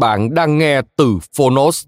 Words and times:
Bạn 0.00 0.34
đang 0.34 0.58
nghe 0.58 0.82
từ 0.96 1.18
Phonos. 1.36 1.84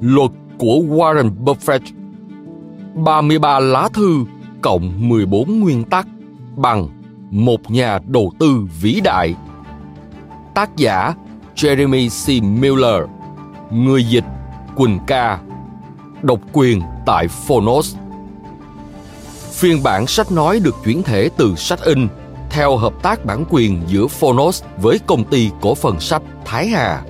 Luật 0.00 0.30
của 0.58 0.78
Warren 0.88 1.30
Buffett 1.44 1.80
33 3.04 3.58
lá 3.58 3.88
thư 3.94 4.24
cộng 4.62 5.08
14 5.08 5.60
nguyên 5.60 5.84
tắc 5.84 6.06
bằng 6.56 6.88
một 7.30 7.70
nhà 7.70 7.98
đầu 8.06 8.32
tư 8.38 8.66
vĩ 8.80 9.00
đại. 9.04 9.34
Tác 10.54 10.76
giả 10.76 11.14
Jeremy 11.54 12.08
C. 12.08 12.44
Miller, 12.60 13.02
Người 13.70 14.04
dịch 14.04 14.24
Quỳnh 14.76 14.98
Ca, 15.06 15.40
Độc 16.22 16.40
quyền 16.52 16.80
tại 17.06 17.28
Phonos 17.28 17.96
Phiên 19.50 19.82
bản 19.82 20.06
sách 20.06 20.32
nói 20.32 20.60
được 20.60 20.74
chuyển 20.84 21.02
thể 21.02 21.30
từ 21.36 21.54
sách 21.54 21.80
in 21.84 22.08
theo 22.54 22.76
hợp 22.76 23.02
tác 23.02 23.24
bản 23.24 23.44
quyền 23.50 23.82
giữa 23.86 24.06
Phonos 24.06 24.64
với 24.76 24.98
công 25.06 25.24
ty 25.30 25.50
cổ 25.60 25.74
phần 25.74 26.00
sách 26.00 26.22
Thái 26.44 26.66
Hà. 26.66 27.02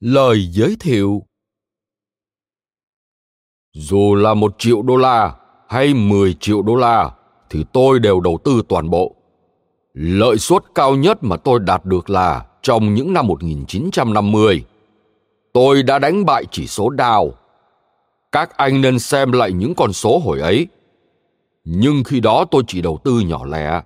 Lời 0.00 0.48
giới 0.50 0.76
thiệu 0.80 1.22
Dù 3.74 4.14
là 4.14 4.34
một 4.34 4.54
triệu 4.58 4.82
đô 4.82 4.96
la 4.96 5.34
hay 5.68 5.94
10 5.94 6.34
triệu 6.40 6.62
đô 6.62 6.76
la 6.76 7.10
thì 7.50 7.64
tôi 7.72 7.98
đều 7.98 8.20
đầu 8.20 8.38
tư 8.44 8.62
toàn 8.68 8.90
bộ. 8.90 9.14
Lợi 9.94 10.38
suất 10.38 10.62
cao 10.74 10.96
nhất 10.96 11.18
mà 11.24 11.36
tôi 11.36 11.58
đạt 11.60 11.84
được 11.84 12.10
là 12.10 12.44
trong 12.62 12.94
những 12.94 13.12
năm 13.12 13.26
1950. 13.26 14.64
Tôi 15.52 15.82
đã 15.82 15.98
đánh 15.98 16.24
bại 16.24 16.44
chỉ 16.50 16.66
số 16.66 16.90
Dow. 16.90 17.30
Các 18.32 18.56
anh 18.56 18.80
nên 18.80 18.98
xem 18.98 19.32
lại 19.32 19.52
những 19.52 19.74
con 19.74 19.92
số 19.92 20.18
hồi 20.18 20.40
ấy. 20.40 20.66
Nhưng 21.64 22.04
khi 22.04 22.20
đó 22.20 22.44
tôi 22.50 22.62
chỉ 22.66 22.82
đầu 22.82 22.98
tư 23.04 23.20
nhỏ 23.20 23.44
lẻ. 23.44 23.82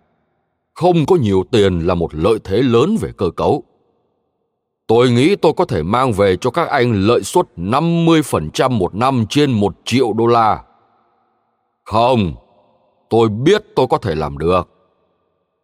Không 0.74 1.06
có 1.06 1.16
nhiều 1.16 1.44
tiền 1.50 1.80
là 1.80 1.94
một 1.94 2.14
lợi 2.14 2.38
thế 2.44 2.62
lớn 2.62 2.96
về 3.00 3.10
cơ 3.16 3.30
cấu. 3.30 3.62
Tôi 4.86 5.10
nghĩ 5.10 5.36
tôi 5.36 5.52
có 5.56 5.64
thể 5.64 5.82
mang 5.82 6.12
về 6.12 6.36
cho 6.36 6.50
các 6.50 6.68
anh 6.68 6.92
lợi 7.06 7.22
suất 7.22 7.46
50% 7.56 8.70
một 8.70 8.94
năm 8.94 9.26
trên 9.30 9.52
một 9.52 9.74
triệu 9.84 10.12
đô 10.12 10.26
la. 10.26 10.62
Không, 11.84 12.34
tôi 13.14 13.28
biết 13.28 13.62
tôi 13.76 13.86
có 13.90 13.98
thể 13.98 14.14
làm 14.14 14.38
được. 14.38 14.62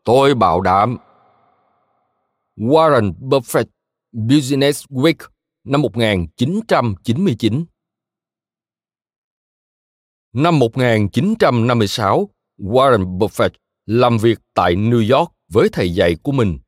Tôi 0.05 0.35
bảo 0.35 0.61
đảm. 0.61 0.97
Warren 2.57 3.13
Buffett, 3.21 3.65
Business 4.13 4.85
Week, 4.87 5.29
năm 5.65 5.83
1999. 5.83 7.65
Năm 10.33 10.59
1956, 10.59 12.29
Warren 12.59 13.19
Buffett 13.19 13.51
làm 13.87 14.19
việc 14.19 14.39
tại 14.55 14.75
New 14.75 15.19
York 15.19 15.33
với 15.53 15.69
thầy 15.73 15.95
dạy 15.95 16.17
của 16.23 16.33
mình, 16.33 16.59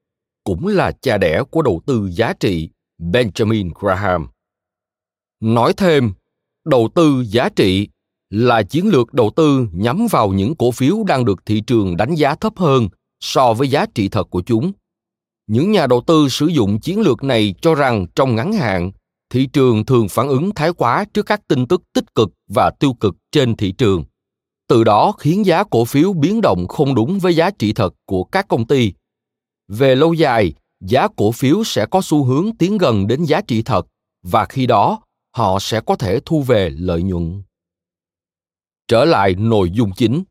cũng 0.45 0.67
là 0.67 0.93
cha 0.93 1.19
đẻ 1.19 1.43
của 1.51 1.63
đầu 1.63 1.81
tư 1.87 2.09
giá 2.13 2.33
trị 2.33 2.71
Benjamin 2.99 3.71
Graham. 3.81 4.29
Nói 5.41 5.73
thêm, 5.77 6.13
đầu 6.65 6.89
tư 6.95 7.25
giá 7.27 7.49
trị 7.49 7.89
là 8.33 8.63
chiến 8.63 8.89
lược 8.89 9.15
đầu 9.15 9.31
tư 9.37 9.67
nhắm 9.73 10.07
vào 10.11 10.29
những 10.29 10.55
cổ 10.55 10.71
phiếu 10.71 11.05
đang 11.07 11.25
được 11.25 11.47
thị 11.47 11.61
trường 11.61 11.97
đánh 11.97 12.15
giá 12.15 12.35
thấp 12.35 12.53
hơn 12.57 12.89
so 13.21 13.55
với 13.55 13.69
giá 13.69 13.87
trị 13.95 14.09
thật 14.09 14.31
của 14.31 14.43
chúng. 14.43 14.73
Những 15.47 15.73
nhà 15.73 15.87
đầu 15.87 16.03
tư 16.07 16.29
sử 16.29 16.47
dụng 16.47 16.81
chiến 16.81 17.01
lược 17.01 17.23
này 17.25 17.55
cho 17.61 17.75
rằng 17.75 18.07
trong 18.15 18.35
ngắn 18.35 18.53
hạn, 18.53 18.93
thị 19.31 19.47
trường 19.47 19.85
thường 19.85 20.09
phản 20.09 20.29
ứng 20.29 20.55
thái 20.55 20.73
quá 20.73 21.05
trước 21.15 21.27
các 21.27 21.49
tin 21.49 21.67
tức 21.67 21.83
tích 21.93 22.15
cực 22.15 22.29
và 22.55 22.71
tiêu 22.81 22.93
cực 22.93 23.15
trên 23.33 23.57
thị 23.57 23.73
trường. 23.73 24.05
Từ 24.69 24.85
đó 24.85 25.13
khiến 25.19 25.47
giá 25.47 25.65
cổ 25.65 25.85
phiếu 25.85 26.13
biến 26.13 26.41
động 26.41 26.67
không 26.69 26.95
đúng 26.95 27.19
với 27.19 27.37
giá 27.37 27.51
trị 27.51 27.73
thật 27.73 27.95
của 28.07 28.25
các 28.25 28.49
công 28.49 28.67
ty. 28.67 28.93
Về 29.69 29.95
lâu 29.95 30.13
dài, 30.13 30.53
giá 30.81 31.09
cổ 31.17 31.33
phiếu 31.33 31.65
sẽ 31.65 31.87
có 31.87 32.01
xu 32.05 32.25
hướng 32.25 32.57
tiến 32.59 32.79
gần 32.79 33.07
đến 33.07 33.25
giá 33.25 33.41
trị 33.41 33.63
thật 33.63 33.87
và 34.23 34.45
khi 34.45 34.67
đó, 34.67 35.01
họ 35.37 35.59
sẽ 35.61 35.81
có 35.81 35.97
thể 35.97 36.21
thu 36.27 36.43
về 36.43 36.71
lợi 36.71 37.03
nhuận 37.03 37.43
trở 38.93 39.05
lại 39.05 39.35
nội 39.35 39.71
dung 39.71 39.91
chính 39.97 40.23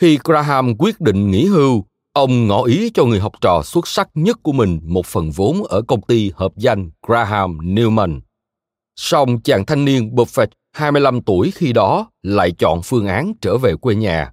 khi 0.00 0.18
graham 0.24 0.74
quyết 0.78 1.00
định 1.00 1.30
nghỉ 1.30 1.46
hưu 1.46 1.84
ông 2.12 2.46
ngỏ 2.46 2.62
ý 2.62 2.90
cho 2.94 3.04
người 3.04 3.20
học 3.20 3.32
trò 3.40 3.62
xuất 3.64 3.86
sắc 3.86 4.08
nhất 4.14 4.38
của 4.42 4.52
mình 4.52 4.80
một 4.82 5.06
phần 5.06 5.30
vốn 5.30 5.64
ở 5.64 5.82
công 5.82 6.02
ty 6.02 6.30
hợp 6.34 6.52
danh 6.56 6.90
graham 7.06 7.58
newman 7.58 8.20
song 8.96 9.40
chàng 9.40 9.66
thanh 9.66 9.84
niên 9.84 10.14
buffett 10.14 10.46
25 10.72 11.20
tuổi 11.22 11.50
khi 11.50 11.72
đó 11.72 12.10
lại 12.22 12.52
chọn 12.58 12.80
phương 12.84 13.06
án 13.06 13.32
trở 13.40 13.58
về 13.58 13.74
quê 13.80 13.94
nhà. 13.94 14.32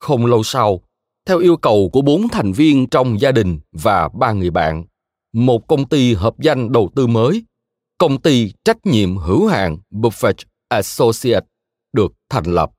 Không 0.00 0.26
lâu 0.26 0.42
sau, 0.42 0.80
theo 1.26 1.38
yêu 1.38 1.56
cầu 1.56 1.90
của 1.92 2.02
bốn 2.02 2.28
thành 2.28 2.52
viên 2.52 2.86
trong 2.86 3.20
gia 3.20 3.32
đình 3.32 3.60
và 3.72 4.08
ba 4.08 4.32
người 4.32 4.50
bạn, 4.50 4.84
một 5.32 5.66
công 5.68 5.88
ty 5.88 6.14
hợp 6.14 6.34
danh 6.38 6.72
đầu 6.72 6.90
tư 6.96 7.06
mới, 7.06 7.44
công 7.98 8.20
ty 8.20 8.52
trách 8.64 8.86
nhiệm 8.86 9.16
hữu 9.16 9.46
hạn 9.46 9.78
Buffett 9.90 10.34
Associates 10.68 11.48
được 11.92 12.12
thành 12.28 12.44
lập. 12.44 12.70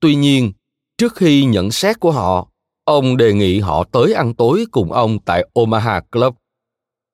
Tuy 0.00 0.14
nhiên, 0.14 0.52
trước 0.98 1.16
khi 1.16 1.44
nhận 1.44 1.70
xét 1.70 2.00
của 2.00 2.12
họ, 2.12 2.48
ông 2.84 3.16
đề 3.16 3.32
nghị 3.32 3.60
họ 3.60 3.84
tới 3.84 4.12
ăn 4.12 4.34
tối 4.34 4.64
cùng 4.70 4.92
ông 4.92 5.18
tại 5.18 5.46
Omaha 5.52 6.00
Club. 6.00 6.34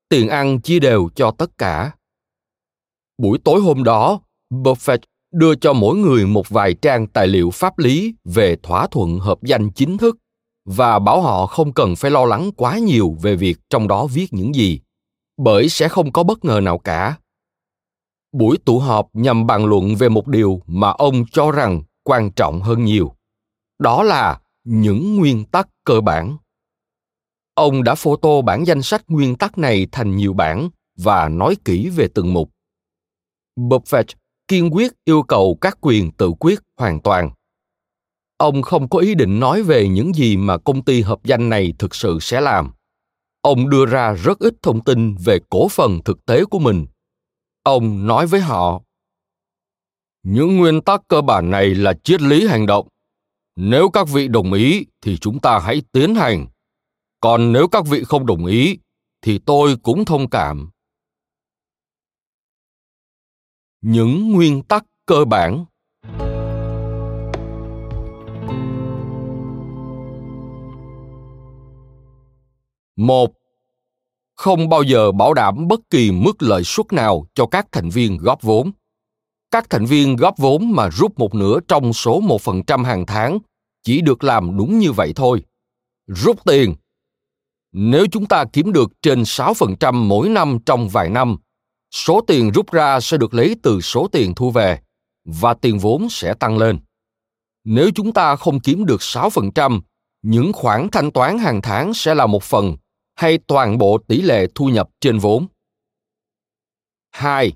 Tiền 0.09 0.29
ăn 0.29 0.61
chia 0.61 0.79
đều 0.79 1.09
cho 1.15 1.31
tất 1.31 1.59
cả. 1.59 1.93
Buổi 3.19 3.39
tối 3.45 3.61
hôm 3.61 3.85
đó, 3.85 4.21
Buffett 4.51 4.99
đưa 5.33 5.55
cho 5.55 5.73
mỗi 5.73 5.97
người 5.97 6.27
một 6.27 6.49
vài 6.49 6.75
trang 6.75 7.07
tài 7.07 7.27
liệu 7.27 7.51
pháp 7.51 7.79
lý 7.79 8.15
về 8.25 8.57
thỏa 8.63 8.87
thuận 8.87 9.19
hợp 9.19 9.43
danh 9.43 9.71
chính 9.71 9.99
thức 9.99 10.17
và 10.65 10.99
bảo 10.99 11.23
họ 11.23 11.47
không 11.47 11.73
cần 11.73 11.97
phải 11.97 12.11
lo 12.11 12.25
lắng 12.25 12.51
quá 12.57 12.79
nhiều 12.79 13.17
về 13.23 13.37
việc 13.37 13.59
trong 13.71 13.89
đó 13.89 14.07
viết 14.07 14.27
những 14.33 14.55
gì 14.55 14.81
bởi 15.37 15.69
sẽ 15.69 15.89
không 15.89 16.13
có 16.13 16.23
bất 16.23 16.45
ngờ 16.45 16.61
nào 16.63 16.79
cả 16.79 17.17
buổi 18.33 18.59
tụ 18.65 18.79
họp 18.79 19.09
nhằm 19.13 19.47
bàn 19.47 19.67
luận 19.67 19.97
về 19.97 20.09
một 20.09 20.27
điều 20.27 20.63
mà 20.67 20.91
ông 20.91 21.25
cho 21.33 21.51
rằng 21.51 21.83
quan 22.03 22.31
trọng 22.31 22.61
hơn 22.61 22.85
nhiều. 22.85 23.15
Đó 23.79 24.03
là 24.03 24.41
những 24.65 25.17
nguyên 25.17 25.45
tắc 25.45 25.69
cơ 25.85 26.01
bản. 26.01 26.37
Ông 27.55 27.85
đã 27.85 27.95
photo 27.95 28.41
bản 28.41 28.65
danh 28.67 28.83
sách 28.83 29.03
nguyên 29.09 29.37
tắc 29.37 29.59
này 29.59 29.87
thành 29.93 30.17
nhiều 30.17 30.33
bản 30.33 30.69
và 30.97 31.29
nói 31.29 31.57
kỹ 31.65 31.89
về 31.89 32.09
từng 32.15 32.35
mục. 32.35 32.51
Buffett 33.57 34.05
kiên 34.49 34.75
quyết 34.75 34.93
yêu 35.05 35.23
cầu 35.23 35.59
các 35.61 35.79
quyền 35.81 36.11
tự 36.13 36.33
quyết 36.41 36.59
hoàn 36.77 37.01
toàn. 37.01 37.31
Ông 38.37 38.63
không 38.63 38.89
có 38.89 38.99
ý 38.99 39.15
định 39.15 39.41
nói 39.41 39.63
về 39.63 39.89
những 39.89 40.15
gì 40.15 40.37
mà 40.37 40.59
công 40.59 40.85
ty 40.85 41.03
hợp 41.03 41.25
danh 41.25 41.49
này 41.49 41.75
thực 41.79 41.95
sự 41.95 42.19
sẽ 42.21 42.41
làm. 42.41 42.73
Ông 43.43 43.71
đưa 43.71 43.87
ra 43.87 44.13
rất 44.13 44.39
ít 44.39 44.55
thông 44.63 44.85
tin 44.85 45.15
về 45.25 45.39
cổ 45.51 45.69
phần 45.69 46.01
thực 46.05 46.27
tế 46.27 46.45
của 46.45 46.59
mình 46.59 46.87
ông 47.69 48.07
nói 48.07 48.27
với 48.27 48.41
họ, 48.41 48.83
những 50.23 50.57
nguyên 50.57 50.81
tắc 50.81 51.01
cơ 51.09 51.21
bản 51.21 51.51
này 51.51 51.75
là 51.75 51.95
triết 52.05 52.23
lý 52.23 52.47
hành 52.47 52.67
động. 52.67 52.89
Nếu 53.57 53.91
các 53.91 54.09
vị 54.09 54.29
đồng 54.29 54.53
ý 54.53 54.87
thì 55.01 55.17
chúng 55.17 55.41
ta 55.41 55.59
hãy 55.59 55.83
tiến 55.93 56.15
hành. 56.15 56.47
Còn 57.21 57.53
nếu 57.53 57.69
các 57.69 57.87
vị 57.87 58.05
không 58.05 58.27
đồng 58.27 58.47
ý 58.47 58.79
thì 59.23 59.39
tôi 59.39 59.77
cũng 59.83 60.05
thông 60.05 60.31
cảm. 60.31 60.71
Những 63.81 64.33
nguyên 64.33 64.63
tắc 64.63 64.85
cơ 65.07 65.25
bản. 65.25 65.65
Một 72.97 73.38
không 74.39 74.69
bao 74.69 74.83
giờ 74.83 75.13
bảo 75.13 75.35
đảm 75.35 75.69
bất 75.69 75.81
kỳ 75.91 76.11
mức 76.11 76.43
lợi 76.43 76.65
suất 76.65 76.93
nào 76.93 77.27
cho 77.35 77.47
các 77.47 77.67
thành 77.73 77.91
viên 77.91 78.17
góp 78.17 78.43
vốn. 78.43 78.71
Các 79.51 79.71
thành 79.71 79.87
viên 79.87 80.17
góp 80.17 80.39
vốn 80.39 80.73
mà 80.73 80.89
rút 80.91 81.19
một 81.19 81.35
nửa 81.35 81.61
trong 81.69 81.93
số 81.93 82.21
một 82.21 82.43
phần 82.43 82.63
trăm 82.63 82.85
hàng 82.85 83.07
tháng 83.07 83.39
chỉ 83.83 84.01
được 84.01 84.25
làm 84.25 84.57
đúng 84.57 84.79
như 84.79 84.93
vậy 84.93 85.13
thôi. 85.17 85.43
Rút 86.07 86.45
tiền. 86.45 86.75
Nếu 87.73 88.07
chúng 88.13 88.27
ta 88.27 88.45
kiếm 88.53 88.73
được 88.73 88.93
trên 89.03 89.23
6% 89.23 89.95
mỗi 89.95 90.29
năm 90.29 90.59
trong 90.67 90.89
vài 90.89 91.11
năm, 91.11 91.37
số 91.91 92.21
tiền 92.21 92.51
rút 92.51 92.73
ra 92.73 93.01
sẽ 93.01 93.17
được 93.17 93.35
lấy 93.35 93.57
từ 93.63 93.81
số 93.81 94.09
tiền 94.13 94.35
thu 94.35 94.51
về 94.51 94.81
và 95.25 95.55
tiền 95.55 95.79
vốn 95.79 96.09
sẽ 96.11 96.35
tăng 96.35 96.59
lên. 96.59 96.79
Nếu 97.65 97.91
chúng 97.95 98.13
ta 98.13 98.37
không 98.37 98.61
kiếm 98.61 98.87
được 98.87 99.01
6%, 99.01 99.81
những 100.23 100.53
khoản 100.53 100.89
thanh 100.93 101.11
toán 101.11 101.39
hàng 101.39 101.63
tháng 101.63 101.95
sẽ 101.95 102.15
là 102.15 102.27
một 102.27 102.43
phần 102.43 102.77
hay 103.19 103.39
toàn 103.47 103.79
bộ 103.79 103.99
tỷ 103.99 104.23
lệ 104.23 104.47
thu 104.55 104.67
nhập 104.67 104.91
trên 105.01 105.19
vốn. 105.19 105.47
2. 107.11 107.53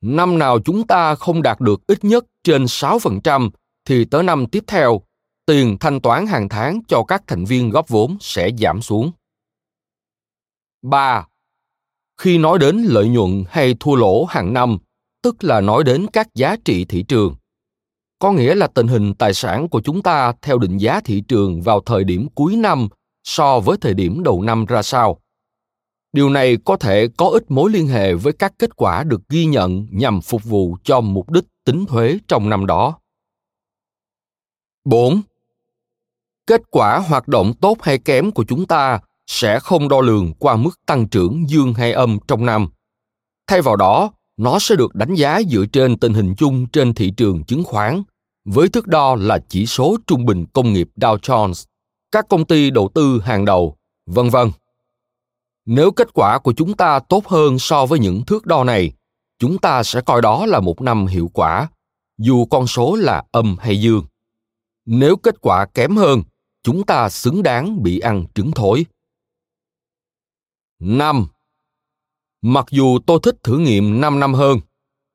Năm 0.00 0.38
nào 0.38 0.58
chúng 0.64 0.86
ta 0.86 1.14
không 1.14 1.42
đạt 1.42 1.60
được 1.60 1.86
ít 1.86 2.04
nhất 2.04 2.24
trên 2.44 2.64
6% 2.64 3.50
thì 3.84 4.04
tới 4.04 4.22
năm 4.22 4.46
tiếp 4.46 4.64
theo, 4.66 5.00
tiền 5.46 5.76
thanh 5.80 6.00
toán 6.00 6.26
hàng 6.26 6.48
tháng 6.48 6.80
cho 6.88 7.04
các 7.08 7.22
thành 7.26 7.44
viên 7.44 7.70
góp 7.70 7.88
vốn 7.88 8.16
sẽ 8.20 8.50
giảm 8.58 8.82
xuống. 8.82 9.10
3. 10.82 11.26
Khi 12.20 12.38
nói 12.38 12.58
đến 12.58 12.76
lợi 12.76 13.08
nhuận 13.08 13.44
hay 13.48 13.74
thua 13.80 13.94
lỗ 13.94 14.24
hàng 14.24 14.52
năm, 14.52 14.78
tức 15.22 15.44
là 15.44 15.60
nói 15.60 15.84
đến 15.84 16.06
các 16.12 16.34
giá 16.34 16.56
trị 16.64 16.84
thị 16.84 17.02
trường. 17.02 17.34
Có 18.18 18.32
nghĩa 18.32 18.54
là 18.54 18.66
tình 18.66 18.88
hình 18.88 19.14
tài 19.14 19.34
sản 19.34 19.68
của 19.68 19.80
chúng 19.80 20.02
ta 20.02 20.32
theo 20.42 20.58
định 20.58 20.78
giá 20.78 21.00
thị 21.00 21.22
trường 21.28 21.62
vào 21.62 21.80
thời 21.80 22.04
điểm 22.04 22.28
cuối 22.34 22.56
năm 22.56 22.88
so 23.26 23.60
với 23.60 23.76
thời 23.80 23.94
điểm 23.94 24.22
đầu 24.22 24.42
năm 24.42 24.66
ra 24.66 24.82
sao 24.82 25.20
điều 26.12 26.30
này 26.30 26.56
có 26.64 26.76
thể 26.76 27.08
có 27.16 27.26
ít 27.26 27.50
mối 27.50 27.70
liên 27.70 27.88
hệ 27.88 28.14
với 28.14 28.32
các 28.32 28.52
kết 28.58 28.76
quả 28.76 29.04
được 29.04 29.20
ghi 29.28 29.44
nhận 29.44 29.86
nhằm 29.90 30.20
phục 30.20 30.44
vụ 30.44 30.76
cho 30.84 31.00
mục 31.00 31.30
đích 31.30 31.44
tính 31.64 31.86
thuế 31.86 32.18
trong 32.28 32.48
năm 32.48 32.66
đó 32.66 32.98
4. 34.84 35.22
Kết 36.46 36.62
quả 36.70 36.98
hoạt 36.98 37.28
động 37.28 37.52
tốt 37.60 37.82
hay 37.82 37.98
kém 37.98 38.30
của 38.30 38.44
chúng 38.48 38.66
ta 38.66 39.00
sẽ 39.26 39.60
không 39.60 39.88
đo 39.88 40.00
lường 40.00 40.32
qua 40.38 40.56
mức 40.56 40.86
tăng 40.86 41.08
trưởng 41.08 41.44
dương 41.48 41.74
hay 41.74 41.92
âm 41.92 42.18
trong 42.28 42.46
năm. 42.46 42.68
Thay 43.46 43.62
vào 43.62 43.76
đó, 43.76 44.10
nó 44.36 44.58
sẽ 44.58 44.76
được 44.76 44.94
đánh 44.94 45.14
giá 45.14 45.40
dựa 45.50 45.64
trên 45.72 45.98
tình 45.98 46.14
hình 46.14 46.34
chung 46.38 46.66
trên 46.72 46.94
thị 46.94 47.10
trường 47.16 47.44
chứng 47.44 47.64
khoán, 47.64 48.02
với 48.44 48.68
thước 48.68 48.86
đo 48.86 49.14
là 49.14 49.38
chỉ 49.48 49.66
số 49.66 49.96
trung 50.06 50.24
bình 50.24 50.46
công 50.52 50.72
nghiệp 50.72 50.88
Dow 50.96 51.16
Jones 51.16 51.64
các 52.12 52.26
công 52.28 52.44
ty 52.44 52.70
đầu 52.70 52.90
tư 52.94 53.20
hàng 53.24 53.44
đầu, 53.44 53.76
vân 54.06 54.28
vân. 54.28 54.50
Nếu 55.66 55.90
kết 55.90 56.08
quả 56.14 56.38
của 56.38 56.52
chúng 56.52 56.76
ta 56.76 56.98
tốt 56.98 57.26
hơn 57.26 57.58
so 57.58 57.86
với 57.86 57.98
những 57.98 58.22
thước 58.26 58.46
đo 58.46 58.64
này, 58.64 58.92
chúng 59.38 59.58
ta 59.58 59.82
sẽ 59.82 60.00
coi 60.00 60.22
đó 60.22 60.46
là 60.46 60.60
một 60.60 60.80
năm 60.80 61.06
hiệu 61.06 61.30
quả, 61.34 61.68
dù 62.18 62.46
con 62.46 62.66
số 62.66 62.96
là 62.96 63.24
âm 63.32 63.56
hay 63.60 63.80
dương. 63.80 64.04
Nếu 64.86 65.16
kết 65.16 65.34
quả 65.40 65.66
kém 65.74 65.96
hơn, 65.96 66.22
chúng 66.62 66.86
ta 66.86 67.08
xứng 67.08 67.42
đáng 67.42 67.82
bị 67.82 67.98
ăn 67.98 68.24
trứng 68.34 68.52
thối. 68.52 68.86
5. 70.78 71.26
Mặc 72.42 72.66
dù 72.70 72.98
tôi 73.06 73.18
thích 73.22 73.36
thử 73.42 73.58
nghiệm 73.58 74.00
5 74.00 74.20
năm 74.20 74.34
hơn, 74.34 74.60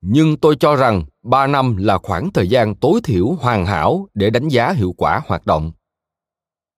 nhưng 0.01 0.37
tôi 0.37 0.55
cho 0.59 0.75
rằng 0.75 1.05
3 1.23 1.47
năm 1.47 1.77
là 1.77 1.97
khoảng 1.97 2.31
thời 2.33 2.49
gian 2.49 2.75
tối 2.75 2.99
thiểu 3.03 3.31
hoàn 3.31 3.65
hảo 3.65 4.07
để 4.13 4.29
đánh 4.29 4.47
giá 4.47 4.71
hiệu 4.71 4.93
quả 4.97 5.21
hoạt 5.25 5.45
động 5.45 5.71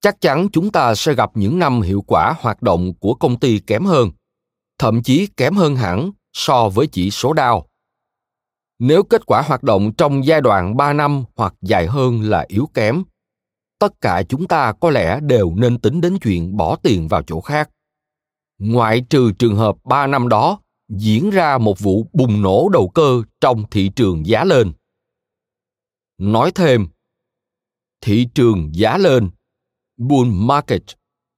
chắc 0.04 0.22
chắn 0.22 0.48
chúng 0.52 0.72
ta 0.72 0.96
sẽ 0.96 1.14
gặp 1.14 1.32
những 1.34 1.60
năm 1.60 1.82
hiệu 1.82 2.04
quả 2.08 2.36
hoạt 2.40 2.62
động 2.62 2.94
của 3.00 3.14
công 3.14 3.40
ty 3.40 3.60
kém 3.60 3.86
hơn, 3.86 4.10
thậm 4.80 5.04
chí 5.04 5.28
kém 5.38 5.56
hơn 5.56 5.76
hẳn 5.76 6.12
so 6.34 6.70
với 6.70 6.88
chỉ 6.88 7.12
số 7.12 7.34
đao. 7.34 7.68
Nếu 8.80 9.04
kết 9.04 9.26
quả 9.26 9.42
hoạt 9.42 9.64
động 9.64 9.94
trong 9.98 10.26
giai 10.26 10.42
đoạn 10.42 10.78
3 10.78 10.94
năm 10.94 11.24
hoặc 11.36 11.54
dài 11.62 11.88
hơn 11.88 12.22
là 12.22 12.46
yếu 12.48 12.70
kém, 12.74 13.04
tất 13.80 14.02
cả 14.02 14.24
chúng 14.30 14.48
ta 14.48 14.74
có 14.82 14.90
lẽ 14.90 15.20
đều 15.22 15.54
nên 15.56 15.80
tính 15.80 16.02
đến 16.02 16.18
chuyện 16.22 16.58
bỏ 16.58 16.76
tiền 16.76 17.08
vào 17.08 17.24
chỗ 17.24 17.42
khác. 17.42 17.70
Ngoại 18.60 19.06
trừ 19.10 19.32
trường 19.40 19.56
hợp 19.56 19.76
3 19.84 20.08
năm 20.08 20.28
đó 20.28 20.60
diễn 20.90 21.30
ra 21.30 21.58
một 21.58 21.80
vụ 21.80 22.08
bùng 22.14 22.42
nổ 22.42 22.70
đầu 22.70 22.90
cơ 22.90 23.24
trong 23.42 23.64
thị 23.72 23.92
trường 23.96 24.26
giá 24.26 24.44
lên. 24.44 24.74
Nói 26.18 26.52
thêm, 26.56 26.88
thị 28.02 28.28
trường 28.36 28.70
giá 28.74 28.98
lên 28.98 29.30
bull 29.98 30.32
market 30.32 30.84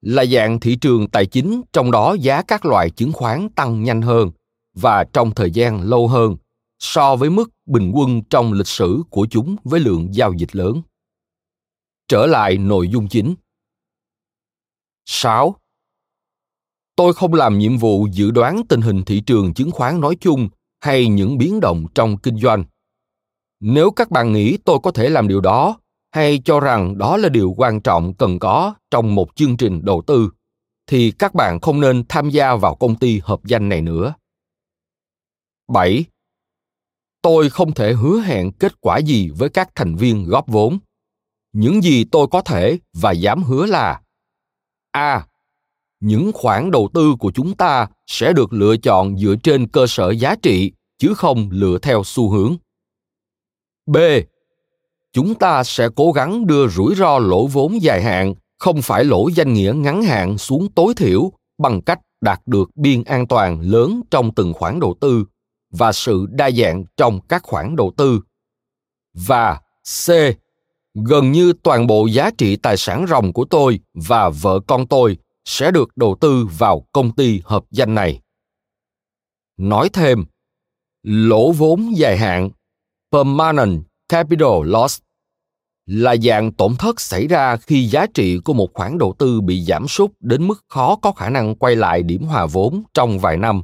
là 0.02 0.26
dạng 0.26 0.60
thị 0.60 0.76
trường 0.76 1.08
tài 1.10 1.26
chính, 1.26 1.62
trong 1.74 1.92
đó 1.92 2.16
giá 2.20 2.42
các 2.42 2.66
loại 2.66 2.90
chứng 2.90 3.14
khoán 3.14 3.50
tăng 3.50 3.84
nhanh 3.84 4.02
hơn 4.02 4.32
và 4.74 5.04
trong 5.04 5.36
thời 5.36 5.52
gian 5.52 5.82
lâu 5.82 6.08
hơn 6.08 6.36
so 6.80 7.16
với 7.16 7.30
mức 7.30 7.50
bình 7.66 7.92
quân 7.96 8.22
trong 8.30 8.54
lịch 8.54 8.68
sử 8.68 9.04
của 9.10 9.28
chúng 9.30 9.56
với 9.64 9.80
lượng 9.80 10.08
giao 10.12 10.34
dịch 10.34 10.56
lớn. 10.56 10.82
Trở 12.08 12.26
lại 12.26 12.58
nội 12.58 12.88
dung 12.88 13.08
chính. 13.08 13.36
6. 15.06 15.56
Tôi 16.96 17.14
không 17.14 17.34
làm 17.34 17.58
nhiệm 17.58 17.78
vụ 17.78 18.08
dự 18.12 18.32
đoán 18.32 18.62
tình 18.70 18.82
hình 18.82 19.04
thị 19.04 19.22
trường 19.26 19.54
chứng 19.54 19.72
khoán 19.72 20.02
nói 20.02 20.18
chung 20.20 20.50
hay 20.80 21.08
những 21.08 21.38
biến 21.38 21.60
động 21.60 21.86
trong 21.96 22.18
kinh 22.18 22.38
doanh. 22.38 22.64
Nếu 23.60 23.92
các 23.92 24.12
bạn 24.12 24.34
nghĩ 24.34 24.58
tôi 24.66 24.80
có 24.84 24.92
thể 24.92 25.10
làm 25.10 25.28
điều 25.28 25.42
đó 25.42 25.80
hay 26.16 26.42
cho 26.46 26.60
rằng 26.60 26.98
đó 26.98 27.18
là 27.18 27.30
điều 27.30 27.54
quan 27.58 27.82
trọng 27.82 28.14
cần 28.14 28.40
có 28.40 28.76
trong 28.92 29.16
một 29.16 29.36
chương 29.36 29.58
trình 29.58 29.86
đầu 29.86 30.04
tư, 30.08 30.30
thì 30.88 31.12
các 31.12 31.34
bạn 31.34 31.60
không 31.60 31.82
nên 31.82 32.04
tham 32.10 32.30
gia 32.30 32.56
vào 32.56 32.76
công 32.76 32.96
ty 32.96 33.20
hợp 33.24 33.40
danh 33.46 33.70
này 33.70 33.82
nữa. 33.82 34.14
7. 35.68 36.06
Tôi 37.22 37.50
không 37.50 37.74
thể 37.74 37.94
hứa 37.94 38.20
hẹn 38.20 38.52
kết 38.52 38.82
quả 38.82 38.98
gì 38.98 39.30
với 39.30 39.50
các 39.50 39.70
thành 39.76 39.96
viên 39.96 40.26
góp 40.26 40.48
vốn. 40.48 40.80
Những 41.54 41.82
gì 41.82 42.04
tôi 42.12 42.28
có 42.32 42.42
thể 42.42 42.80
và 42.94 43.12
dám 43.12 43.44
hứa 43.44 43.66
là, 43.66 44.02
A. 44.92 45.28
Những 46.00 46.32
khoản 46.34 46.72
đầu 46.72 46.90
tư 46.94 47.16
của 47.20 47.32
chúng 47.36 47.56
ta 47.56 47.88
sẽ 48.08 48.34
được 48.34 48.54
lựa 48.54 48.78
chọn 48.78 49.18
dựa 49.18 49.36
trên 49.44 49.68
cơ 49.68 49.88
sở 49.88 50.12
giá 50.12 50.36
trị, 50.36 50.72
chứ 50.98 51.14
không 51.14 51.50
lựa 51.52 51.78
theo 51.80 52.04
xu 52.06 52.30
hướng. 52.30 52.56
B 53.86 53.98
chúng 55.16 55.36
ta 55.36 55.64
sẽ 55.64 55.90
cố 55.96 56.12
gắng 56.12 56.48
đưa 56.48 56.68
rủi 56.68 56.96
ro 56.96 57.20
lỗ 57.20 57.48
vốn 57.48 57.82
dài 57.82 58.02
hạn, 58.02 58.34
không 58.60 58.82
phải 58.82 59.04
lỗ 59.04 59.28
danh 59.28 59.54
nghĩa 59.54 59.74
ngắn 59.76 60.04
hạn 60.04 60.38
xuống 60.38 60.72
tối 60.72 60.94
thiểu 60.98 61.32
bằng 61.58 61.82
cách 61.82 62.00
đạt 62.22 62.42
được 62.46 62.70
biên 62.76 63.04
an 63.04 63.28
toàn 63.28 63.62
lớn 63.62 64.02
trong 64.12 64.34
từng 64.36 64.54
khoản 64.54 64.80
đầu 64.80 64.96
tư 65.02 65.26
và 65.72 65.92
sự 65.92 66.26
đa 66.30 66.52
dạng 66.52 66.86
trong 66.98 67.20
các 67.30 67.44
khoản 67.44 67.76
đầu 67.76 67.94
tư. 67.98 68.22
Và 69.14 69.62
c, 70.06 70.10
gần 70.94 71.32
như 71.32 71.54
toàn 71.64 71.88
bộ 71.88 72.06
giá 72.06 72.32
trị 72.38 72.56
tài 72.56 72.78
sản 72.78 73.06
ròng 73.10 73.34
của 73.34 73.46
tôi 73.46 73.80
và 73.94 74.30
vợ 74.30 74.60
con 74.68 74.88
tôi 74.88 75.18
sẽ 75.46 75.72
được 75.72 75.98
đầu 75.98 76.18
tư 76.22 76.48
vào 76.58 76.86
công 76.92 77.12
ty 77.12 77.42
hợp 77.46 77.64
danh 77.72 77.96
này. 77.96 78.22
Nói 79.58 79.90
thêm, 79.94 80.26
lỗ 81.04 81.52
vốn 81.52 81.98
dài 81.98 82.18
hạn, 82.18 82.50
permanent 83.12 83.84
capital 84.10 84.64
loss 84.64 85.05
là 85.86 86.16
dạng 86.16 86.52
tổn 86.52 86.76
thất 86.76 87.02
xảy 87.02 87.28
ra 87.28 87.58
khi 87.58 87.86
giá 87.86 88.06
trị 88.14 88.38
của 88.38 88.54
một 88.54 88.74
khoản 88.74 88.98
đầu 88.98 89.16
tư 89.20 89.42
bị 89.42 89.64
giảm 89.64 89.88
sút 89.88 90.12
đến 90.20 90.48
mức 90.48 90.66
khó 90.70 90.96
có 90.96 91.12
khả 91.12 91.30
năng 91.30 91.56
quay 91.56 91.76
lại 91.76 92.04
điểm 92.04 92.24
hòa 92.24 92.46
vốn 92.46 92.84
trong 92.94 93.20
vài 93.20 93.38
năm. 93.38 93.64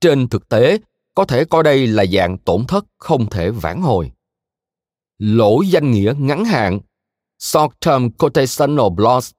Trên 0.00 0.28
thực 0.28 0.48
tế, 0.48 0.78
có 1.14 1.24
thể 1.24 1.44
coi 1.44 1.62
đây 1.62 1.86
là 1.86 2.04
dạng 2.06 2.38
tổn 2.38 2.64
thất 2.68 2.84
không 2.98 3.30
thể 3.30 3.50
vãn 3.50 3.82
hồi. 3.82 4.12
Lỗ 5.18 5.62
danh 5.62 5.90
nghĩa 5.90 6.14
ngắn 6.18 6.44
hạn 6.44 6.80
short-term 7.38 8.10
quotational 8.10 8.86
loss 8.96 9.32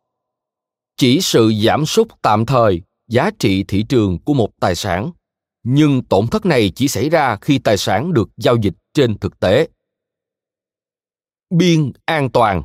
chỉ 0.98 1.22
sự 1.22 1.54
giảm 1.66 1.86
sút 1.86 2.08
tạm 2.22 2.46
thời 2.46 2.82
giá 3.08 3.32
trị 3.40 3.64
thị 3.64 3.84
trường 3.84 4.20
của 4.20 4.34
một 4.34 4.50
tài 4.60 4.76
sản, 4.76 5.12
nhưng 5.64 6.04
tổn 6.04 6.28
thất 6.28 6.46
này 6.46 6.72
chỉ 6.76 6.88
xảy 6.88 7.10
ra 7.10 7.38
khi 7.42 7.60
tài 7.60 7.78
sản 7.78 8.14
được 8.14 8.30
giao 8.38 8.56
dịch 8.56 8.74
trên 8.94 9.18
thực 9.18 9.40
tế 9.40 9.68
biên 11.50 11.92
an 12.06 12.30
toàn. 12.30 12.64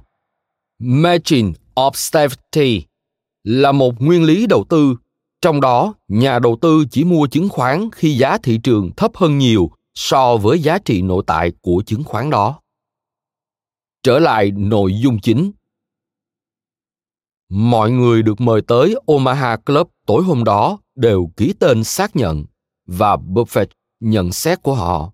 Margin 0.79 1.53
of 1.75 1.91
safety 1.91 2.83
là 3.45 3.73
một 3.73 3.95
nguyên 4.03 4.25
lý 4.25 4.47
đầu 4.47 4.65
tư. 4.69 4.97
Trong 5.41 5.61
đó, 5.61 5.95
nhà 6.09 6.39
đầu 6.39 6.59
tư 6.61 6.85
chỉ 6.91 7.05
mua 7.05 7.27
chứng 7.27 7.49
khoán 7.49 7.89
khi 7.93 8.17
giá 8.17 8.39
thị 8.39 8.59
trường 8.62 8.91
thấp 8.97 9.17
hơn 9.17 9.39
nhiều 9.39 9.71
so 9.95 10.37
với 10.37 10.62
giá 10.62 10.79
trị 10.79 11.03
nội 11.03 11.23
tại 11.27 11.53
của 11.61 11.83
chứng 11.87 12.05
khoán 12.05 12.31
đó. 12.31 12.61
Trở 14.03 14.19
lại 14.19 14.51
nội 14.51 14.95
dung 15.03 15.21
chính. 15.21 15.53
Mọi 17.49 17.91
người 17.91 18.23
được 18.23 18.41
mời 18.41 18.62
tới 18.62 18.95
omaha 19.07 19.57
club 19.57 19.89
tối 20.07 20.23
hôm 20.23 20.45
đó 20.45 20.79
đều 20.95 21.31
ký 21.37 21.55
tên 21.59 21.85
xác 21.85 22.17
nhận 22.17 22.45
và 22.87 23.17
buffett 23.17 23.67
nhận 24.01 24.33
xét 24.33 24.62
của 24.62 24.75
họ. 24.75 25.12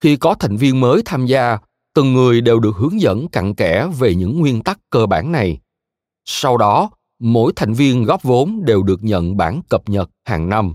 Khi 0.00 0.16
có 0.16 0.34
thành 0.34 0.56
viên 0.56 0.80
mới 0.80 1.02
tham 1.04 1.26
gia 1.26 1.58
từng 1.96 2.14
người 2.14 2.40
đều 2.40 2.60
được 2.60 2.76
hướng 2.76 3.00
dẫn 3.00 3.28
cặn 3.28 3.54
kẽ 3.54 3.88
về 3.98 4.14
những 4.14 4.40
nguyên 4.40 4.62
tắc 4.62 4.80
cơ 4.90 5.06
bản 5.06 5.32
này. 5.32 5.60
Sau 6.24 6.56
đó, 6.56 6.90
mỗi 7.20 7.52
thành 7.56 7.72
viên 7.72 8.04
góp 8.04 8.22
vốn 8.22 8.64
đều 8.64 8.82
được 8.82 9.04
nhận 9.04 9.36
bản 9.36 9.60
cập 9.68 9.88
nhật 9.88 10.10
hàng 10.24 10.48
năm. 10.48 10.74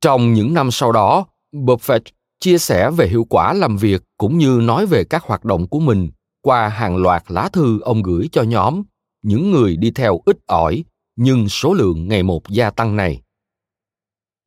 Trong 0.00 0.34
những 0.34 0.54
năm 0.54 0.70
sau 0.70 0.92
đó, 0.92 1.26
buffett 1.52 2.00
chia 2.40 2.58
sẻ 2.58 2.90
về 2.90 3.08
hiệu 3.08 3.26
quả 3.30 3.52
làm 3.52 3.76
việc 3.76 4.02
cũng 4.18 4.38
như 4.38 4.60
nói 4.62 4.86
về 4.86 5.04
các 5.04 5.22
hoạt 5.24 5.44
động 5.44 5.68
của 5.68 5.80
mình 5.80 6.10
qua 6.40 6.68
hàng 6.68 6.96
loạt 6.96 7.22
lá 7.28 7.48
thư 7.52 7.80
ông 7.80 8.02
gửi 8.02 8.28
cho 8.32 8.42
nhóm, 8.42 8.82
những 9.22 9.50
người 9.50 9.76
đi 9.76 9.90
theo 9.90 10.20
ít 10.24 10.38
ỏi, 10.46 10.84
nhưng 11.16 11.48
số 11.48 11.74
lượng 11.74 12.08
ngày 12.08 12.22
một 12.22 12.48
gia 12.48 12.70
tăng 12.70 12.96
này. 12.96 13.22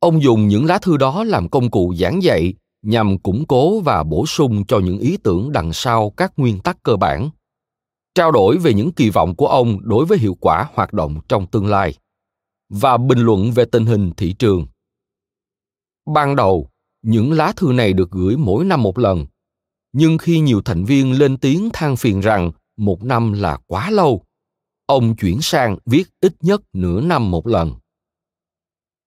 Ông 0.00 0.22
dùng 0.22 0.48
những 0.48 0.64
lá 0.64 0.78
thư 0.78 0.96
đó 0.96 1.24
làm 1.24 1.48
công 1.48 1.70
cụ 1.70 1.94
giảng 1.98 2.22
dạy 2.22 2.54
nhằm 2.82 3.18
củng 3.18 3.44
cố 3.48 3.80
và 3.80 4.02
bổ 4.02 4.26
sung 4.26 4.64
cho 4.66 4.78
những 4.78 4.98
ý 4.98 5.16
tưởng 5.16 5.52
đằng 5.52 5.72
sau 5.72 6.10
các 6.10 6.32
nguyên 6.36 6.58
tắc 6.58 6.82
cơ 6.82 6.96
bản. 6.96 7.30
Trao 8.14 8.32
đổi 8.32 8.58
về 8.58 8.74
những 8.74 8.92
kỳ 8.92 9.10
vọng 9.10 9.34
của 9.36 9.46
ông 9.46 9.78
đối 9.82 10.06
với 10.06 10.18
hiệu 10.18 10.36
quả 10.40 10.68
hoạt 10.74 10.92
động 10.92 11.20
trong 11.28 11.46
tương 11.46 11.66
lai. 11.66 11.94
Và 12.68 12.96
bình 12.96 13.18
luận 13.18 13.52
về 13.52 13.64
tình 13.64 13.86
hình 13.86 14.10
thị 14.16 14.32
trường. 14.32 14.66
Ban 16.14 16.36
đầu, 16.36 16.68
những 17.02 17.32
lá 17.32 17.52
thư 17.56 17.72
này 17.72 17.92
được 17.92 18.10
gửi 18.10 18.36
mỗi 18.36 18.64
năm 18.64 18.82
một 18.82 18.98
lần. 18.98 19.26
Nhưng 19.92 20.18
khi 20.18 20.40
nhiều 20.40 20.62
thành 20.64 20.84
viên 20.84 21.18
lên 21.18 21.36
tiếng 21.36 21.70
than 21.72 21.96
phiền 21.96 22.20
rằng 22.20 22.52
một 22.76 23.04
năm 23.04 23.32
là 23.32 23.58
quá 23.66 23.90
lâu, 23.90 24.22
ông 24.86 25.16
chuyển 25.16 25.38
sang 25.42 25.78
viết 25.86 26.04
ít 26.20 26.34
nhất 26.40 26.62
nửa 26.72 27.00
năm 27.00 27.30
một 27.30 27.46
lần. 27.46 27.72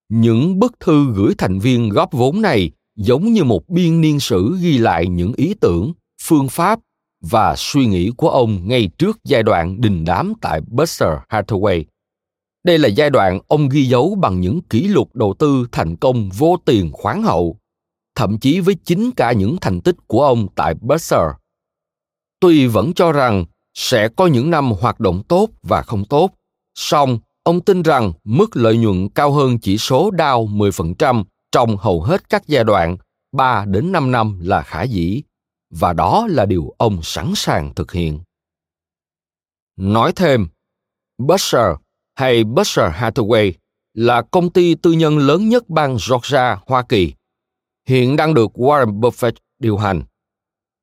Những 0.08 0.58
bức 0.58 0.80
thư 0.80 1.12
gửi 1.14 1.34
thành 1.38 1.58
viên 1.58 1.88
góp 1.88 2.12
vốn 2.12 2.42
này 2.42 2.70
giống 3.00 3.32
như 3.32 3.44
một 3.44 3.68
biên 3.68 4.00
niên 4.00 4.20
sử 4.20 4.58
ghi 4.60 4.78
lại 4.78 5.06
những 5.06 5.32
ý 5.36 5.54
tưởng 5.60 5.92
phương 6.22 6.48
pháp 6.48 6.80
và 7.20 7.54
suy 7.56 7.86
nghĩ 7.86 8.10
của 8.16 8.30
ông 8.30 8.68
ngay 8.68 8.90
trước 8.98 9.18
giai 9.24 9.42
đoạn 9.42 9.80
đình 9.80 10.04
đám 10.04 10.32
tại 10.40 10.60
Berkshire 10.60 11.18
Hathaway. 11.28 11.84
Đây 12.64 12.78
là 12.78 12.88
giai 12.88 13.10
đoạn 13.10 13.40
ông 13.48 13.68
ghi 13.68 13.84
dấu 13.84 14.14
bằng 14.14 14.40
những 14.40 14.60
kỷ 14.62 14.88
lục 14.88 15.14
đầu 15.14 15.34
tư 15.38 15.66
thành 15.72 15.96
công 15.96 16.28
vô 16.28 16.56
tiền 16.64 16.90
khoáng 16.92 17.22
hậu, 17.22 17.56
thậm 18.14 18.38
chí 18.38 18.60
với 18.60 18.76
chính 18.84 19.10
cả 19.10 19.32
những 19.32 19.56
thành 19.60 19.80
tích 19.80 19.96
của 20.06 20.24
ông 20.24 20.46
tại 20.54 20.74
Berkshire. 20.80 21.32
Tuy 22.40 22.66
vẫn 22.66 22.92
cho 22.94 23.12
rằng 23.12 23.44
sẽ 23.74 24.08
có 24.08 24.26
những 24.26 24.50
năm 24.50 24.72
hoạt 24.80 25.00
động 25.00 25.22
tốt 25.28 25.48
và 25.62 25.82
không 25.82 26.04
tốt, 26.04 26.30
song 26.74 27.18
ông 27.42 27.60
tin 27.60 27.82
rằng 27.82 28.12
mức 28.24 28.56
lợi 28.56 28.76
nhuận 28.76 29.08
cao 29.08 29.32
hơn 29.32 29.58
chỉ 29.58 29.78
số 29.78 30.10
Dow 30.10 30.56
10% 30.56 31.24
trong 31.52 31.76
hầu 31.76 32.02
hết 32.02 32.30
các 32.30 32.42
giai 32.46 32.64
đoạn 32.64 32.96
3 33.32 33.64
đến 33.64 33.92
5 33.92 34.10
năm 34.10 34.40
là 34.42 34.62
khả 34.62 34.82
dĩ 34.82 35.22
và 35.70 35.92
đó 35.92 36.26
là 36.30 36.46
điều 36.46 36.74
ông 36.78 37.02
sẵn 37.02 37.32
sàng 37.36 37.74
thực 37.74 37.92
hiện. 37.92 38.20
Nói 39.76 40.12
thêm, 40.16 40.48
Berkshire 41.18 41.74
hay 42.14 42.44
Berkshire 42.44 42.90
Hathaway 42.90 43.52
là 43.94 44.22
công 44.22 44.50
ty 44.50 44.74
tư 44.74 44.92
nhân 44.92 45.18
lớn 45.18 45.48
nhất 45.48 45.68
bang 45.68 45.96
Georgia, 46.10 46.58
Hoa 46.66 46.82
Kỳ. 46.82 47.12
Hiện 47.88 48.16
đang 48.16 48.34
được 48.34 48.50
Warren 48.54 49.00
Buffett 49.00 49.32
điều 49.58 49.76
hành. 49.76 50.02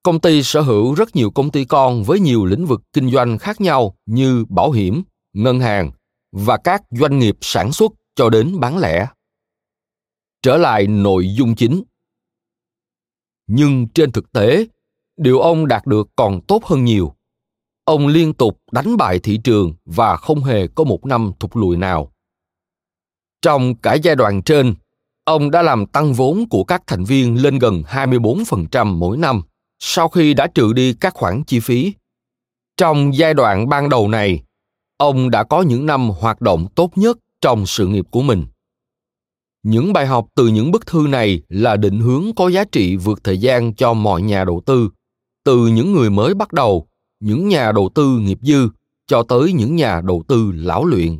Công 0.03 0.19
ty 0.19 0.43
sở 0.43 0.61
hữu 0.61 0.93
rất 0.93 1.15
nhiều 1.15 1.31
công 1.31 1.51
ty 1.51 1.65
con 1.65 2.03
với 2.03 2.19
nhiều 2.19 2.45
lĩnh 2.45 2.65
vực 2.65 2.81
kinh 2.93 3.11
doanh 3.11 3.37
khác 3.37 3.61
nhau 3.61 3.95
như 4.05 4.45
bảo 4.49 4.71
hiểm, 4.71 5.03
ngân 5.33 5.59
hàng 5.59 5.91
và 6.31 6.57
các 6.57 6.83
doanh 6.91 7.19
nghiệp 7.19 7.37
sản 7.41 7.71
xuất 7.71 7.91
cho 8.15 8.29
đến 8.29 8.59
bán 8.59 8.77
lẻ. 8.77 9.07
Trở 10.41 10.57
lại 10.57 10.87
nội 10.87 11.33
dung 11.35 11.55
chính. 11.55 11.83
Nhưng 13.47 13.87
trên 13.87 14.11
thực 14.11 14.31
tế, 14.31 14.65
điều 15.17 15.39
ông 15.39 15.67
đạt 15.67 15.85
được 15.85 16.07
còn 16.15 16.41
tốt 16.41 16.65
hơn 16.65 16.85
nhiều 16.85 17.13
ông 17.83 18.07
liên 18.07 18.33
tục 18.33 18.59
đánh 18.71 18.97
bại 18.97 19.19
thị 19.19 19.39
trường 19.43 19.73
và 19.85 20.17
không 20.17 20.43
hề 20.43 20.67
có 20.67 20.83
một 20.83 21.05
năm 21.05 21.31
thụt 21.39 21.51
lùi 21.55 21.77
nào 21.77 22.11
trong 23.41 23.75
cả 23.75 23.93
giai 23.93 24.15
đoạn 24.15 24.41
trên 24.43 24.75
ông 25.23 25.51
đã 25.51 25.61
làm 25.61 25.85
tăng 25.85 26.13
vốn 26.13 26.45
của 26.49 26.63
các 26.63 26.83
thành 26.87 27.03
viên 27.03 27.41
lên 27.41 27.59
gần 27.59 27.83
24% 27.87 28.85
mỗi 28.85 29.17
năm 29.17 29.41
sau 29.79 30.09
khi 30.09 30.33
đã 30.33 30.47
trừ 30.47 30.73
đi 30.73 30.93
các 30.93 31.13
khoản 31.13 31.43
chi 31.43 31.59
phí. 31.59 31.93
Trong 32.77 33.15
giai 33.15 33.33
đoạn 33.33 33.69
ban 33.69 33.89
đầu 33.89 34.07
này, 34.07 34.43
ông 34.97 35.29
đã 35.29 35.43
có 35.43 35.61
những 35.61 35.85
năm 35.85 36.09
hoạt 36.09 36.41
động 36.41 36.67
tốt 36.75 36.91
nhất 36.95 37.17
trong 37.41 37.65
sự 37.65 37.87
nghiệp 37.87 38.05
của 38.11 38.21
mình 38.21 38.45
những 39.67 39.93
bài 39.93 40.05
học 40.05 40.27
từ 40.35 40.47
những 40.47 40.71
bức 40.71 40.85
thư 40.87 41.07
này 41.09 41.41
là 41.49 41.75
định 41.75 41.99
hướng 41.99 42.25
có 42.35 42.47
giá 42.47 42.63
trị 42.63 42.95
vượt 42.95 43.23
thời 43.23 43.37
gian 43.37 43.75
cho 43.75 43.93
mọi 43.93 44.21
nhà 44.21 44.45
đầu 44.45 44.61
tư. 44.65 44.89
Từ 45.43 45.67
những 45.67 45.93
người 45.93 46.09
mới 46.09 46.33
bắt 46.33 46.53
đầu, 46.53 46.87
những 47.19 47.47
nhà 47.47 47.71
đầu 47.71 47.89
tư 47.95 48.19
nghiệp 48.19 48.37
dư, 48.41 48.69
cho 49.07 49.23
tới 49.23 49.53
những 49.53 49.75
nhà 49.75 50.01
đầu 50.01 50.23
tư 50.27 50.51
lão 50.55 50.85
luyện. 50.85 51.19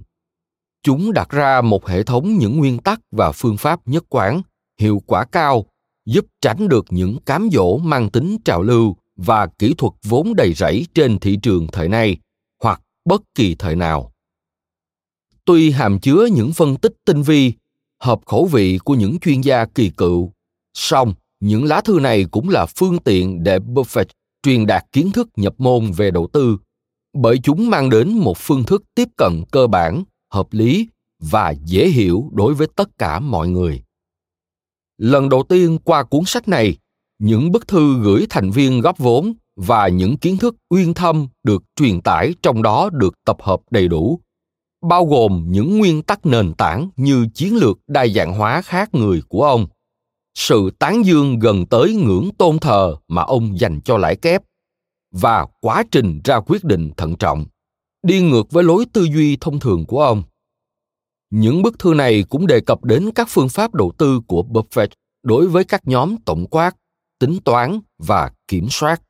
Chúng 0.84 1.14
đặt 1.14 1.30
ra 1.30 1.62
một 1.62 1.88
hệ 1.88 2.04
thống 2.04 2.38
những 2.38 2.58
nguyên 2.58 2.80
tắc 2.80 3.00
và 3.12 3.32
phương 3.32 3.58
pháp 3.58 3.88
nhất 3.88 4.06
quán, 4.10 4.42
hiệu 4.80 5.02
quả 5.06 5.26
cao, 5.26 5.66
giúp 6.06 6.26
tránh 6.42 6.68
được 6.68 6.86
những 6.90 7.18
cám 7.26 7.50
dỗ 7.52 7.78
mang 7.78 8.10
tính 8.10 8.38
trào 8.46 8.62
lưu 8.62 8.96
và 9.16 9.48
kỹ 9.48 9.74
thuật 9.78 9.94
vốn 10.04 10.36
đầy 10.36 10.54
rẫy 10.54 10.86
trên 10.94 11.20
thị 11.20 11.40
trường 11.42 11.68
thời 11.72 11.90
nay 11.90 12.18
hoặc 12.64 12.82
bất 13.06 13.22
kỳ 13.36 13.56
thời 13.56 13.76
nào. 13.76 14.12
Tuy 15.46 15.72
hàm 15.72 16.00
chứa 16.00 16.26
những 16.26 16.54
phân 16.54 16.76
tích 16.76 16.94
tinh 17.06 17.22
vi 17.22 17.54
hợp 18.00 18.20
khẩu 18.26 18.46
vị 18.46 18.78
của 18.78 18.96
những 18.96 19.20
chuyên 19.20 19.42
gia 19.42 19.66
kỳ 19.66 19.90
cựu. 19.90 20.32
Song, 20.74 21.14
những 21.40 21.66
lá 21.66 21.82
thư 21.82 22.00
này 22.00 22.26
cũng 22.32 22.50
là 22.50 22.66
phương 22.66 23.00
tiện 23.00 23.44
để 23.44 23.60
Buffett 23.60 24.06
truyền 24.44 24.66
đạt 24.66 24.86
kiến 24.92 25.12
thức 25.12 25.30
nhập 25.36 25.54
môn 25.58 25.92
về 25.92 26.12
đầu 26.12 26.28
tư, 26.34 26.58
bởi 27.14 27.38
chúng 27.44 27.70
mang 27.70 27.90
đến 27.90 28.10
một 28.10 28.38
phương 28.38 28.64
thức 28.64 28.84
tiếp 28.96 29.08
cận 29.18 29.44
cơ 29.52 29.68
bản, 29.68 30.04
hợp 30.34 30.48
lý 30.52 30.88
và 31.20 31.54
dễ 31.66 31.88
hiểu 31.88 32.30
đối 32.34 32.54
với 32.54 32.68
tất 32.76 32.98
cả 32.98 33.20
mọi 33.20 33.48
người. 33.48 33.84
Lần 34.98 35.30
đầu 35.30 35.44
tiên 35.44 35.78
qua 35.84 36.04
cuốn 36.04 36.22
sách 36.26 36.48
này, 36.48 36.78
những 37.20 37.52
bức 37.52 37.68
thư 37.68 38.00
gửi 38.04 38.26
thành 38.30 38.52
viên 38.52 38.82
góp 38.82 38.98
vốn 38.98 39.34
và 39.56 39.88
những 39.88 40.18
kiến 40.18 40.38
thức 40.38 40.56
uyên 40.70 40.94
thâm 40.94 41.28
được 41.44 41.64
truyền 41.76 42.02
tải 42.02 42.34
trong 42.42 42.62
đó 42.62 42.90
được 42.94 43.14
tập 43.26 43.38
hợp 43.40 43.60
đầy 43.72 43.88
đủ 43.88 44.20
bao 44.82 45.06
gồm 45.06 45.46
những 45.48 45.78
nguyên 45.78 46.02
tắc 46.02 46.26
nền 46.26 46.54
tảng 46.54 46.90
như 46.96 47.28
chiến 47.34 47.56
lược 47.56 47.80
đa 47.88 48.08
dạng 48.08 48.34
hóa 48.34 48.62
khác 48.62 48.90
người 48.96 49.22
của 49.30 49.44
ông, 49.44 49.68
sự 50.36 50.70
tán 50.80 51.06
dương 51.06 51.40
gần 51.40 51.66
tới 51.66 51.94
ngưỡng 51.94 52.30
tôn 52.38 52.60
thờ 52.60 52.96
mà 53.08 53.22
ông 53.22 53.60
dành 53.60 53.82
cho 53.82 53.98
lãi 53.98 54.16
kép, 54.16 54.44
và 55.12 55.48
quá 55.62 55.84
trình 55.92 56.22
ra 56.24 56.40
quyết 56.40 56.64
định 56.64 56.92
thận 56.98 57.16
trọng, 57.16 57.46
đi 58.04 58.22
ngược 58.22 58.52
với 58.52 58.64
lối 58.64 58.86
tư 58.94 59.04
duy 59.04 59.38
thông 59.42 59.60
thường 59.60 59.86
của 59.86 60.04
ông. 60.04 60.24
Những 61.30 61.62
bức 61.62 61.80
thư 61.80 61.94
này 61.94 62.24
cũng 62.30 62.48
đề 62.48 62.60
cập 62.60 62.84
đến 62.84 63.10
các 63.16 63.28
phương 63.30 63.50
pháp 63.50 63.74
đầu 63.74 63.92
tư 63.98 64.22
của 64.28 64.44
buffett 64.44 64.88
đối 65.24 65.48
với 65.48 65.64
các 65.64 65.88
nhóm 65.88 66.18
tổng 66.18 66.46
quát, 66.48 66.76
tính 67.20 67.40
toán 67.46 67.80
và 67.98 68.32
kiểm 68.48 68.68
soát. 68.70 69.02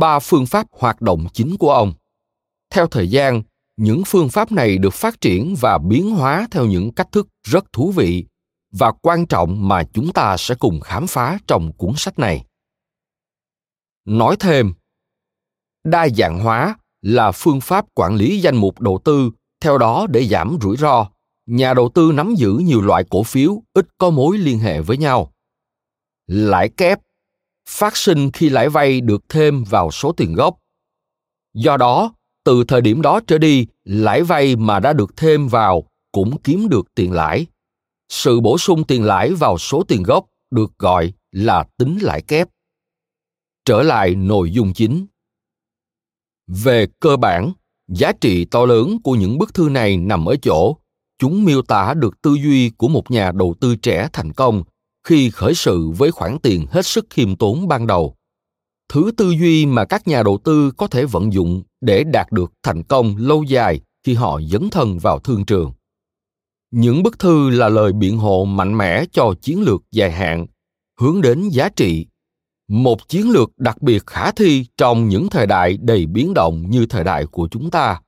Ba 0.00 0.18
phương 0.18 0.46
pháp 0.46 0.66
hoạt 0.72 1.00
động 1.00 1.26
chính 1.32 1.56
của 1.56 1.72
ông. 1.72 1.92
Theo 2.70 2.86
thời 2.86 3.08
gian 3.08 3.42
những 3.78 4.02
phương 4.06 4.28
pháp 4.28 4.52
này 4.52 4.78
được 4.78 4.94
phát 4.94 5.20
triển 5.20 5.54
và 5.60 5.78
biến 5.78 6.10
hóa 6.10 6.48
theo 6.50 6.66
những 6.66 6.92
cách 6.92 7.12
thức 7.12 7.28
rất 7.42 7.72
thú 7.72 7.92
vị 7.92 8.24
và 8.72 8.92
quan 9.02 9.26
trọng 9.26 9.68
mà 9.68 9.82
chúng 9.92 10.12
ta 10.12 10.36
sẽ 10.36 10.54
cùng 10.54 10.80
khám 10.80 11.06
phá 11.06 11.38
trong 11.46 11.72
cuốn 11.72 11.92
sách 11.96 12.18
này. 12.18 12.44
Nói 14.04 14.36
thêm, 14.40 14.74
đa 15.84 16.08
dạng 16.08 16.40
hóa 16.40 16.76
là 17.02 17.32
phương 17.32 17.60
pháp 17.60 17.84
quản 17.94 18.14
lý 18.14 18.40
danh 18.40 18.56
mục 18.56 18.80
đầu 18.80 19.00
tư, 19.04 19.30
theo 19.60 19.78
đó 19.78 20.06
để 20.10 20.26
giảm 20.26 20.58
rủi 20.62 20.76
ro, 20.76 21.10
nhà 21.46 21.74
đầu 21.74 21.90
tư 21.94 22.12
nắm 22.14 22.34
giữ 22.34 22.52
nhiều 22.52 22.80
loại 22.80 23.04
cổ 23.10 23.22
phiếu, 23.22 23.62
ít 23.74 23.86
có 23.98 24.10
mối 24.10 24.38
liên 24.38 24.58
hệ 24.58 24.80
với 24.80 24.96
nhau. 24.96 25.32
Lãi 26.26 26.68
kép, 26.68 26.98
phát 27.68 27.96
sinh 27.96 28.30
khi 28.30 28.48
lãi 28.48 28.68
vay 28.68 29.00
được 29.00 29.24
thêm 29.28 29.64
vào 29.64 29.90
số 29.90 30.12
tiền 30.12 30.34
gốc. 30.34 30.58
Do 31.54 31.76
đó 31.76 32.12
từ 32.44 32.64
thời 32.64 32.80
điểm 32.80 33.02
đó 33.02 33.20
trở 33.26 33.38
đi, 33.38 33.66
lãi 33.84 34.22
vay 34.22 34.56
mà 34.56 34.80
đã 34.80 34.92
được 34.92 35.16
thêm 35.16 35.48
vào 35.48 35.84
cũng 36.12 36.40
kiếm 36.42 36.68
được 36.68 36.94
tiền 36.94 37.12
lãi. 37.12 37.46
Sự 38.08 38.40
bổ 38.40 38.58
sung 38.58 38.84
tiền 38.84 39.04
lãi 39.04 39.34
vào 39.34 39.58
số 39.58 39.82
tiền 39.88 40.02
gốc 40.02 40.26
được 40.50 40.78
gọi 40.78 41.12
là 41.32 41.64
tính 41.76 41.98
lãi 42.00 42.22
kép. 42.22 42.48
Trở 43.64 43.82
lại 43.82 44.14
nội 44.14 44.50
dung 44.50 44.72
chính. 44.72 45.06
Về 46.46 46.86
cơ 47.00 47.16
bản, 47.16 47.52
giá 47.88 48.12
trị 48.12 48.44
to 48.44 48.66
lớn 48.66 48.98
của 49.04 49.12
những 49.12 49.38
bức 49.38 49.54
thư 49.54 49.68
này 49.68 49.96
nằm 49.96 50.28
ở 50.28 50.36
chỗ 50.42 50.76
chúng 51.18 51.44
miêu 51.44 51.62
tả 51.62 51.94
được 51.94 52.22
tư 52.22 52.34
duy 52.34 52.70
của 52.70 52.88
một 52.88 53.10
nhà 53.10 53.32
đầu 53.32 53.54
tư 53.60 53.76
trẻ 53.76 54.08
thành 54.12 54.32
công 54.32 54.62
khi 55.06 55.30
khởi 55.30 55.54
sự 55.54 55.90
với 55.90 56.10
khoản 56.10 56.38
tiền 56.42 56.66
hết 56.70 56.86
sức 56.86 57.06
khiêm 57.10 57.36
tốn 57.36 57.68
ban 57.68 57.86
đầu 57.86 58.16
thứ 58.88 59.10
tư 59.16 59.30
duy 59.30 59.66
mà 59.66 59.84
các 59.84 60.08
nhà 60.08 60.22
đầu 60.22 60.38
tư 60.44 60.70
có 60.76 60.86
thể 60.86 61.04
vận 61.04 61.32
dụng 61.32 61.62
để 61.80 62.04
đạt 62.04 62.32
được 62.32 62.52
thành 62.62 62.82
công 62.82 63.16
lâu 63.16 63.42
dài 63.42 63.80
khi 64.04 64.14
họ 64.14 64.40
dấn 64.50 64.70
thân 64.70 64.98
vào 64.98 65.18
thương 65.18 65.44
trường. 65.44 65.72
Những 66.70 67.02
bức 67.02 67.18
thư 67.18 67.50
là 67.50 67.68
lời 67.68 67.92
biện 67.92 68.18
hộ 68.18 68.44
mạnh 68.44 68.78
mẽ 68.78 69.04
cho 69.12 69.34
chiến 69.40 69.62
lược 69.62 69.82
dài 69.92 70.12
hạn, 70.12 70.46
hướng 71.00 71.20
đến 71.20 71.48
giá 71.48 71.68
trị. 71.68 72.06
Một 72.68 73.08
chiến 73.08 73.30
lược 73.30 73.58
đặc 73.58 73.82
biệt 73.82 74.06
khả 74.06 74.32
thi 74.32 74.66
trong 74.76 75.08
những 75.08 75.28
thời 75.30 75.46
đại 75.46 75.76
đầy 75.76 76.06
biến 76.06 76.34
động 76.34 76.70
như 76.70 76.86
thời 76.86 77.04
đại 77.04 77.26
của 77.26 77.48
chúng 77.50 77.70
ta. 77.70 78.00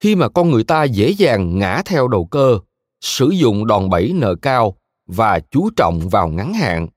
Khi 0.00 0.16
mà 0.16 0.28
con 0.28 0.50
người 0.50 0.64
ta 0.64 0.84
dễ 0.84 1.10
dàng 1.10 1.58
ngã 1.58 1.82
theo 1.84 2.08
đầu 2.08 2.26
cơ, 2.26 2.58
sử 3.00 3.30
dụng 3.30 3.66
đòn 3.66 3.90
bẩy 3.90 4.12
nợ 4.12 4.34
cao 4.34 4.76
và 5.06 5.40
chú 5.50 5.70
trọng 5.76 6.08
vào 6.08 6.28
ngắn 6.28 6.54
hạn 6.54 6.88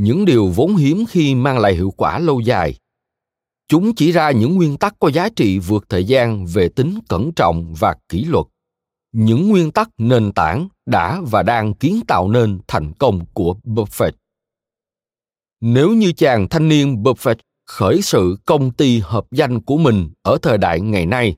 những 0.00 0.24
điều 0.24 0.46
vốn 0.46 0.76
hiếm 0.76 1.04
khi 1.08 1.34
mang 1.34 1.58
lại 1.58 1.74
hiệu 1.74 1.92
quả 1.96 2.18
lâu 2.18 2.40
dài 2.40 2.74
chúng 3.68 3.94
chỉ 3.94 4.12
ra 4.12 4.30
những 4.30 4.56
nguyên 4.56 4.76
tắc 4.76 4.94
có 4.98 5.10
giá 5.10 5.28
trị 5.28 5.58
vượt 5.58 5.84
thời 5.88 6.04
gian 6.04 6.46
về 6.46 6.68
tính 6.68 6.98
cẩn 7.08 7.32
trọng 7.32 7.74
và 7.74 7.96
kỷ 8.08 8.24
luật 8.24 8.46
những 9.12 9.48
nguyên 9.48 9.70
tắc 9.70 9.88
nền 9.98 10.32
tảng 10.32 10.68
đã 10.86 11.20
và 11.30 11.42
đang 11.42 11.74
kiến 11.74 12.00
tạo 12.08 12.28
nên 12.28 12.60
thành 12.68 12.92
công 12.98 13.26
của 13.34 13.54
Buffett. 13.64 14.12
Nếu 15.60 15.92
như 15.92 16.12
chàng 16.12 16.48
thanh 16.48 16.68
niên 16.68 17.02
Buffett 17.02 17.34
khởi 17.66 18.02
sự 18.02 18.36
công 18.44 18.70
ty 18.72 18.98
hợp 18.98 19.24
danh 19.30 19.60
của 19.60 19.76
mình 19.76 20.10
ở 20.22 20.38
thời 20.42 20.58
đại 20.58 20.80
ngày 20.80 21.06
nay, 21.06 21.36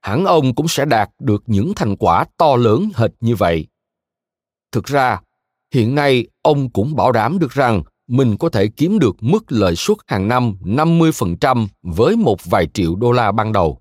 hẳn 0.00 0.24
ông 0.24 0.54
cũng 0.54 0.68
sẽ 0.68 0.84
đạt 0.84 1.10
được 1.18 1.42
những 1.46 1.72
thành 1.76 1.96
quả 1.96 2.24
to 2.36 2.56
lớn 2.56 2.90
hệt 2.94 3.10
như 3.20 3.36
vậy. 3.36 3.66
Thực 4.72 4.84
ra, 4.84 5.20
hiện 5.74 5.94
nay 5.94 6.26
ông 6.42 6.70
cũng 6.70 6.96
bảo 6.96 7.12
đảm 7.12 7.38
được 7.38 7.50
rằng 7.50 7.82
mình 8.10 8.36
có 8.36 8.48
thể 8.48 8.68
kiếm 8.68 8.98
được 8.98 9.16
mức 9.20 9.44
lợi 9.48 9.76
suất 9.76 9.96
hàng 10.06 10.28
năm 10.28 10.54
50% 10.64 11.66
với 11.82 12.16
một 12.16 12.44
vài 12.44 12.66
triệu 12.74 12.94
đô 12.94 13.12
la 13.12 13.32
ban 13.32 13.52
đầu. 13.52 13.80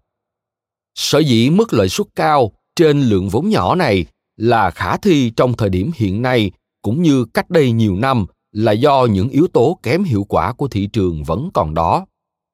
Sở 0.96 1.20
dĩ 1.20 1.50
mức 1.50 1.74
lợi 1.74 1.90
suất 1.90 2.08
cao 2.16 2.52
trên 2.76 3.02
lượng 3.02 3.30
vốn 3.30 3.50
nhỏ 3.50 3.76
này 3.76 4.06
là 4.38 4.72
khả 4.72 4.98
thi 4.98 5.32
trong 5.36 5.54
thời 5.54 5.70
điểm 5.70 5.92
hiện 5.96 6.22
nay 6.22 6.52
cũng 6.82 7.02
như 7.02 7.26
cách 7.26 7.50
đây 7.50 7.72
nhiều 7.72 7.96
năm 7.96 8.26
là 8.52 8.72
do 8.72 9.06
những 9.06 9.30
yếu 9.30 9.48
tố 9.48 9.80
kém 9.84 10.04
hiệu 10.04 10.24
quả 10.24 10.54
của 10.54 10.68
thị 10.68 10.88
trường 10.94 11.24
vẫn 11.24 11.50
còn 11.54 11.74
đó, 11.74 12.06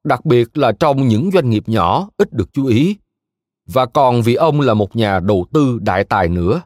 đặc 0.03 0.25
biệt 0.25 0.57
là 0.57 0.71
trong 0.71 1.07
những 1.07 1.31
doanh 1.31 1.49
nghiệp 1.49 1.63
nhỏ 1.69 2.09
ít 2.17 2.33
được 2.33 2.53
chú 2.53 2.65
ý 2.65 2.95
và 3.67 3.85
còn 3.85 4.21
vì 4.21 4.35
ông 4.35 4.61
là 4.61 4.73
một 4.73 4.95
nhà 4.95 5.19
đầu 5.19 5.45
tư 5.53 5.79
đại 5.81 6.03
tài 6.03 6.27
nữa 6.27 6.61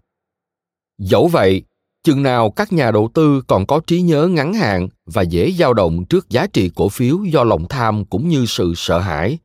dẫu 0.97 1.27
vậy 1.27 1.63
chừng 2.03 2.23
nào 2.23 2.51
các 2.51 2.73
nhà 2.73 2.91
đầu 2.91 3.09
tư 3.13 3.41
còn 3.47 3.65
có 3.65 3.81
trí 3.87 4.01
nhớ 4.01 4.27
ngắn 4.27 4.53
hạn 4.53 4.87
và 5.05 5.21
dễ 5.21 5.51
dao 5.51 5.73
động 5.73 6.05
trước 6.05 6.29
giá 6.29 6.47
trị 6.47 6.71
cổ 6.75 6.89
phiếu 6.89 7.23
do 7.23 7.43
lòng 7.43 7.65
tham 7.69 8.05
cũng 8.05 8.29
như 8.29 8.45
sự 8.45 8.73
sợ 8.75 8.99
hãi, 8.99 9.37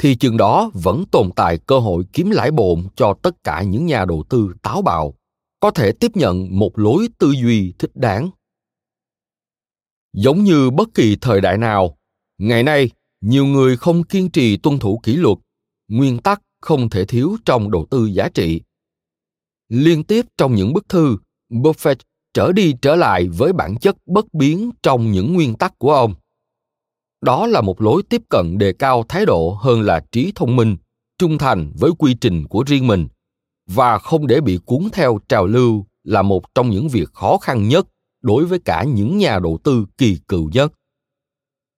thì 0.00 0.14
chừng 0.14 0.36
đó 0.36 0.70
vẫn 0.74 1.04
tồn 1.10 1.30
tại 1.36 1.58
cơ 1.58 1.78
hội 1.78 2.04
kiếm 2.12 2.30
lãi 2.30 2.50
bộn 2.50 2.86
cho 2.96 3.14
tất 3.22 3.44
cả 3.44 3.62
những 3.62 3.86
nhà 3.86 4.04
đầu 4.04 4.24
tư 4.28 4.54
táo 4.62 4.82
bạo, 4.82 5.14
có 5.60 5.70
thể 5.70 5.92
tiếp 5.92 6.10
nhận 6.16 6.58
một 6.58 6.78
lối 6.78 7.08
tư 7.18 7.30
duy 7.30 7.72
thích 7.78 7.90
đáng. 7.94 8.30
Giống 10.12 10.44
như 10.44 10.70
bất 10.70 10.88
kỳ 10.94 11.16
thời 11.20 11.40
đại 11.40 11.58
nào, 11.58 11.96
ngày 12.38 12.62
nay, 12.62 12.90
nhiều 13.20 13.46
người 13.46 13.76
không 13.76 14.02
kiên 14.02 14.30
trì 14.30 14.56
tuân 14.56 14.78
thủ 14.78 15.00
kỷ 15.02 15.16
luật, 15.16 15.38
nguyên 15.88 16.18
tắc 16.18 16.42
không 16.60 16.90
thể 16.90 17.04
thiếu 17.04 17.36
trong 17.44 17.70
đầu 17.70 17.86
tư 17.90 18.06
giá 18.06 18.28
trị. 18.28 18.60
Liên 19.68 20.04
tiếp 20.04 20.26
trong 20.36 20.54
những 20.54 20.72
bức 20.72 20.88
thư 20.88 21.16
buffett 21.52 21.96
trở 22.34 22.52
đi 22.52 22.74
trở 22.82 22.96
lại 22.96 23.28
với 23.28 23.52
bản 23.52 23.76
chất 23.76 23.96
bất 24.06 24.34
biến 24.34 24.70
trong 24.82 25.12
những 25.12 25.34
nguyên 25.34 25.54
tắc 25.54 25.78
của 25.78 25.94
ông. 25.94 26.14
Đó 27.20 27.46
là 27.46 27.60
một 27.60 27.80
lối 27.80 28.02
tiếp 28.02 28.22
cận 28.28 28.58
đề 28.58 28.72
cao 28.72 29.04
thái 29.08 29.26
độ 29.26 29.58
hơn 29.60 29.82
là 29.82 30.00
trí 30.12 30.32
thông 30.34 30.56
minh, 30.56 30.76
trung 31.18 31.38
thành 31.38 31.72
với 31.74 31.90
quy 31.98 32.14
trình 32.14 32.46
của 32.46 32.64
riêng 32.66 32.86
mình, 32.86 33.08
và 33.66 33.98
không 33.98 34.26
để 34.26 34.40
bị 34.40 34.58
cuốn 34.64 34.88
theo 34.92 35.18
trào 35.28 35.46
lưu 35.46 35.86
là 36.04 36.22
một 36.22 36.54
trong 36.54 36.70
những 36.70 36.88
việc 36.88 37.08
khó 37.12 37.38
khăn 37.38 37.68
nhất 37.68 37.86
đối 38.22 38.44
với 38.44 38.58
cả 38.58 38.84
những 38.84 39.18
nhà 39.18 39.38
đầu 39.38 39.58
tư 39.64 39.86
kỳ 39.98 40.18
cựu 40.28 40.50
nhất. 40.52 40.72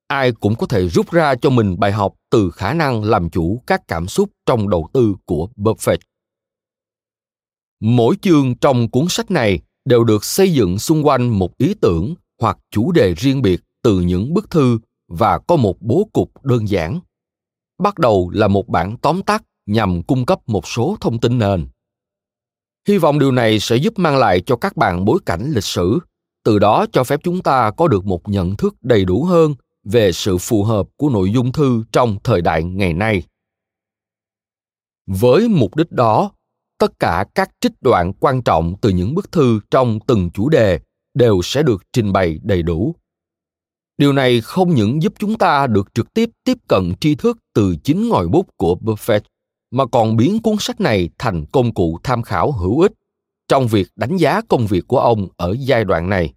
Ai 0.06 0.32
cũng 0.32 0.54
có 0.54 0.66
thể 0.66 0.88
rút 0.88 1.10
ra 1.10 1.34
cho 1.34 1.50
mình 1.50 1.78
bài 1.78 1.92
học 1.92 2.14
từ 2.30 2.50
khả 2.50 2.74
năng 2.74 3.04
làm 3.04 3.30
chủ 3.30 3.62
các 3.66 3.88
cảm 3.88 4.08
xúc 4.08 4.30
trong 4.46 4.68
đầu 4.68 4.88
tư 4.92 5.14
của 5.24 5.48
buffett 5.56 5.98
mỗi 7.86 8.16
chương 8.22 8.54
trong 8.54 8.90
cuốn 8.90 9.06
sách 9.08 9.30
này 9.30 9.60
đều 9.84 10.04
được 10.04 10.24
xây 10.24 10.52
dựng 10.52 10.78
xung 10.78 11.06
quanh 11.06 11.38
một 11.38 11.58
ý 11.58 11.74
tưởng 11.80 12.14
hoặc 12.40 12.58
chủ 12.70 12.92
đề 12.92 13.14
riêng 13.14 13.42
biệt 13.42 13.60
từ 13.82 14.00
những 14.00 14.34
bức 14.34 14.50
thư 14.50 14.78
và 15.08 15.38
có 15.38 15.56
một 15.56 15.76
bố 15.80 16.08
cục 16.12 16.44
đơn 16.44 16.68
giản. 16.68 17.00
Bắt 17.82 17.98
đầu 17.98 18.30
là 18.34 18.48
một 18.48 18.68
bản 18.68 18.96
tóm 19.02 19.22
tắt 19.22 19.42
nhằm 19.66 20.02
cung 20.02 20.26
cấp 20.26 20.40
một 20.46 20.68
số 20.68 20.96
thông 21.00 21.20
tin 21.20 21.38
nền. 21.38 21.66
Hy 22.88 22.98
vọng 22.98 23.18
điều 23.18 23.32
này 23.32 23.60
sẽ 23.60 23.76
giúp 23.76 23.98
mang 23.98 24.16
lại 24.16 24.40
cho 24.46 24.56
các 24.56 24.76
bạn 24.76 25.04
bối 25.04 25.18
cảnh 25.26 25.50
lịch 25.54 25.64
sử, 25.64 25.98
từ 26.44 26.58
đó 26.58 26.86
cho 26.92 27.04
phép 27.04 27.20
chúng 27.22 27.42
ta 27.42 27.70
có 27.70 27.88
được 27.88 28.06
một 28.06 28.28
nhận 28.28 28.56
thức 28.56 28.74
đầy 28.82 29.04
đủ 29.04 29.24
hơn 29.24 29.54
về 29.84 30.12
sự 30.12 30.38
phù 30.38 30.64
hợp 30.64 30.86
của 30.96 31.08
nội 31.08 31.32
dung 31.32 31.52
thư 31.52 31.84
trong 31.92 32.16
thời 32.24 32.40
đại 32.40 32.64
ngày 32.64 32.92
nay. 32.92 33.22
Với 35.06 35.48
mục 35.48 35.76
đích 35.76 35.92
đó 35.92 36.30
tất 36.78 36.98
cả 36.98 37.24
các 37.34 37.50
trích 37.60 37.72
đoạn 37.80 38.12
quan 38.12 38.42
trọng 38.42 38.74
từ 38.80 38.90
những 38.90 39.14
bức 39.14 39.32
thư 39.32 39.60
trong 39.70 39.98
từng 40.06 40.30
chủ 40.30 40.48
đề 40.48 40.80
đều 41.14 41.40
sẽ 41.42 41.62
được 41.62 41.82
trình 41.92 42.12
bày 42.12 42.38
đầy 42.42 42.62
đủ. 42.62 42.94
Điều 43.98 44.12
này 44.12 44.40
không 44.40 44.74
những 44.74 45.02
giúp 45.02 45.12
chúng 45.18 45.38
ta 45.38 45.66
được 45.66 45.94
trực 45.94 46.14
tiếp 46.14 46.30
tiếp 46.44 46.58
cận 46.68 46.92
tri 47.00 47.14
thức 47.14 47.38
từ 47.54 47.76
chính 47.84 48.08
ngòi 48.08 48.28
bút 48.28 48.46
của 48.56 48.76
buffett, 48.80 49.20
mà 49.70 49.86
còn 49.86 50.16
biến 50.16 50.42
cuốn 50.42 50.56
sách 50.60 50.80
này 50.80 51.08
thành 51.18 51.44
công 51.52 51.74
cụ 51.74 51.98
tham 52.02 52.22
khảo 52.22 52.52
hữu 52.52 52.80
ích 52.80 52.92
trong 53.48 53.66
việc 53.66 53.88
đánh 53.96 54.16
giá 54.16 54.40
công 54.48 54.66
việc 54.66 54.84
của 54.88 55.00
ông 55.00 55.28
ở 55.36 55.56
giai 55.58 55.84
đoạn 55.84 56.08
này. 56.08 56.34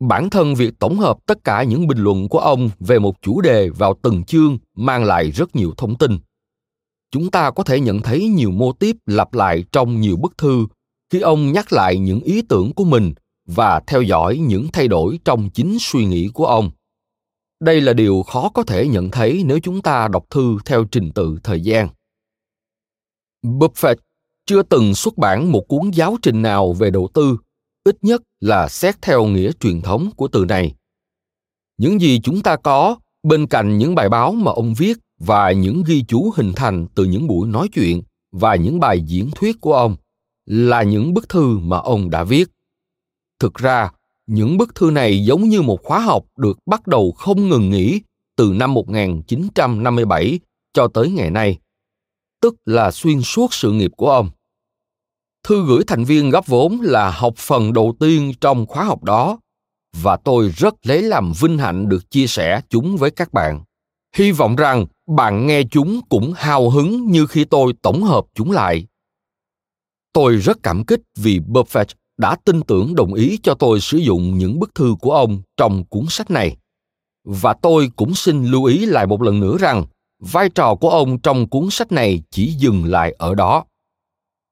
Bản 0.00 0.30
thân 0.30 0.54
việc 0.54 0.78
tổng 0.78 0.98
hợp 0.98 1.18
tất 1.26 1.44
cả 1.44 1.62
những 1.62 1.86
bình 1.86 1.98
luận 1.98 2.28
của 2.28 2.38
ông 2.38 2.70
về 2.80 2.98
một 2.98 3.22
chủ 3.22 3.40
đề 3.40 3.68
vào 3.68 3.94
từng 4.02 4.24
chương 4.24 4.58
mang 4.74 5.04
lại 5.04 5.30
rất 5.30 5.56
nhiều 5.56 5.72
thông 5.76 5.98
tin 5.98 6.18
chúng 7.10 7.30
ta 7.30 7.50
có 7.50 7.62
thể 7.62 7.80
nhận 7.80 8.02
thấy 8.02 8.28
nhiều 8.28 8.50
mô 8.50 8.72
típ 8.72 8.96
lặp 9.06 9.34
lại 9.34 9.64
trong 9.72 10.00
nhiều 10.00 10.16
bức 10.16 10.38
thư 10.38 10.66
khi 11.12 11.20
ông 11.20 11.52
nhắc 11.52 11.72
lại 11.72 11.98
những 11.98 12.20
ý 12.20 12.42
tưởng 12.42 12.72
của 12.72 12.84
mình 12.84 13.14
và 13.46 13.80
theo 13.86 14.02
dõi 14.02 14.38
những 14.38 14.68
thay 14.72 14.88
đổi 14.88 15.18
trong 15.24 15.50
chính 15.50 15.76
suy 15.80 16.04
nghĩ 16.04 16.28
của 16.34 16.46
ông. 16.46 16.70
Đây 17.60 17.80
là 17.80 17.92
điều 17.92 18.22
khó 18.22 18.50
có 18.54 18.62
thể 18.62 18.88
nhận 18.88 19.10
thấy 19.10 19.42
nếu 19.46 19.58
chúng 19.62 19.82
ta 19.82 20.08
đọc 20.08 20.24
thư 20.30 20.58
theo 20.64 20.84
trình 20.84 21.12
tự 21.12 21.38
thời 21.42 21.60
gian. 21.60 21.88
Buffett 23.42 23.96
chưa 24.46 24.62
từng 24.62 24.94
xuất 24.94 25.18
bản 25.18 25.52
một 25.52 25.64
cuốn 25.68 25.90
giáo 25.90 26.16
trình 26.22 26.42
nào 26.42 26.72
về 26.72 26.90
đầu 26.90 27.08
tư, 27.14 27.36
ít 27.84 27.96
nhất 28.02 28.22
là 28.40 28.68
xét 28.68 29.02
theo 29.02 29.24
nghĩa 29.26 29.50
truyền 29.60 29.80
thống 29.80 30.10
của 30.16 30.28
từ 30.28 30.44
này. 30.44 30.74
Những 31.78 32.00
gì 32.00 32.20
chúng 32.22 32.42
ta 32.42 32.56
có 32.56 32.96
bên 33.22 33.46
cạnh 33.46 33.78
những 33.78 33.94
bài 33.94 34.08
báo 34.08 34.32
mà 34.32 34.52
ông 34.52 34.74
viết 34.74 34.98
và 35.20 35.52
những 35.52 35.82
ghi 35.86 36.04
chú 36.08 36.32
hình 36.36 36.52
thành 36.56 36.86
từ 36.94 37.04
những 37.04 37.26
buổi 37.26 37.48
nói 37.48 37.68
chuyện 37.72 38.02
và 38.32 38.54
những 38.54 38.80
bài 38.80 39.02
diễn 39.06 39.30
thuyết 39.34 39.60
của 39.60 39.74
ông 39.74 39.96
là 40.46 40.82
những 40.82 41.14
bức 41.14 41.28
thư 41.28 41.58
mà 41.58 41.78
ông 41.78 42.10
đã 42.10 42.24
viết 42.24 42.48
thực 43.40 43.54
ra 43.54 43.90
những 44.26 44.58
bức 44.58 44.74
thư 44.74 44.90
này 44.90 45.24
giống 45.24 45.48
như 45.48 45.62
một 45.62 45.82
khóa 45.82 46.00
học 46.00 46.24
được 46.36 46.58
bắt 46.66 46.86
đầu 46.86 47.12
không 47.12 47.48
ngừng 47.48 47.70
nghỉ 47.70 48.00
từ 48.36 48.52
năm 48.56 48.74
1957 48.74 50.40
cho 50.72 50.88
tới 50.88 51.10
ngày 51.10 51.30
nay, 51.30 51.58
tức 52.40 52.54
là 52.66 52.90
xuyên 52.90 53.22
suốt 53.22 53.54
sự 53.54 53.72
nghiệp 53.72 53.90
của 53.96 54.10
ông. 54.10 54.30
Thư 55.44 55.66
gửi 55.66 55.84
thành 55.86 56.04
viên 56.04 56.30
góp 56.30 56.46
vốn 56.46 56.80
là 56.80 57.10
học 57.10 57.34
phần 57.36 57.72
đầu 57.72 57.94
tiên 58.00 58.32
trong 58.40 58.66
khóa 58.66 58.84
học 58.84 59.04
đó 59.04 59.38
và 59.96 60.16
tôi 60.16 60.48
rất 60.56 60.74
lấy 60.82 61.02
làm 61.02 61.32
vinh 61.40 61.58
hạnh 61.58 61.88
được 61.88 62.10
chia 62.10 62.26
sẻ 62.26 62.60
chúng 62.68 62.96
với 62.96 63.10
các 63.10 63.32
bạn. 63.32 63.64
Hy 64.16 64.32
vọng 64.32 64.56
rằng 64.56 64.86
bạn 65.16 65.46
nghe 65.46 65.62
chúng 65.70 66.00
cũng 66.08 66.32
hào 66.36 66.70
hứng 66.70 67.10
như 67.10 67.26
khi 67.26 67.44
tôi 67.44 67.72
tổng 67.82 68.02
hợp 68.02 68.24
chúng 68.34 68.50
lại. 68.50 68.86
Tôi 70.12 70.36
rất 70.36 70.58
cảm 70.62 70.84
kích 70.84 71.00
vì 71.16 71.40
Buffett 71.48 71.84
đã 72.18 72.36
tin 72.44 72.62
tưởng 72.62 72.94
đồng 72.94 73.14
ý 73.14 73.38
cho 73.42 73.54
tôi 73.54 73.80
sử 73.80 73.98
dụng 73.98 74.38
những 74.38 74.58
bức 74.58 74.74
thư 74.74 74.94
của 75.00 75.12
ông 75.12 75.42
trong 75.56 75.84
cuốn 75.84 76.04
sách 76.08 76.30
này. 76.30 76.56
Và 77.24 77.54
tôi 77.62 77.90
cũng 77.96 78.14
xin 78.14 78.44
lưu 78.44 78.64
ý 78.64 78.86
lại 78.86 79.06
một 79.06 79.22
lần 79.22 79.40
nữa 79.40 79.56
rằng, 79.58 79.84
vai 80.18 80.48
trò 80.48 80.74
của 80.74 80.90
ông 80.90 81.18
trong 81.18 81.48
cuốn 81.48 81.70
sách 81.70 81.92
này 81.92 82.22
chỉ 82.30 82.52
dừng 82.52 82.84
lại 82.84 83.14
ở 83.18 83.34
đó. 83.34 83.64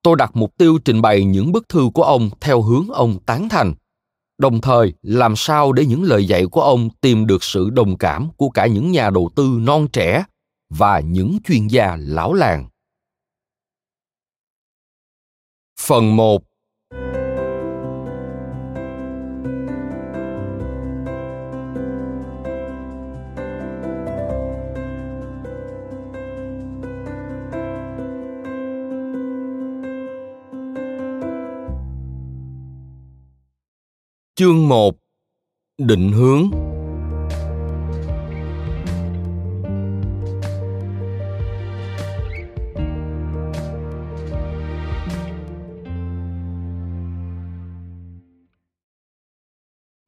Tôi 0.03 0.17
đặt 0.17 0.31
mục 0.37 0.53
tiêu 0.59 0.79
trình 0.85 1.03
bày 1.03 1.25
những 1.25 1.53
bức 1.53 1.69
thư 1.69 1.91
của 1.95 2.03
ông 2.03 2.31
theo 2.41 2.63
hướng 2.63 2.89
ông 2.89 3.19
tán 3.27 3.49
thành, 3.49 3.75
đồng 4.39 4.61
thời 4.61 4.93
làm 5.03 5.37
sao 5.37 5.73
để 5.73 5.87
những 5.87 6.03
lời 6.03 6.27
dạy 6.27 6.47
của 6.47 6.61
ông 6.63 6.89
tìm 7.01 7.27
được 7.27 7.43
sự 7.43 7.71
đồng 7.71 7.97
cảm 7.97 8.29
của 8.37 8.51
cả 8.51 8.67
những 8.67 8.93
nhà 8.93 9.11
đầu 9.11 9.31
tư 9.35 9.59
non 9.61 9.89
trẻ 9.93 10.25
và 10.71 11.01
những 11.01 11.39
chuyên 11.45 11.67
gia 11.67 11.97
lão 12.01 12.35
làng. 12.35 12.69
Phần 15.81 16.17
1 16.17 16.43
Chương 34.35 34.69
1 34.69 34.95
Định 35.79 36.13
hướng. 36.13 36.51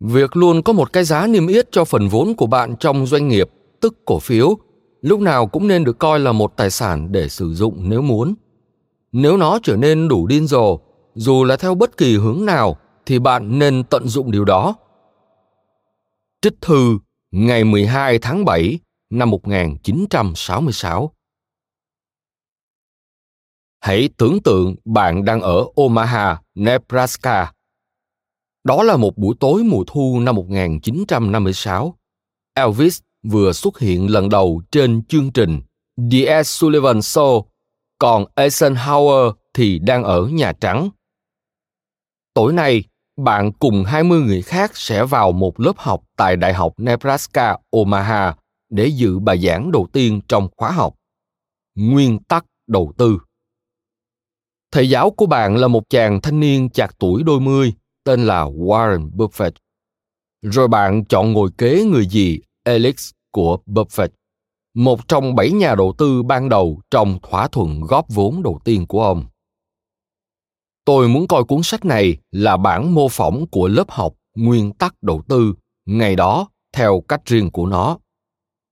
Việc 0.01 0.37
luôn 0.37 0.63
có 0.63 0.73
một 0.73 0.93
cái 0.93 1.05
giá 1.05 1.27
niêm 1.27 1.47
yết 1.47 1.73
cho 1.73 1.85
phần 1.85 2.09
vốn 2.09 2.35
của 2.35 2.47
bạn 2.47 2.77
trong 2.81 3.07
doanh 3.07 3.29
nghiệp, 3.29 3.51
tức 3.81 3.95
cổ 4.05 4.19
phiếu, 4.19 4.59
lúc 5.01 5.21
nào 5.21 5.47
cũng 5.47 5.69
nên 5.69 5.85
được 5.85 5.99
coi 5.99 6.21
là 6.21 6.33
một 6.33 6.57
tài 6.57 6.71
sản 6.71 7.13
để 7.13 7.29
sử 7.29 7.55
dụng 7.55 7.89
nếu 7.89 8.03
muốn. 8.03 8.35
Nếu 9.13 9.37
nó 9.37 9.59
trở 9.63 9.77
nên 9.77 10.09
đủ 10.09 10.27
điên 10.27 10.47
rồ, 10.47 10.81
dù 11.15 11.45
là 11.45 11.57
theo 11.57 11.75
bất 11.75 11.97
kỳ 11.97 12.17
hướng 12.17 12.45
nào, 12.45 12.77
thì 13.07 13.19
bạn 13.19 13.59
nên 13.59 13.85
tận 13.85 14.09
dụng 14.09 14.31
điều 14.31 14.45
đó. 14.45 14.75
Trích 16.43 16.61
thư 16.61 16.99
ngày 17.31 17.65
12 17.65 18.19
tháng 18.19 18.45
7 18.45 18.79
năm 19.11 19.31
1966 19.31 21.13
Hãy 23.81 24.09
tưởng 24.17 24.43
tượng 24.45 24.77
bạn 24.85 25.25
đang 25.25 25.41
ở 25.41 25.65
Omaha, 25.75 26.41
Nebraska 26.55 27.53
đó 28.65 28.83
là 28.83 28.97
một 28.97 29.19
buổi 29.19 29.35
tối 29.41 29.65
mùa 29.65 29.85
thu 29.87 30.21
năm 30.21 30.35
1956. 30.35 31.95
Elvis 32.55 33.01
vừa 33.23 33.53
xuất 33.53 33.79
hiện 33.79 34.11
lần 34.11 34.29
đầu 34.29 34.63
trên 34.71 35.03
chương 35.05 35.31
trình 35.33 35.61
The 36.13 36.25
Ed 36.25 36.47
Sullivan 36.47 36.99
Show, 36.99 37.45
còn 37.99 38.25
Eisenhower 38.35 39.33
thì 39.55 39.79
đang 39.79 40.05
ở 40.05 40.27
Nhà 40.27 40.53
Trắng. 40.53 40.91
Tối 42.35 42.53
nay, 42.53 42.85
bạn 43.17 43.53
cùng 43.53 43.85
20 43.85 44.21
người 44.21 44.43
khác 44.43 44.77
sẽ 44.77 45.05
vào 45.05 45.33
một 45.33 45.61
lớp 45.61 45.73
học 45.77 46.03
tại 46.17 46.37
Đại 46.37 46.55
học 46.55 46.73
Nebraska, 46.77 47.57
Omaha 47.71 48.35
để 48.71 48.87
dự 48.87 49.19
bài 49.19 49.39
giảng 49.39 49.73
đầu 49.73 49.87
tiên 49.93 50.21
trong 50.29 50.49
khóa 50.57 50.71
học. 50.71 50.95
Nguyên 51.75 52.19
tắc 52.19 52.45
đầu 52.67 52.93
tư 52.99 53.19
Thầy 54.73 54.91
giáo 54.91 55.11
của 55.11 55.27
bạn 55.27 55.57
là 55.57 55.69
một 55.69 55.91
chàng 55.91 56.21
thanh 56.21 56.41
niên 56.41 56.71
chạc 56.71 56.99
tuổi 56.99 57.23
đôi 57.23 57.41
mươi, 57.41 57.73
tên 58.11 58.27
là 58.27 58.45
Warren 58.45 59.11
Buffett. 59.11 59.51
Rồi 60.43 60.69
bạn 60.69 61.05
chọn 61.05 61.33
ngồi 61.33 61.51
kế 61.59 61.85
người 61.85 62.07
gì 62.07 62.41
Alex 62.65 63.11
của 63.33 63.59
Buffett, 63.67 64.09
một 64.75 65.09
trong 65.09 65.35
bảy 65.35 65.51
nhà 65.51 65.75
đầu 65.75 65.95
tư 65.99 66.23
ban 66.23 66.49
đầu 66.49 66.81
trong 66.91 67.19
thỏa 67.23 67.49
thuận 67.49 67.81
góp 67.81 68.07
vốn 68.09 68.43
đầu 68.43 68.61
tiên 68.65 68.87
của 68.87 69.03
ông. 69.03 69.25
Tôi 70.85 71.09
muốn 71.09 71.27
coi 71.27 71.45
cuốn 71.45 71.63
sách 71.63 71.85
này 71.85 72.17
là 72.33 72.57
bản 72.57 72.95
mô 72.95 73.09
phỏng 73.09 73.47
của 73.47 73.69
lớp 73.69 73.91
học 73.91 74.15
nguyên 74.37 74.73
tắc 74.73 74.95
đầu 75.03 75.23
tư 75.29 75.55
ngày 75.87 76.17
đó 76.17 76.49
theo 76.73 77.03
cách 77.09 77.21
riêng 77.27 77.51
của 77.51 77.67
nó. 77.67 77.99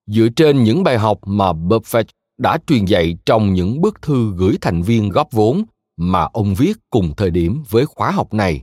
Dựa 0.07 0.29
trên 0.37 0.65
những 0.65 0.83
bài 0.83 0.99
học 0.99 1.19
mà 1.27 1.53
Buffett 1.53 2.05
đã 2.39 2.59
truyền 2.67 2.85
dạy 2.85 3.17
trong 3.27 3.55
những 3.55 3.81
bức 3.81 4.03
thư 4.03 4.33
gửi 4.37 4.59
thành 4.61 4.83
viên 4.83 5.09
góp 5.09 5.33
vốn 5.33 5.65
mà 5.97 6.29
ông 6.33 6.55
viết 6.55 6.79
cùng 6.91 7.15
thời 7.17 7.31
điểm 7.31 7.63
với 7.71 7.87
khóa 7.87 8.11
học 8.11 8.35
này 8.35 8.63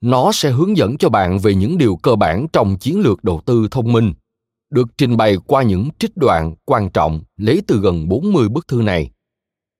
nó 0.00 0.32
sẽ 0.32 0.50
hướng 0.50 0.76
dẫn 0.76 0.98
cho 0.98 1.08
bạn 1.08 1.38
về 1.38 1.54
những 1.54 1.78
điều 1.78 1.96
cơ 1.96 2.16
bản 2.16 2.46
trong 2.52 2.78
chiến 2.78 3.00
lược 3.00 3.24
đầu 3.24 3.40
tư 3.46 3.68
thông 3.70 3.92
minh, 3.92 4.12
được 4.70 4.88
trình 4.98 5.16
bày 5.16 5.36
qua 5.46 5.62
những 5.62 5.88
trích 5.98 6.16
đoạn 6.16 6.54
quan 6.64 6.90
trọng 6.90 7.20
lấy 7.36 7.62
từ 7.66 7.80
gần 7.80 8.08
40 8.08 8.48
bức 8.48 8.68
thư 8.68 8.82
này. 8.82 9.10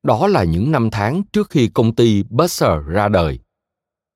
Đó 0.03 0.27
là 0.27 0.45
những 0.45 0.71
năm 0.71 0.91
tháng 0.91 1.23
trước 1.33 1.51
khi 1.51 1.69
công 1.69 1.95
ty 1.95 2.23
Busser 2.31 2.73
ra 2.87 3.09
đời. 3.09 3.39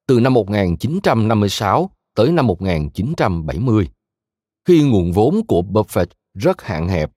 Từ 0.07 0.21
năm 0.21 0.35
1956 0.35 1.91
tới 2.15 2.33
năm 2.33 2.47
1970, 2.47 3.89
khi 4.65 4.83
nguồn 4.83 5.13
vốn 5.13 5.47
của 5.47 5.63
Buffett 5.63 6.07
rất 6.35 6.63
hạn 6.63 6.89
hẹp, 6.89 7.11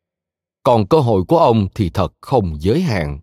còn 0.63 0.87
cơ 0.87 0.99
hội 0.99 1.23
của 1.27 1.39
ông 1.39 1.67
thì 1.75 1.89
thật 1.89 2.13
không 2.21 2.57
giới 2.59 2.81
hạn. 2.81 3.19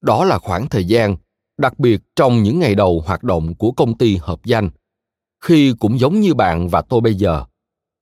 Đó 0.00 0.24
là 0.24 0.38
khoảng 0.38 0.68
thời 0.68 0.84
gian 0.84 1.16
đặc 1.58 1.78
biệt 1.78 2.00
trong 2.16 2.42
những 2.42 2.58
ngày 2.58 2.74
đầu 2.74 3.02
hoạt 3.06 3.22
động 3.22 3.54
của 3.54 3.72
công 3.72 3.98
ty 3.98 4.16
hợp 4.16 4.44
danh, 4.44 4.70
khi 5.40 5.74
cũng 5.78 5.98
giống 5.98 6.20
như 6.20 6.34
bạn 6.34 6.68
và 6.68 6.82
tôi 6.82 7.00
bây 7.00 7.14
giờ. 7.14 7.44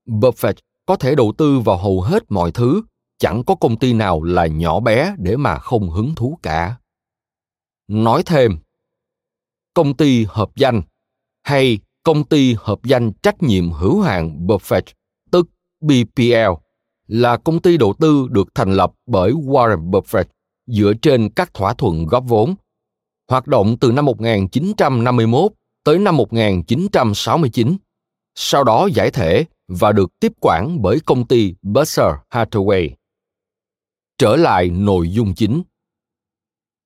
Buffett 0.06 0.54
có 0.86 0.96
thể 0.96 1.14
đầu 1.14 1.32
tư 1.38 1.58
vào 1.58 1.76
hầu 1.76 2.00
hết 2.00 2.22
mọi 2.28 2.52
thứ, 2.52 2.82
chẳng 3.18 3.44
có 3.44 3.54
công 3.54 3.76
ty 3.76 3.92
nào 3.92 4.22
là 4.22 4.46
nhỏ 4.46 4.80
bé 4.80 5.14
để 5.18 5.36
mà 5.36 5.58
không 5.58 5.90
hứng 5.90 6.14
thú 6.14 6.38
cả. 6.42 6.76
Nói 7.88 8.22
thêm, 8.26 8.58
công 9.74 9.94
ty 9.94 10.26
hợp 10.28 10.50
danh 10.56 10.82
hay 11.42 11.78
công 12.02 12.24
ty 12.24 12.54
hợp 12.58 12.78
danh 12.84 13.12
trách 13.22 13.42
nhiệm 13.42 13.70
hữu 13.70 14.00
hạn 14.00 14.46
buffett, 14.46 14.82
tức 15.30 15.46
bpl 15.80 16.60
là 17.06 17.36
công 17.36 17.62
ty 17.62 17.76
đầu 17.76 17.94
tư 18.00 18.26
được 18.30 18.48
thành 18.54 18.72
lập 18.72 18.92
bởi 19.06 19.32
warren 19.32 19.90
buffett 19.90 20.24
dựa 20.66 20.92
trên 21.02 21.28
các 21.36 21.54
thỏa 21.54 21.74
thuận 21.74 22.06
góp 22.06 22.24
vốn 22.26 22.54
hoạt 23.28 23.46
động 23.46 23.76
từ 23.80 23.92
năm 23.92 24.04
1951 24.04 25.52
tới 25.84 25.98
năm 25.98 26.16
1969, 26.16 27.76
sau 28.34 28.64
đó 28.64 28.88
giải 28.94 29.10
thể 29.10 29.44
và 29.68 29.92
được 29.92 30.10
tiếp 30.20 30.32
quản 30.40 30.82
bởi 30.82 31.00
công 31.06 31.26
ty 31.26 31.54
Berkshire 31.62 32.16
Hathaway. 32.30 32.90
Trở 34.18 34.36
lại 34.36 34.70
nội 34.70 35.10
dung 35.10 35.34
chính. 35.34 35.62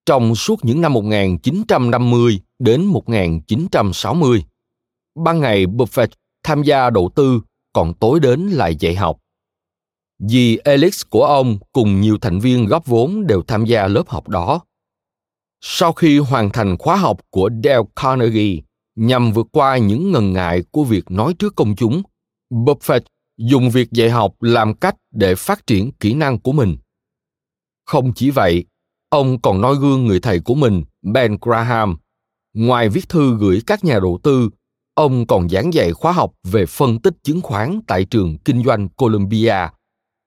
Trong 0.06 0.34
suốt 0.34 0.64
những 0.64 0.80
năm 0.80 0.92
1950 0.92 2.40
đến 2.58 2.84
1960, 2.84 4.44
ban 5.24 5.40
ngày 5.40 5.66
Buffett 5.66 6.08
tham 6.42 6.62
gia 6.62 6.90
đầu 6.90 7.10
tư, 7.14 7.40
còn 7.72 7.94
tối 7.94 8.20
đến 8.20 8.40
lại 8.40 8.76
dạy 8.76 8.94
học. 8.94 9.18
vì 10.18 10.56
Alex 10.56 11.02
của 11.10 11.24
ông 11.24 11.58
cùng 11.72 12.00
nhiều 12.00 12.18
thành 12.20 12.40
viên 12.40 12.66
góp 12.66 12.86
vốn 12.86 13.26
đều 13.26 13.42
tham 13.42 13.64
gia 13.64 13.86
lớp 13.86 14.08
học 14.08 14.28
đó. 14.28 14.60
Sau 15.60 15.92
khi 15.92 16.18
hoàn 16.18 16.50
thành 16.50 16.76
khóa 16.78 16.96
học 16.96 17.20
của 17.30 17.50
Dale 17.64 17.82
Carnegie 17.96 18.60
nhằm 18.96 19.32
vượt 19.32 19.46
qua 19.52 19.78
những 19.78 20.12
ngần 20.12 20.32
ngại 20.32 20.62
của 20.70 20.84
việc 20.84 21.10
nói 21.10 21.34
trước 21.38 21.56
công 21.56 21.76
chúng, 21.76 22.02
Buffett 22.50 23.00
dùng 23.36 23.70
việc 23.70 23.92
dạy 23.92 24.10
học 24.10 24.34
làm 24.40 24.74
cách 24.74 24.94
để 25.10 25.34
phát 25.34 25.66
triển 25.66 25.92
kỹ 25.92 26.14
năng 26.14 26.38
của 26.38 26.52
mình. 26.52 26.76
Không 27.86 28.12
chỉ 28.14 28.30
vậy, 28.30 28.64
ông 29.08 29.40
còn 29.40 29.60
noi 29.60 29.76
gương 29.76 30.06
người 30.06 30.20
thầy 30.20 30.40
của 30.40 30.54
mình, 30.54 30.84
Ben 31.02 31.36
Graham. 31.40 31.96
Ngoài 32.54 32.88
viết 32.88 33.08
thư 33.08 33.36
gửi 33.38 33.62
các 33.66 33.84
nhà 33.84 33.98
đầu 34.00 34.18
tư, 34.22 34.50
ông 34.94 35.26
còn 35.26 35.48
giảng 35.48 35.74
dạy 35.74 35.92
khóa 35.92 36.12
học 36.12 36.32
về 36.44 36.66
phân 36.66 37.00
tích 37.00 37.14
chứng 37.22 37.40
khoán 37.40 37.80
tại 37.86 38.04
trường 38.04 38.38
kinh 38.38 38.64
doanh 38.64 38.88
Columbia 38.88 39.68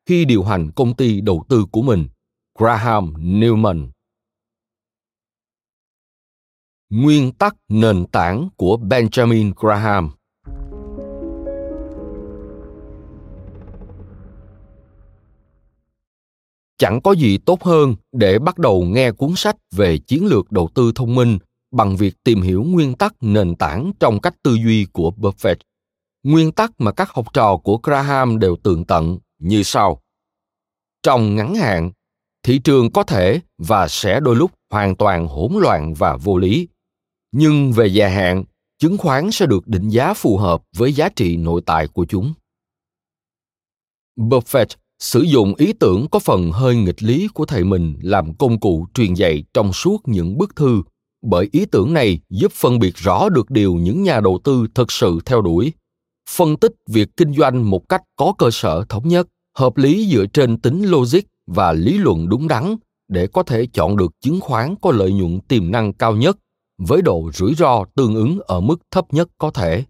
khi 0.05 0.25
điều 0.25 0.43
hành 0.43 0.71
công 0.71 0.95
ty 0.95 1.21
đầu 1.21 1.45
tư 1.49 1.65
của 1.71 1.81
mình, 1.81 2.07
Graham 2.59 3.13
Newman 3.13 3.87
nguyên 6.91 7.31
tắc 7.31 7.55
nền 7.69 8.05
tảng 8.11 8.49
của 8.57 8.77
benjamin 8.77 9.53
graham. 9.55 10.11
Chẳng 16.77 17.01
có 17.01 17.11
gì 17.11 17.37
tốt 17.37 17.63
hơn 17.63 17.95
để 18.11 18.39
bắt 18.39 18.57
đầu 18.57 18.83
nghe 18.83 19.11
cuốn 19.11 19.33
sách 19.35 19.55
về 19.71 19.97
chiến 19.97 20.25
lược 20.25 20.51
đầu 20.51 20.69
tư 20.73 20.91
thông 20.95 21.15
minh 21.15 21.37
bằng 21.71 21.95
việc 21.95 22.13
tìm 22.23 22.41
hiểu 22.41 22.63
nguyên 22.63 22.93
tắc 22.93 23.13
nền 23.21 23.55
tảng 23.55 23.91
trong 23.99 24.19
cách 24.19 24.35
tư 24.43 24.57
duy 24.63 24.85
của 24.93 25.11
buffett. 25.17 25.55
Nguyên 26.23 26.51
tắc 26.51 26.71
mà 26.77 26.91
các 26.91 27.09
học 27.09 27.33
trò 27.33 27.57
của 27.57 27.79
graham 27.83 28.39
đều 28.39 28.55
tường 28.55 28.85
tận 28.85 29.17
như 29.39 29.63
sau. 29.63 30.01
Trong 31.03 31.35
ngắn 31.35 31.55
hạn, 31.55 31.91
thị 32.43 32.59
trường 32.59 32.91
có 32.91 33.03
thể 33.03 33.39
và 33.57 33.87
sẽ 33.87 34.19
đôi 34.19 34.35
lúc 34.35 34.51
hoàn 34.71 34.95
toàn 34.95 35.27
hỗn 35.27 35.51
loạn 35.53 35.93
và 35.93 36.15
vô 36.15 36.37
lý 36.37 36.67
nhưng 37.31 37.71
về 37.71 37.87
dài 37.87 38.11
hạn, 38.11 38.43
chứng 38.79 38.97
khoán 38.97 39.31
sẽ 39.31 39.45
được 39.45 39.67
định 39.67 39.89
giá 39.89 40.13
phù 40.13 40.37
hợp 40.37 40.63
với 40.77 40.93
giá 40.93 41.09
trị 41.09 41.37
nội 41.37 41.61
tại 41.65 41.87
của 41.87 42.05
chúng. 42.05 42.33
Buffett 44.19 44.65
sử 44.99 45.21
dụng 45.21 45.53
ý 45.57 45.73
tưởng 45.73 46.07
có 46.11 46.19
phần 46.19 46.51
hơi 46.51 46.75
nghịch 46.75 47.03
lý 47.03 47.27
của 47.33 47.45
thầy 47.45 47.63
mình 47.63 47.95
làm 48.01 48.33
công 48.33 48.59
cụ 48.59 48.87
truyền 48.93 49.13
dạy 49.13 49.43
trong 49.53 49.73
suốt 49.73 50.01
những 50.05 50.37
bức 50.37 50.55
thư, 50.55 50.81
bởi 51.21 51.49
ý 51.51 51.65
tưởng 51.65 51.93
này 51.93 52.19
giúp 52.29 52.51
phân 52.51 52.79
biệt 52.79 52.95
rõ 52.95 53.29
được 53.29 53.49
điều 53.49 53.73
những 53.73 54.03
nhà 54.03 54.19
đầu 54.19 54.39
tư 54.43 54.67
thực 54.75 54.91
sự 54.91 55.19
theo 55.25 55.41
đuổi, 55.41 55.73
phân 56.29 56.57
tích 56.57 56.71
việc 56.89 57.09
kinh 57.17 57.33
doanh 57.33 57.69
một 57.69 57.89
cách 57.89 58.01
có 58.15 58.33
cơ 58.37 58.49
sở 58.51 58.85
thống 58.89 59.07
nhất, 59.07 59.27
hợp 59.57 59.77
lý 59.77 60.09
dựa 60.11 60.25
trên 60.25 60.57
tính 60.57 60.83
logic 60.83 61.21
và 61.47 61.73
lý 61.73 61.97
luận 61.97 62.29
đúng 62.29 62.47
đắn 62.47 62.75
để 63.07 63.27
có 63.27 63.43
thể 63.43 63.65
chọn 63.73 63.97
được 63.97 64.11
chứng 64.21 64.39
khoán 64.41 64.75
có 64.81 64.91
lợi 64.91 65.11
nhuận 65.11 65.39
tiềm 65.39 65.71
năng 65.71 65.93
cao 65.93 66.15
nhất 66.15 66.37
với 66.87 67.01
độ 67.01 67.31
rủi 67.33 67.55
ro 67.55 67.85
tương 67.95 68.15
ứng 68.15 68.39
ở 68.39 68.59
mức 68.59 68.81
thấp 68.91 69.13
nhất 69.13 69.29
có 69.37 69.51
thể. 69.51 69.83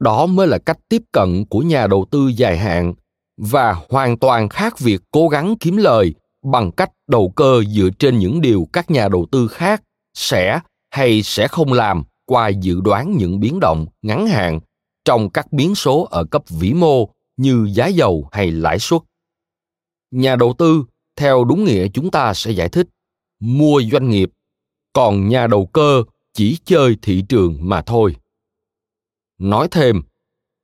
Đó 0.00 0.26
mới 0.26 0.46
là 0.46 0.58
cách 0.58 0.78
tiếp 0.88 1.02
cận 1.12 1.44
của 1.44 1.60
nhà 1.60 1.86
đầu 1.86 2.06
tư 2.10 2.28
dài 2.28 2.58
hạn 2.58 2.94
và 3.36 3.76
hoàn 3.88 4.18
toàn 4.18 4.48
khác 4.48 4.78
việc 4.78 5.00
cố 5.10 5.28
gắng 5.28 5.54
kiếm 5.60 5.76
lời 5.76 6.14
bằng 6.44 6.72
cách 6.72 6.90
đầu 7.08 7.32
cơ 7.36 7.62
dựa 7.68 7.88
trên 7.98 8.18
những 8.18 8.40
điều 8.40 8.68
các 8.72 8.90
nhà 8.90 9.08
đầu 9.08 9.26
tư 9.32 9.48
khác 9.48 9.82
sẽ 10.14 10.60
hay 10.90 11.22
sẽ 11.22 11.48
không 11.48 11.72
làm 11.72 12.02
qua 12.26 12.48
dự 12.48 12.80
đoán 12.80 13.16
những 13.16 13.40
biến 13.40 13.60
động 13.60 13.86
ngắn 14.02 14.26
hạn 14.26 14.60
trong 15.04 15.30
các 15.30 15.52
biến 15.52 15.74
số 15.74 16.08
ở 16.10 16.24
cấp 16.24 16.42
vĩ 16.48 16.72
mô 16.72 17.08
như 17.36 17.68
giá 17.72 17.86
dầu 17.86 18.28
hay 18.32 18.50
lãi 18.50 18.78
suất. 18.78 19.02
Nhà 20.10 20.36
đầu 20.36 20.54
tư, 20.58 20.84
theo 21.16 21.44
đúng 21.44 21.64
nghĩa 21.64 21.88
chúng 21.88 22.10
ta 22.10 22.34
sẽ 22.34 22.50
giải 22.50 22.68
thích, 22.68 22.88
mua 23.40 23.82
doanh 23.92 24.10
nghiệp 24.10 24.30
còn 24.92 25.28
nhà 25.28 25.46
đầu 25.46 25.66
cơ 25.66 26.02
chỉ 26.34 26.58
chơi 26.64 26.96
thị 27.02 27.24
trường 27.28 27.58
mà 27.60 27.82
thôi. 27.82 28.16
Nói 29.38 29.68
thêm, 29.70 30.02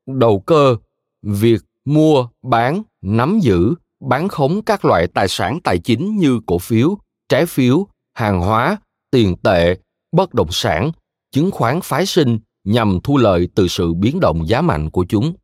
đầu 0.07 0.41
cơ, 0.41 0.77
việc 1.23 1.61
mua, 1.85 2.29
bán, 2.43 2.83
nắm 3.03 3.39
giữ, 3.43 3.75
bán 4.01 4.29
khống 4.29 4.63
các 4.63 4.85
loại 4.85 5.07
tài 5.15 5.29
sản 5.29 5.59
tài 5.65 5.79
chính 5.79 6.17
như 6.17 6.41
cổ 6.47 6.59
phiếu, 6.59 6.99
trái 7.29 7.47
phiếu, 7.47 7.87
hàng 8.15 8.41
hóa, 8.41 8.77
tiền 9.11 9.37
tệ, 9.43 9.77
bất 10.13 10.35
động 10.35 10.49
sản, 10.51 10.93
chứng 11.31 11.51
khoán 11.51 11.81
phái 11.81 12.07
sinh 12.07 12.39
nhằm 12.65 12.99
thu 13.05 13.17
lợi 13.17 13.49
từ 13.55 13.69
sự 13.69 13.95
biến 13.95 14.21
động 14.21 14.49
giá 14.49 14.61
mạnh 14.61 14.91
của 14.91 15.07
chúng. 15.09 15.35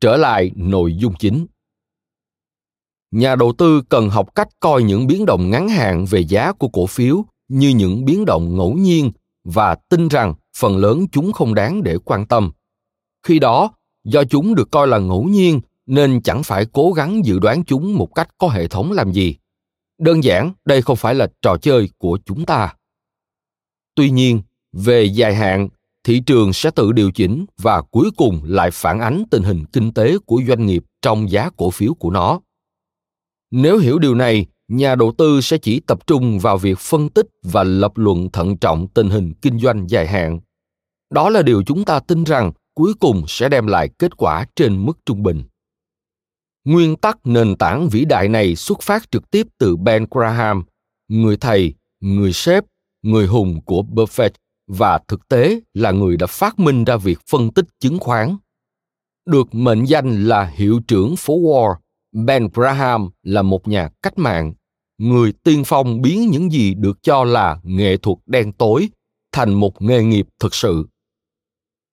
Trở 0.00 0.16
lại 0.16 0.50
nội 0.54 0.96
dung 0.96 1.14
chính. 1.18 1.46
Nhà 3.10 3.36
đầu 3.36 3.52
tư 3.58 3.82
cần 3.88 4.08
học 4.10 4.34
cách 4.34 4.48
coi 4.60 4.82
những 4.82 5.06
biến 5.06 5.26
động 5.26 5.50
ngắn 5.50 5.68
hạn 5.68 6.04
về 6.10 6.20
giá 6.20 6.52
của 6.52 6.68
cổ 6.68 6.86
phiếu 6.86 7.24
như 7.48 7.68
những 7.68 8.04
biến 8.04 8.24
động 8.24 8.56
ngẫu 8.56 8.74
nhiên 8.74 9.12
và 9.44 9.74
tin 9.88 10.08
rằng 10.08 10.34
phần 10.56 10.76
lớn 10.76 11.06
chúng 11.12 11.32
không 11.32 11.54
đáng 11.54 11.82
để 11.82 11.98
quan 11.98 12.26
tâm. 12.26 12.52
Khi 13.22 13.38
đó, 13.38 13.70
do 14.04 14.24
chúng 14.24 14.54
được 14.54 14.70
coi 14.70 14.86
là 14.88 14.98
ngẫu 14.98 15.24
nhiên 15.24 15.60
nên 15.86 16.22
chẳng 16.22 16.42
phải 16.42 16.66
cố 16.72 16.92
gắng 16.92 17.24
dự 17.24 17.38
đoán 17.38 17.64
chúng 17.64 17.94
một 17.94 18.14
cách 18.14 18.28
có 18.38 18.48
hệ 18.48 18.68
thống 18.68 18.92
làm 18.92 19.12
gì. 19.12 19.36
Đơn 19.98 20.24
giản, 20.24 20.52
đây 20.64 20.82
không 20.82 20.96
phải 20.96 21.14
là 21.14 21.28
trò 21.42 21.56
chơi 21.56 21.90
của 21.98 22.18
chúng 22.24 22.44
ta. 22.44 22.74
Tuy 23.94 24.10
nhiên, 24.10 24.42
về 24.72 25.04
dài 25.04 25.34
hạn, 25.34 25.68
thị 26.04 26.20
trường 26.26 26.52
sẽ 26.52 26.70
tự 26.70 26.92
điều 26.92 27.10
chỉnh 27.10 27.46
và 27.58 27.82
cuối 27.82 28.10
cùng 28.16 28.40
lại 28.44 28.70
phản 28.70 29.00
ánh 29.00 29.24
tình 29.30 29.42
hình 29.42 29.64
kinh 29.72 29.92
tế 29.92 30.18
của 30.18 30.40
doanh 30.48 30.66
nghiệp 30.66 30.84
trong 31.02 31.30
giá 31.30 31.50
cổ 31.56 31.70
phiếu 31.70 31.94
của 31.94 32.10
nó. 32.10 32.40
Nếu 33.50 33.78
hiểu 33.78 33.98
điều 33.98 34.14
này 34.14 34.46
nhà 34.68 34.94
đầu 34.94 35.12
tư 35.18 35.40
sẽ 35.40 35.58
chỉ 35.58 35.80
tập 35.80 36.06
trung 36.06 36.38
vào 36.38 36.58
việc 36.58 36.78
phân 36.78 37.08
tích 37.08 37.26
và 37.42 37.64
lập 37.64 37.92
luận 37.94 38.30
thận 38.30 38.56
trọng 38.56 38.88
tình 38.88 39.10
hình 39.10 39.32
kinh 39.42 39.58
doanh 39.58 39.90
dài 39.90 40.06
hạn. 40.06 40.40
Đó 41.10 41.30
là 41.30 41.42
điều 41.42 41.62
chúng 41.62 41.84
ta 41.84 42.00
tin 42.00 42.24
rằng 42.24 42.52
cuối 42.74 42.94
cùng 43.00 43.24
sẽ 43.28 43.48
đem 43.48 43.66
lại 43.66 43.88
kết 43.98 44.16
quả 44.16 44.46
trên 44.56 44.86
mức 44.86 44.98
trung 45.06 45.22
bình. 45.22 45.42
Nguyên 46.64 46.96
tắc 46.96 47.26
nền 47.26 47.56
tảng 47.56 47.88
vĩ 47.88 48.04
đại 48.04 48.28
này 48.28 48.56
xuất 48.56 48.82
phát 48.82 49.10
trực 49.10 49.30
tiếp 49.30 49.46
từ 49.58 49.76
ben 49.76 50.06
graham 50.10 50.64
người 51.08 51.36
thầy 51.36 51.74
người 52.00 52.32
sếp 52.32 52.64
người 53.02 53.26
hùng 53.26 53.60
của 53.64 53.82
buffett 53.92 54.30
và 54.66 55.00
thực 55.08 55.28
tế 55.28 55.60
là 55.74 55.90
người 55.90 56.16
đã 56.16 56.26
phát 56.26 56.58
minh 56.58 56.84
ra 56.84 56.96
việc 56.96 57.18
phân 57.30 57.50
tích 57.50 57.64
chứng 57.80 57.98
khoán. 57.98 58.36
Được 59.26 59.54
mệnh 59.54 59.84
danh 59.84 60.28
là 60.28 60.44
hiệu 60.44 60.80
trưởng 60.88 61.16
phố 61.16 61.38
Wall, 61.38 61.74
Ben 62.12 62.48
Graham 62.54 63.10
là 63.22 63.42
một 63.42 63.68
nhà 63.68 63.88
cách 64.02 64.18
mạng, 64.18 64.54
người 64.98 65.32
tiên 65.32 65.62
phong 65.66 66.02
biến 66.02 66.30
những 66.30 66.52
gì 66.52 66.74
được 66.74 67.02
cho 67.02 67.24
là 67.24 67.60
nghệ 67.62 67.96
thuật 67.96 68.18
đen 68.26 68.52
tối 68.52 68.88
thành 69.32 69.54
một 69.54 69.82
nghề 69.82 70.02
nghiệp 70.02 70.26
thực 70.40 70.54
sự. 70.54 70.86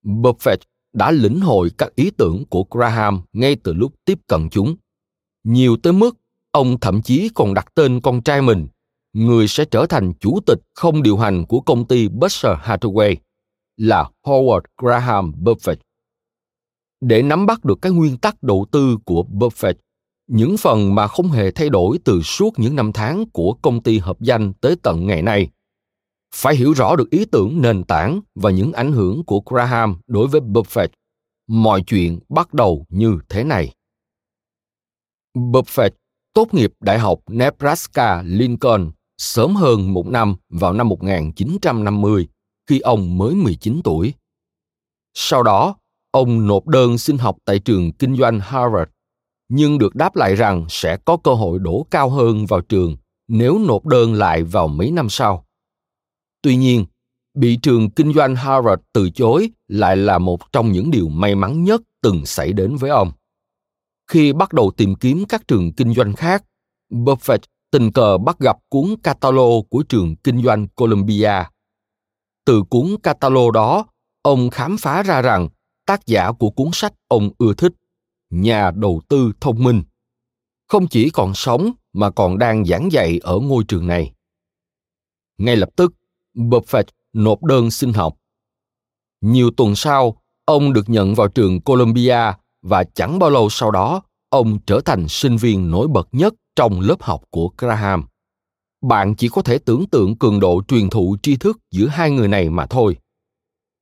Buffett 0.04 0.58
đã 0.94 1.12
lĩnh 1.12 1.40
hội 1.40 1.72
các 1.78 1.96
ý 1.96 2.12
tưởng 2.18 2.46
của 2.50 2.66
Graham 2.72 3.22
ngay 3.34 3.56
từ 3.64 3.74
lúc 3.74 3.94
tiếp 4.06 4.20
cận 4.28 4.50
chúng. 4.50 4.76
Nhiều 5.44 5.78
tới 5.84 5.94
mức 5.94 6.18
ông 6.52 6.80
thậm 6.80 7.02
chí 7.02 7.30
còn 7.36 7.54
đặt 7.54 7.66
tên 7.76 8.02
con 8.02 8.22
trai 8.22 8.42
mình, 8.42 8.68
người 9.14 9.48
sẽ 9.48 9.66
trở 9.66 9.86
thành 9.86 10.14
chủ 10.20 10.40
tịch 10.46 10.60
không 10.74 11.04
điều 11.04 11.18
hành 11.18 11.46
của 11.46 11.62
công 11.62 11.86
ty 11.86 12.08
Berkshire 12.08 12.56
Hathaway, 12.64 13.16
là 13.78 14.10
Howard 14.24 14.62
Graham 14.78 15.32
Buffett. 15.32 15.76
Để 17.02 17.22
nắm 17.22 17.46
bắt 17.46 17.66
được 17.66 17.80
các 17.82 17.90
nguyên 17.90 18.18
tắc 18.18 18.44
đầu 18.44 18.66
tư 18.72 18.98
của 19.06 19.26
Buffett, 19.32 19.74
những 20.28 20.58
phần 20.58 20.96
mà 20.96 21.08
không 21.08 21.32
hề 21.32 21.52
thay 21.52 21.70
đổi 21.70 22.00
từ 22.06 22.22
suốt 22.22 22.60
những 22.60 22.76
năm 22.76 22.94
tháng 22.94 23.30
của 23.30 23.54
công 23.62 23.84
ty 23.84 24.00
hợp 24.00 24.22
danh 24.22 24.54
tới 24.54 24.76
tận 24.84 25.08
ngày 25.08 25.22
nay 25.22 25.50
phải 26.36 26.56
hiểu 26.56 26.74
rõ 26.74 26.96
được 26.96 27.10
ý 27.10 27.26
tưởng 27.26 27.62
nền 27.62 27.84
tảng 27.84 28.22
và 28.36 28.52
những 28.52 28.74
ảnh 28.74 28.92
hưởng 28.92 29.24
của 29.24 29.42
Graham 29.46 29.98
đối 30.08 30.28
với 30.28 30.42
Buffett. 30.42 30.88
Mọi 31.48 31.84
chuyện 31.88 32.20
bắt 32.30 32.54
đầu 32.54 32.86
như 32.90 33.20
thế 33.30 33.44
này. 33.44 33.74
Buffett 35.34 35.90
tốt 36.34 36.54
nghiệp 36.54 36.74
Đại 36.80 37.00
học 37.00 37.20
Nebraska 37.28 38.22
Lincoln 38.26 38.92
sớm 39.18 39.56
hơn 39.56 39.94
một 39.94 40.08
năm 40.08 40.36
vào 40.50 40.74
năm 40.74 40.90
1950 40.90 42.28
khi 42.68 42.80
ông 42.80 43.18
mới 43.18 43.36
19 43.36 43.82
tuổi. 43.84 44.14
Sau 45.14 45.44
đó, 45.44 45.76
ông 46.12 46.48
nộp 46.48 46.68
đơn 46.68 46.98
xin 46.98 47.18
học 47.18 47.38
tại 47.46 47.60
trường 47.60 47.92
kinh 47.92 48.18
doanh 48.18 48.40
Harvard, 48.40 48.92
nhưng 49.50 49.78
được 49.78 49.96
đáp 49.96 50.16
lại 50.16 50.36
rằng 50.36 50.66
sẽ 50.70 50.98
có 50.98 51.18
cơ 51.18 51.34
hội 51.34 51.60
đổ 51.60 51.86
cao 51.92 52.10
hơn 52.10 52.46
vào 52.46 52.62
trường 52.62 52.98
nếu 53.28 53.60
nộp 53.60 53.86
đơn 53.86 54.14
lại 54.14 54.44
vào 54.44 54.68
mấy 54.68 54.92
năm 54.92 55.10
sau. 55.10 55.46
Tuy 56.42 56.56
nhiên, 56.56 56.86
bị 57.34 57.58
trường 57.62 57.90
kinh 57.90 58.14
doanh 58.14 58.36
Harvard 58.36 58.82
từ 58.94 59.10
chối 59.10 59.50
lại 59.68 59.98
là 59.98 60.18
một 60.18 60.52
trong 60.52 60.72
những 60.72 60.92
điều 60.92 61.08
may 61.08 61.36
mắn 61.36 61.64
nhất 61.64 61.82
từng 62.02 62.26
xảy 62.26 62.54
đến 62.54 62.76
với 62.76 62.90
ông. 62.90 63.12
Khi 64.08 64.34
bắt 64.34 64.54
đầu 64.54 64.72
tìm 64.78 64.96
kiếm 64.96 65.26
các 65.30 65.48
trường 65.48 65.74
kinh 65.74 65.94
doanh 65.94 66.14
khác, 66.14 66.44
Buffett 66.92 67.40
tình 67.72 67.92
cờ 67.92 68.18
bắt 68.18 68.40
gặp 68.40 68.58
cuốn 68.70 68.96
catalog 69.04 69.68
của 69.70 69.84
trường 69.90 70.16
kinh 70.16 70.44
doanh 70.44 70.68
Columbia. 70.68 71.44
Từ 72.46 72.64
cuốn 72.70 72.96
catalog 73.04 73.52
đó, 73.52 73.86
ông 74.22 74.50
khám 74.50 74.78
phá 74.78 75.04
ra 75.04 75.22
rằng 75.22 75.50
tác 75.86 76.08
giả 76.08 76.32
của 76.32 76.50
cuốn 76.50 76.70
sách 76.74 76.94
ông 77.08 77.30
ưa 77.38 77.54
thích, 77.54 77.74
nhà 78.42 78.72
đầu 78.72 79.02
tư 79.10 79.32
thông 79.42 79.64
minh, 79.64 79.84
không 80.68 80.88
chỉ 80.88 81.10
còn 81.10 81.34
sống 81.34 81.72
mà 81.94 82.10
còn 82.10 82.38
đang 82.38 82.66
giảng 82.66 82.92
dạy 82.92 83.20
ở 83.24 83.40
ngôi 83.40 83.64
trường 83.68 83.88
này. 83.88 84.12
Ngay 85.38 85.56
lập 85.56 85.70
tức, 85.76 85.94
Buffett 86.36 86.84
nộp 87.14 87.44
đơn 87.44 87.72
xin 87.72 87.94
học. 87.94 88.18
Nhiều 89.22 89.52
tuần 89.58 89.76
sau, 89.76 90.22
ông 90.46 90.74
được 90.74 90.90
nhận 90.90 91.16
vào 91.16 91.28
trường 91.28 91.62
Columbia 91.62 92.34
và 92.62 92.84
chẳng 92.84 93.20
bao 93.20 93.30
lâu 93.30 93.50
sau 93.50 93.72
đó, 93.72 94.02
ông 94.30 94.60
trở 94.66 94.82
thành 94.86 95.08
sinh 95.08 95.38
viên 95.38 95.72
nổi 95.72 95.88
bật 95.88 96.08
nhất 96.12 96.34
trong 96.56 96.80
lớp 96.80 97.02
học 97.02 97.24
của 97.30 97.50
Graham. 97.58 98.06
Bạn 98.82 99.16
chỉ 99.16 99.30
có 99.30 99.42
thể 99.42 99.58
tưởng 99.58 99.86
tượng 99.90 100.18
cường 100.18 100.40
độ 100.40 100.62
truyền 100.68 100.90
thụ 100.90 101.18
tri 101.24 101.38
thức 101.38 101.58
giữa 101.72 101.88
hai 101.88 102.12
người 102.12 102.28
này 102.28 102.50
mà 102.50 102.66
thôi. 102.66 102.98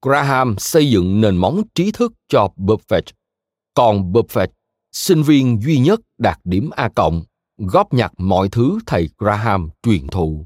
Graham 0.02 0.56
xây 0.58 0.90
dựng 0.90 1.22
nền 1.22 1.38
móng 1.38 1.62
trí 1.76 1.92
thức 1.92 2.14
cho 2.30 2.48
Buffett, 2.58 3.02
còn 3.74 4.12
Buffett, 4.12 4.48
sinh 4.92 5.24
viên 5.24 5.62
duy 5.62 5.80
nhất 5.80 6.00
đạt 6.18 6.40
điểm 6.44 6.70
A 6.70 6.90
cộng, 6.96 7.24
góp 7.58 7.94
nhặt 7.94 8.12
mọi 8.18 8.50
thứ 8.50 8.80
thầy 8.86 9.10
Graham 9.18 9.70
truyền 9.84 10.08
thụ. 10.08 10.46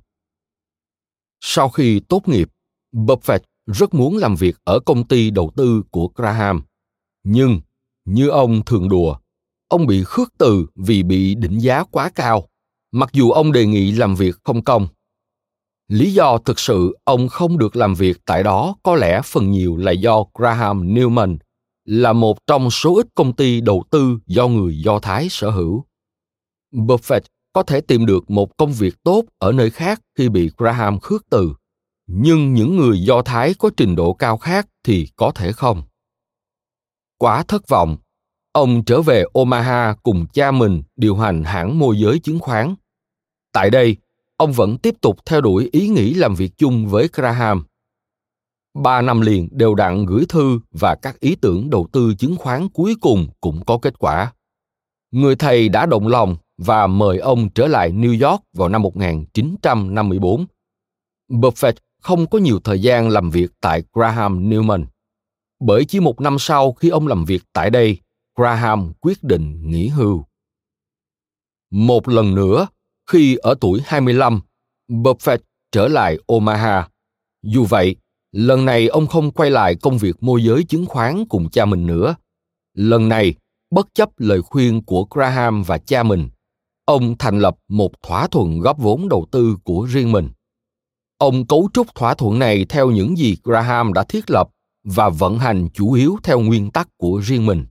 Sau 1.41 1.69
khi 1.69 1.99
tốt 1.99 2.27
nghiệp, 2.27 2.49
Buffett 2.93 3.39
rất 3.65 3.93
muốn 3.93 4.17
làm 4.17 4.35
việc 4.35 4.55
ở 4.63 4.79
công 4.79 5.07
ty 5.07 5.29
đầu 5.29 5.51
tư 5.55 5.83
của 5.91 6.09
Graham. 6.15 6.61
Nhưng, 7.23 7.61
như 8.05 8.29
ông 8.29 8.65
thường 8.65 8.89
đùa, 8.89 9.17
ông 9.67 9.87
bị 9.87 10.03
khước 10.03 10.33
từ 10.37 10.65
vì 10.75 11.03
bị 11.03 11.35
định 11.35 11.57
giá 11.57 11.83
quá 11.83 12.11
cao, 12.15 12.47
mặc 12.91 13.09
dù 13.13 13.31
ông 13.31 13.51
đề 13.51 13.65
nghị 13.65 13.91
làm 13.91 14.15
việc 14.15 14.35
không 14.43 14.63
công. 14.63 14.87
Lý 15.87 16.13
do 16.13 16.37
thực 16.37 16.59
sự 16.59 16.97
ông 17.03 17.27
không 17.27 17.57
được 17.57 17.75
làm 17.75 17.93
việc 17.93 18.17
tại 18.25 18.43
đó 18.43 18.75
có 18.83 18.95
lẽ 18.95 19.21
phần 19.25 19.51
nhiều 19.51 19.77
là 19.77 19.91
do 19.91 20.23
Graham 20.33 20.93
Newman 20.93 21.37
là 21.87 22.13
một 22.13 22.47
trong 22.47 22.71
số 22.71 22.95
ít 22.95 23.07
công 23.15 23.33
ty 23.33 23.61
đầu 23.61 23.83
tư 23.89 24.19
do 24.25 24.47
người 24.47 24.81
Do 24.81 24.99
Thái 24.99 25.27
sở 25.29 25.49
hữu. 25.49 25.85
Buffett 26.73 27.21
có 27.53 27.63
thể 27.63 27.81
tìm 27.81 28.05
được 28.05 28.29
một 28.29 28.57
công 28.57 28.73
việc 28.73 29.03
tốt 29.03 29.23
ở 29.39 29.51
nơi 29.51 29.69
khác 29.69 30.01
khi 30.17 30.29
bị 30.29 30.51
Graham 30.57 30.99
khước 30.99 31.25
từ, 31.29 31.53
nhưng 32.07 32.53
những 32.53 32.77
người 32.77 33.01
Do 33.01 33.21
Thái 33.21 33.53
có 33.53 33.69
trình 33.77 33.95
độ 33.95 34.13
cao 34.13 34.37
khác 34.37 34.67
thì 34.83 35.07
có 35.15 35.31
thể 35.35 35.51
không. 35.51 35.83
Quá 37.17 37.43
thất 37.43 37.67
vọng, 37.67 37.97
ông 38.51 38.83
trở 38.85 39.01
về 39.01 39.23
Omaha 39.33 39.95
cùng 40.03 40.25
cha 40.33 40.51
mình 40.51 40.83
điều 40.95 41.15
hành 41.15 41.43
hãng 41.43 41.79
môi 41.79 41.99
giới 41.99 42.19
chứng 42.19 42.39
khoán. 42.39 42.75
Tại 43.53 43.69
đây, 43.69 43.97
ông 44.37 44.51
vẫn 44.51 44.77
tiếp 44.77 44.95
tục 45.01 45.17
theo 45.25 45.41
đuổi 45.41 45.69
ý 45.71 45.87
nghĩ 45.87 46.13
làm 46.13 46.35
việc 46.35 46.57
chung 46.57 46.87
với 46.87 47.09
Graham. 47.13 47.65
Ba 48.83 49.01
năm 49.01 49.21
liền 49.21 49.49
đều 49.51 49.75
đặn 49.75 50.05
gửi 50.05 50.25
thư 50.29 50.59
và 50.71 50.95
các 50.95 51.19
ý 51.19 51.35
tưởng 51.35 51.69
đầu 51.69 51.87
tư 51.91 52.13
chứng 52.19 52.35
khoán 52.37 52.69
cuối 52.69 52.95
cùng 53.01 53.27
cũng 53.41 53.65
có 53.65 53.79
kết 53.81 53.99
quả. 53.99 54.33
Người 55.11 55.35
thầy 55.35 55.69
đã 55.69 55.85
động 55.85 56.07
lòng 56.07 56.37
và 56.57 56.87
mời 56.87 57.17
ông 57.17 57.49
trở 57.49 57.67
lại 57.67 57.91
New 57.91 58.29
York 58.29 58.43
vào 58.53 58.69
năm 58.69 58.81
1954. 58.81 60.45
Buffett 61.29 61.73
không 62.01 62.27
có 62.27 62.39
nhiều 62.39 62.59
thời 62.63 62.81
gian 62.81 63.09
làm 63.09 63.29
việc 63.29 63.51
tại 63.61 63.83
Graham 63.93 64.49
Newman. 64.49 64.85
Bởi 65.59 65.85
chỉ 65.85 65.99
một 65.99 66.21
năm 66.21 66.39
sau 66.39 66.73
khi 66.73 66.89
ông 66.89 67.07
làm 67.07 67.25
việc 67.25 67.43
tại 67.53 67.69
đây, 67.69 67.97
Graham 68.35 68.93
quyết 69.01 69.23
định 69.23 69.71
nghỉ 69.71 69.87
hưu. 69.87 70.25
Một 71.71 72.07
lần 72.07 72.35
nữa, 72.35 72.67
khi 73.09 73.35
ở 73.35 73.55
tuổi 73.61 73.81
25, 73.85 74.41
Buffett 74.89 75.37
trở 75.71 75.87
lại 75.87 76.17
Omaha. 76.25 76.87
Dù 77.43 77.65
vậy, 77.65 77.95
lần 78.31 78.65
này 78.65 78.87
ông 78.87 79.07
không 79.07 79.31
quay 79.31 79.49
lại 79.49 79.75
công 79.75 79.97
việc 79.97 80.23
môi 80.23 80.43
giới 80.43 80.63
chứng 80.63 80.85
khoán 80.85 81.25
cùng 81.29 81.49
cha 81.49 81.65
mình 81.65 81.85
nữa. 81.87 82.15
Lần 82.73 83.09
này, 83.09 83.33
bất 83.71 83.87
chấp 83.93 84.09
lời 84.17 84.41
khuyên 84.41 84.83
của 84.85 85.07
Graham 85.11 85.63
và 85.63 85.77
cha 85.77 86.03
mình, 86.03 86.29
ông 86.85 87.17
thành 87.17 87.39
lập 87.39 87.55
một 87.67 87.91
thỏa 88.01 88.27
thuận 88.27 88.59
góp 88.59 88.77
vốn 88.77 89.09
đầu 89.09 89.25
tư 89.31 89.57
của 89.63 89.87
riêng 89.89 90.11
mình. 90.11 90.29
Ông 91.17 91.47
cấu 91.47 91.69
trúc 91.73 91.95
thỏa 91.95 92.13
thuận 92.13 92.39
này 92.39 92.65
theo 92.69 92.91
những 92.91 93.17
gì 93.17 93.37
Graham 93.43 93.93
đã 93.93 94.03
thiết 94.03 94.29
lập 94.29 94.49
và 94.83 95.09
vận 95.09 95.39
hành 95.39 95.69
chủ 95.73 95.93
yếu 95.93 96.17
theo 96.23 96.39
nguyên 96.39 96.71
tắc 96.71 96.89
của 96.97 97.21
riêng 97.23 97.45
mình. 97.45 97.65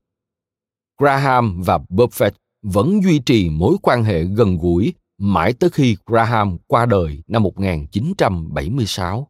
Graham 1.00 1.62
và 1.62 1.78
Buffett 1.88 2.30
vẫn 2.62 3.02
duy 3.02 3.18
trì 3.18 3.50
mối 3.50 3.76
quan 3.82 4.04
hệ 4.04 4.24
gần 4.24 4.58
gũi 4.58 4.94
mãi 5.18 5.52
tới 5.52 5.70
khi 5.70 5.96
Graham 6.06 6.58
qua 6.66 6.86
đời 6.86 7.22
năm 7.26 7.42
1976. 7.42 9.28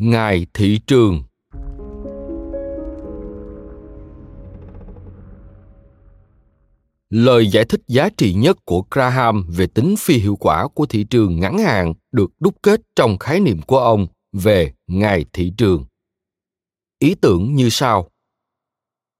Ngài 0.00 0.46
thị 0.54 0.80
trường. 0.86 1.22
Lời 7.10 7.46
giải 7.46 7.64
thích 7.64 7.80
giá 7.88 8.08
trị 8.16 8.34
nhất 8.34 8.56
của 8.64 8.84
Graham 8.90 9.46
về 9.48 9.66
tính 9.66 9.94
phi 9.98 10.14
hiệu 10.14 10.36
quả 10.36 10.68
của 10.74 10.86
thị 10.86 11.04
trường 11.04 11.40
ngắn 11.40 11.58
hạn 11.58 11.94
được 12.12 12.30
đúc 12.40 12.54
kết 12.62 12.80
trong 12.96 13.18
khái 13.18 13.40
niệm 13.40 13.62
của 13.62 13.78
ông 13.78 14.06
về 14.32 14.72
ngài 14.86 15.24
thị 15.32 15.52
trường. 15.56 15.84
Ý 16.98 17.14
tưởng 17.14 17.54
như 17.54 17.68
sau: 17.68 18.10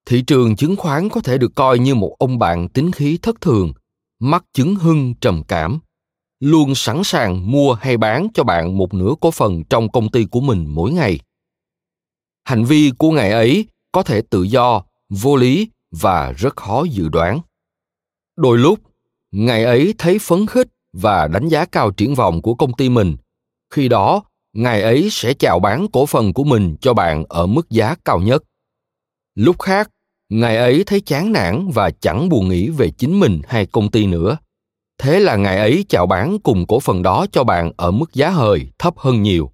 Thị 0.07 0.23
trường 0.27 0.57
chứng 0.57 0.77
khoán 0.77 1.09
có 1.09 1.21
thể 1.21 1.38
được 1.38 1.55
coi 1.55 1.79
như 1.79 1.95
một 1.95 2.17
ông 2.19 2.38
bạn 2.38 2.69
tính 2.69 2.93
khí 2.93 3.19
thất 3.23 3.41
thường, 3.41 3.73
mắc 4.19 4.45
chứng 4.53 4.75
hưng 4.75 5.14
trầm 5.21 5.43
cảm, 5.49 5.79
luôn 6.40 6.74
sẵn 6.74 7.05
sàng 7.05 7.51
mua 7.51 7.74
hay 7.74 7.96
bán 7.96 8.29
cho 8.35 8.44
bạn 8.44 8.77
một 8.77 8.94
nửa 8.94 9.14
cổ 9.20 9.31
phần 9.31 9.64
trong 9.64 9.90
công 9.92 10.09
ty 10.11 10.24
của 10.24 10.40
mình 10.40 10.66
mỗi 10.68 10.92
ngày. 10.92 11.20
Hành 12.44 12.64
vi 12.64 12.92
của 12.98 13.11
ngài 13.11 13.31
ấy 13.31 13.66
có 13.92 14.03
thể 14.03 14.22
tự 14.31 14.42
do, 14.42 14.83
vô 15.09 15.37
lý 15.37 15.68
và 15.90 16.33
rất 16.33 16.57
khó 16.57 16.85
dự 16.90 17.09
đoán. 17.09 17.40
Đôi 18.37 18.59
lúc, 18.59 18.79
ngài 19.33 19.64
ấy 19.64 19.94
thấy 19.98 20.18
phấn 20.18 20.46
khích 20.46 20.68
và 20.92 21.27
đánh 21.27 21.48
giá 21.48 21.64
cao 21.64 21.90
triển 21.90 22.14
vọng 22.14 22.42
của 22.42 22.55
công 22.55 22.72
ty 22.72 22.88
mình. 22.88 23.16
Khi 23.70 23.88
đó, 23.88 24.22
ngài 24.53 24.83
ấy 24.83 25.09
sẽ 25.11 25.35
chào 25.35 25.61
bán 25.61 25.87
cổ 25.92 26.07
phần 26.07 26.33
của 26.33 26.44
mình 26.44 26.77
cho 26.81 26.94
bạn 26.94 27.24
ở 27.29 27.46
mức 27.46 27.70
giá 27.70 27.94
cao 28.05 28.20
nhất. 28.20 28.42
Lúc 29.35 29.59
khác, 29.61 29.90
ngài 30.29 30.57
ấy 30.57 30.85
thấy 30.87 31.01
chán 31.01 31.33
nản 31.33 31.70
và 31.74 31.90
chẳng 31.90 32.29
buồn 32.29 32.48
nghĩ 32.48 32.68
về 32.68 32.90
chính 32.90 33.20
mình 33.20 33.40
hay 33.48 33.66
công 33.66 33.90
ty 33.90 34.07
nữa 34.07 34.38
thế 34.99 35.21
là 35.21 35.37
ngài 35.37 35.59
ấy 35.59 35.85
chào 35.89 36.07
bán 36.07 36.39
cùng 36.39 36.67
cổ 36.67 36.81
phần 36.81 37.03
đó 37.03 37.27
cho 37.33 37.45
bạn 37.45 37.73
ở 37.77 37.91
mức 37.91 38.15
giá 38.15 38.31
hời 38.31 38.69
thấp 38.79 38.99
hơn 38.99 39.23
nhiều. 39.23 39.51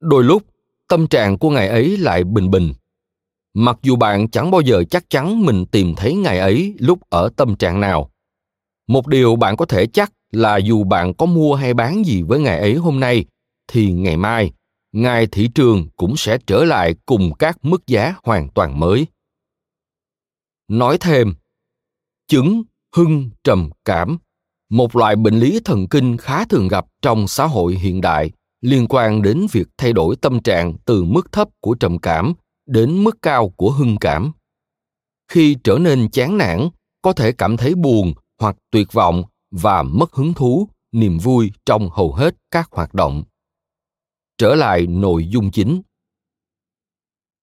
Đôi 0.00 0.24
lúc, 0.24 0.42
tâm 0.88 1.06
trạng 1.06 1.38
của 1.38 1.50
ngài 1.50 1.68
ấy 1.68 1.96
lại 1.96 2.24
bình 2.24 2.50
bình. 2.50 2.72
Mặc 3.54 3.78
dù 3.82 3.96
bạn 3.96 4.30
chẳng 4.30 4.50
bao 4.50 4.60
giờ 4.60 4.84
chắc 4.90 5.10
chắn 5.10 5.46
mình 5.46 5.66
tìm 5.66 5.94
thấy 5.96 6.14
ngài 6.14 6.38
ấy 6.38 6.74
lúc 6.78 6.98
ở 7.10 7.30
tâm 7.36 7.56
trạng 7.56 7.80
nào. 7.80 8.10
Một 8.86 9.06
điều 9.06 9.36
bạn 9.36 9.56
có 9.56 9.64
thể 9.64 9.86
chắc 9.86 10.12
là 10.32 10.56
dù 10.56 10.84
bạn 10.84 11.14
có 11.14 11.26
mua 11.26 11.54
hay 11.54 11.74
bán 11.74 12.06
gì 12.06 12.22
với 12.22 12.40
ngài 12.40 12.58
ấy 12.58 12.74
hôm 12.74 13.00
nay, 13.00 13.24
thì 13.68 13.92
ngày 13.92 14.16
mai 14.16 14.52
ngài 14.92 15.26
thị 15.26 15.48
trường 15.54 15.88
cũng 15.96 16.16
sẽ 16.16 16.38
trở 16.46 16.64
lại 16.64 16.94
cùng 17.06 17.32
các 17.38 17.58
mức 17.62 17.86
giá 17.86 18.14
hoàn 18.22 18.48
toàn 18.48 18.80
mới. 18.80 19.06
Nói 20.68 20.98
thêm, 21.00 21.34
chứng 22.28 22.62
hưng 22.96 23.30
trầm 23.44 23.70
cảm 23.84 24.18
một 24.68 24.96
loại 24.96 25.16
bệnh 25.16 25.34
lý 25.34 25.60
thần 25.64 25.88
kinh 25.88 26.16
khá 26.16 26.44
thường 26.44 26.68
gặp 26.68 26.86
trong 27.02 27.28
xã 27.28 27.46
hội 27.46 27.74
hiện 27.74 28.00
đại, 28.00 28.30
liên 28.60 28.86
quan 28.88 29.22
đến 29.22 29.46
việc 29.52 29.68
thay 29.78 29.92
đổi 29.92 30.16
tâm 30.16 30.42
trạng 30.42 30.74
từ 30.84 31.04
mức 31.04 31.32
thấp 31.32 31.48
của 31.60 31.74
trầm 31.74 31.98
cảm 31.98 32.34
đến 32.66 33.04
mức 33.04 33.18
cao 33.22 33.48
của 33.48 33.70
hưng 33.70 33.96
cảm. 33.96 34.32
Khi 35.32 35.56
trở 35.64 35.78
nên 35.78 36.10
chán 36.10 36.38
nản, 36.38 36.68
có 37.02 37.12
thể 37.12 37.32
cảm 37.32 37.56
thấy 37.56 37.74
buồn 37.74 38.12
hoặc 38.40 38.56
tuyệt 38.70 38.92
vọng 38.92 39.22
và 39.50 39.82
mất 39.82 40.14
hứng 40.14 40.34
thú, 40.34 40.68
niềm 40.92 41.18
vui 41.18 41.52
trong 41.66 41.90
hầu 41.90 42.12
hết 42.12 42.34
các 42.50 42.68
hoạt 42.72 42.94
động. 42.94 43.22
Trở 44.38 44.54
lại 44.54 44.86
nội 44.86 45.28
dung 45.28 45.50
chính. 45.50 45.82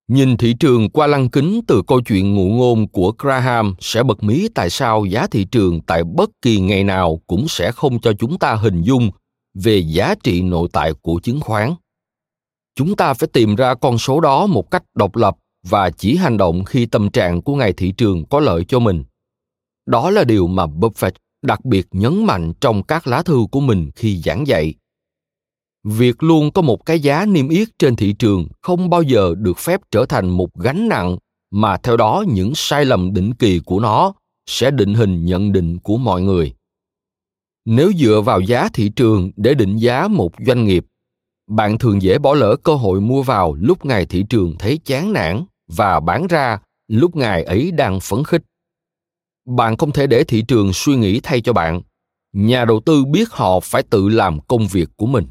Nhìn 0.07 0.37
thị 0.37 0.53
trường 0.59 0.89
qua 0.89 1.07
lăng 1.07 1.29
kính 1.29 1.61
từ 1.67 1.81
câu 1.87 2.01
chuyện 2.01 2.35
ngụ 2.35 2.49
ngôn 2.49 2.87
của 2.87 3.13
Graham 3.19 3.75
sẽ 3.79 4.03
bật 4.03 4.23
mí 4.23 4.47
tại 4.55 4.69
sao 4.69 5.05
giá 5.05 5.27
thị 5.27 5.45
trường 5.51 5.81
tại 5.81 6.03
bất 6.03 6.29
kỳ 6.41 6.59
ngày 6.59 6.83
nào 6.83 7.21
cũng 7.27 7.47
sẽ 7.47 7.71
không 7.71 7.99
cho 7.99 8.13
chúng 8.13 8.39
ta 8.39 8.55
hình 8.55 8.81
dung 8.81 9.11
về 9.53 9.77
giá 9.77 10.15
trị 10.23 10.41
nội 10.41 10.67
tại 10.73 10.93
của 11.01 11.19
chứng 11.23 11.39
khoán. 11.41 11.73
Chúng 12.75 12.95
ta 12.95 13.13
phải 13.13 13.29
tìm 13.33 13.55
ra 13.55 13.75
con 13.75 13.97
số 13.97 14.19
đó 14.19 14.47
một 14.47 14.71
cách 14.71 14.83
độc 14.95 15.15
lập 15.15 15.35
và 15.67 15.89
chỉ 15.89 16.15
hành 16.15 16.37
động 16.37 16.63
khi 16.63 16.85
tâm 16.85 17.09
trạng 17.09 17.41
của 17.41 17.55
ngày 17.55 17.73
thị 17.73 17.91
trường 17.91 18.25
có 18.25 18.39
lợi 18.39 18.65
cho 18.67 18.79
mình. 18.79 19.03
Đó 19.85 20.09
là 20.09 20.23
điều 20.23 20.47
mà 20.47 20.65
Buffett 20.65 21.11
đặc 21.41 21.65
biệt 21.65 21.87
nhấn 21.91 22.25
mạnh 22.25 22.53
trong 22.61 22.83
các 22.83 23.07
lá 23.07 23.23
thư 23.23 23.45
của 23.51 23.59
mình 23.59 23.91
khi 23.95 24.21
giảng 24.21 24.47
dạy 24.47 24.73
việc 25.85 26.23
luôn 26.23 26.51
có 26.51 26.61
một 26.61 26.85
cái 26.85 26.99
giá 26.99 27.25
niêm 27.25 27.49
yết 27.49 27.67
trên 27.79 27.95
thị 27.95 28.13
trường 28.13 28.47
không 28.61 28.89
bao 28.89 29.01
giờ 29.01 29.35
được 29.37 29.57
phép 29.57 29.81
trở 29.91 30.05
thành 30.05 30.29
một 30.29 30.53
gánh 30.59 30.87
nặng, 30.87 31.17
mà 31.51 31.77
theo 31.77 31.97
đó 31.97 32.23
những 32.27 32.51
sai 32.55 32.85
lầm 32.85 33.13
định 33.13 33.33
kỳ 33.33 33.59
của 33.59 33.79
nó 33.79 34.13
sẽ 34.49 34.71
định 34.71 34.93
hình 34.93 35.25
nhận 35.25 35.51
định 35.51 35.77
của 35.79 35.97
mọi 35.97 36.21
người. 36.21 36.53
Nếu 37.65 37.91
dựa 37.93 38.21
vào 38.21 38.41
giá 38.41 38.69
thị 38.73 38.89
trường 38.95 39.31
để 39.35 39.53
định 39.53 39.77
giá 39.77 40.07
một 40.07 40.31
doanh 40.47 40.65
nghiệp, 40.65 40.85
bạn 41.47 41.77
thường 41.77 42.01
dễ 42.01 42.17
bỏ 42.17 42.33
lỡ 42.33 42.55
cơ 42.63 42.75
hội 42.75 43.01
mua 43.01 43.23
vào 43.23 43.53
lúc 43.53 43.85
ngày 43.85 44.05
thị 44.05 44.23
trường 44.29 44.55
thấy 44.59 44.79
chán 44.85 45.13
nản 45.13 45.45
và 45.67 45.99
bán 45.99 46.27
ra 46.27 46.59
lúc 46.87 47.15
ngài 47.15 47.43
ấy 47.43 47.71
đang 47.71 47.99
phấn 47.99 48.23
khích. 48.23 48.41
Bạn 49.57 49.77
không 49.77 49.91
thể 49.91 50.07
để 50.07 50.23
thị 50.23 50.43
trường 50.47 50.73
suy 50.73 50.95
nghĩ 50.95 51.19
thay 51.19 51.41
cho 51.41 51.53
bạn. 51.53 51.81
Nhà 52.33 52.65
đầu 52.65 52.79
tư 52.85 53.05
biết 53.05 53.31
họ 53.31 53.59
phải 53.59 53.83
tự 53.83 54.09
làm 54.09 54.39
công 54.39 54.67
việc 54.67 54.89
của 54.97 55.05
mình 55.05 55.25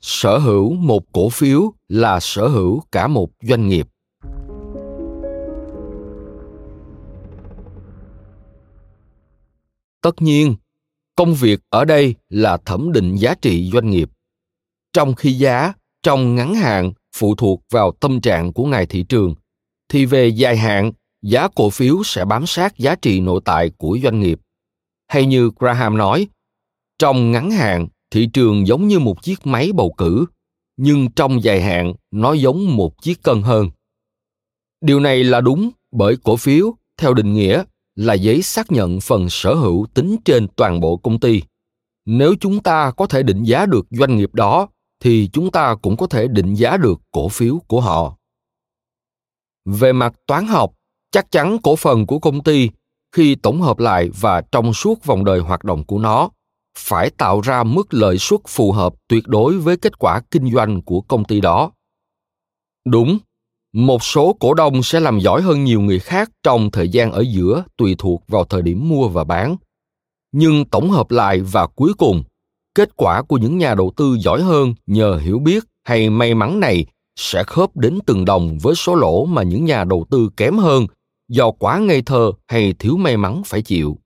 sở 0.00 0.38
hữu 0.38 0.74
một 0.74 1.12
cổ 1.12 1.28
phiếu 1.28 1.72
là 1.88 2.20
sở 2.20 2.48
hữu 2.48 2.82
cả 2.92 3.06
một 3.06 3.30
doanh 3.42 3.68
nghiệp. 3.68 3.88
Tất 10.02 10.22
nhiên, 10.22 10.56
công 11.16 11.34
việc 11.34 11.60
ở 11.70 11.84
đây 11.84 12.14
là 12.28 12.56
thẩm 12.56 12.92
định 12.92 13.16
giá 13.16 13.34
trị 13.34 13.70
doanh 13.72 13.90
nghiệp. 13.90 14.10
Trong 14.92 15.14
khi 15.14 15.32
giá 15.32 15.72
trong 16.02 16.34
ngắn 16.34 16.54
hạn 16.54 16.92
phụ 17.16 17.34
thuộc 17.34 17.62
vào 17.70 17.92
tâm 17.92 18.20
trạng 18.20 18.52
của 18.52 18.64
ngài 18.64 18.86
thị 18.86 19.02
trường, 19.02 19.34
thì 19.88 20.06
về 20.06 20.28
dài 20.28 20.56
hạn, 20.56 20.92
giá 21.22 21.48
cổ 21.54 21.70
phiếu 21.70 22.02
sẽ 22.04 22.24
bám 22.24 22.46
sát 22.46 22.78
giá 22.78 22.94
trị 22.94 23.20
nội 23.20 23.40
tại 23.44 23.70
của 23.76 23.98
doanh 24.02 24.20
nghiệp. 24.20 24.40
Hay 25.08 25.26
như 25.26 25.50
graham 25.58 25.96
nói, 25.96 26.28
trong 26.98 27.32
ngắn 27.32 27.50
hạn 27.50 27.88
thị 28.10 28.28
trường 28.32 28.66
giống 28.66 28.88
như 28.88 28.98
một 28.98 29.22
chiếc 29.22 29.46
máy 29.46 29.72
bầu 29.72 29.94
cử, 29.96 30.26
nhưng 30.76 31.10
trong 31.10 31.42
dài 31.42 31.62
hạn 31.62 31.94
nó 32.10 32.32
giống 32.32 32.76
một 32.76 33.02
chiếc 33.02 33.22
cân 33.22 33.42
hơn. 33.42 33.70
Điều 34.80 35.00
này 35.00 35.24
là 35.24 35.40
đúng 35.40 35.70
bởi 35.92 36.16
cổ 36.16 36.36
phiếu, 36.36 36.74
theo 36.96 37.14
định 37.14 37.34
nghĩa, 37.34 37.64
là 37.94 38.14
giấy 38.14 38.42
xác 38.42 38.72
nhận 38.72 39.00
phần 39.00 39.30
sở 39.30 39.54
hữu 39.54 39.86
tính 39.94 40.16
trên 40.24 40.48
toàn 40.56 40.80
bộ 40.80 40.96
công 40.96 41.20
ty. 41.20 41.42
Nếu 42.06 42.34
chúng 42.40 42.62
ta 42.62 42.90
có 42.90 43.06
thể 43.06 43.22
định 43.22 43.44
giá 43.44 43.66
được 43.66 43.86
doanh 43.90 44.16
nghiệp 44.16 44.34
đó, 44.34 44.68
thì 45.00 45.30
chúng 45.32 45.50
ta 45.50 45.74
cũng 45.82 45.96
có 45.96 46.06
thể 46.06 46.28
định 46.28 46.54
giá 46.54 46.76
được 46.76 47.00
cổ 47.10 47.28
phiếu 47.28 47.58
của 47.66 47.80
họ. 47.80 48.16
Về 49.64 49.92
mặt 49.92 50.14
toán 50.26 50.46
học, 50.46 50.72
chắc 51.10 51.30
chắn 51.30 51.58
cổ 51.62 51.76
phần 51.76 52.06
của 52.06 52.18
công 52.18 52.42
ty 52.42 52.70
khi 53.12 53.34
tổng 53.34 53.62
hợp 53.62 53.78
lại 53.78 54.10
và 54.20 54.40
trong 54.40 54.74
suốt 54.74 55.04
vòng 55.04 55.24
đời 55.24 55.40
hoạt 55.40 55.64
động 55.64 55.84
của 55.84 55.98
nó 55.98 56.30
phải 56.78 57.10
tạo 57.10 57.40
ra 57.40 57.62
mức 57.62 57.94
lợi 57.94 58.18
suất 58.18 58.40
phù 58.46 58.72
hợp 58.72 58.94
tuyệt 59.08 59.26
đối 59.26 59.58
với 59.58 59.76
kết 59.76 59.98
quả 59.98 60.20
kinh 60.30 60.52
doanh 60.52 60.82
của 60.82 61.00
công 61.00 61.24
ty 61.24 61.40
đó. 61.40 61.70
Đúng, 62.84 63.18
một 63.72 64.04
số 64.04 64.36
cổ 64.40 64.54
đông 64.54 64.82
sẽ 64.82 65.00
làm 65.00 65.18
giỏi 65.18 65.42
hơn 65.42 65.64
nhiều 65.64 65.80
người 65.80 65.98
khác 65.98 66.30
trong 66.42 66.70
thời 66.70 66.88
gian 66.88 67.12
ở 67.12 67.20
giữa 67.20 67.64
tùy 67.76 67.94
thuộc 67.98 68.22
vào 68.28 68.44
thời 68.44 68.62
điểm 68.62 68.88
mua 68.88 69.08
và 69.08 69.24
bán. 69.24 69.56
Nhưng 70.32 70.64
tổng 70.64 70.90
hợp 70.90 71.10
lại 71.10 71.40
và 71.40 71.66
cuối 71.66 71.92
cùng, 71.98 72.24
kết 72.74 72.96
quả 72.96 73.22
của 73.22 73.36
những 73.36 73.58
nhà 73.58 73.74
đầu 73.74 73.92
tư 73.96 74.16
giỏi 74.20 74.42
hơn 74.42 74.74
nhờ 74.86 75.16
hiểu 75.16 75.38
biết 75.38 75.64
hay 75.84 76.10
may 76.10 76.34
mắn 76.34 76.60
này 76.60 76.86
sẽ 77.16 77.44
khớp 77.44 77.76
đến 77.76 77.98
từng 78.06 78.24
đồng 78.24 78.58
với 78.58 78.74
số 78.74 78.94
lỗ 78.94 79.24
mà 79.24 79.42
những 79.42 79.64
nhà 79.64 79.84
đầu 79.84 80.06
tư 80.10 80.30
kém 80.36 80.58
hơn 80.58 80.86
do 81.28 81.50
quá 81.50 81.78
ngây 81.78 82.02
thơ 82.02 82.32
hay 82.48 82.74
thiếu 82.78 82.96
may 82.96 83.16
mắn 83.16 83.42
phải 83.46 83.62
chịu. 83.62 83.98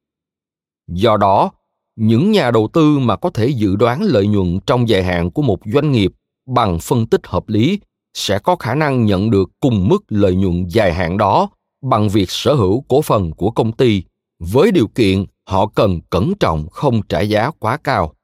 Do 0.88 1.16
đó 1.16 1.50
những 1.96 2.32
nhà 2.32 2.50
đầu 2.50 2.68
tư 2.72 2.98
mà 2.98 3.16
có 3.16 3.30
thể 3.30 3.48
dự 3.48 3.76
đoán 3.76 4.02
lợi 4.02 4.26
nhuận 4.26 4.60
trong 4.66 4.88
dài 4.88 5.02
hạn 5.02 5.30
của 5.30 5.42
một 5.42 5.58
doanh 5.64 5.92
nghiệp 5.92 6.12
bằng 6.46 6.78
phân 6.78 7.06
tích 7.06 7.26
hợp 7.26 7.48
lý 7.48 7.80
sẽ 8.14 8.38
có 8.38 8.56
khả 8.56 8.74
năng 8.74 9.04
nhận 9.04 9.30
được 9.30 9.50
cùng 9.60 9.88
mức 9.88 10.04
lợi 10.08 10.34
nhuận 10.34 10.66
dài 10.68 10.94
hạn 10.94 11.18
đó 11.18 11.50
bằng 11.82 12.08
việc 12.08 12.30
sở 12.30 12.54
hữu 12.54 12.84
cổ 12.88 13.02
phần 13.02 13.32
của 13.32 13.50
công 13.50 13.72
ty 13.72 14.02
với 14.38 14.72
điều 14.72 14.88
kiện 14.88 15.24
họ 15.48 15.66
cần 15.66 16.00
cẩn 16.10 16.32
trọng 16.40 16.68
không 16.68 17.02
trả 17.08 17.20
giá 17.20 17.50
quá 17.58 17.78
cao. 17.84 18.14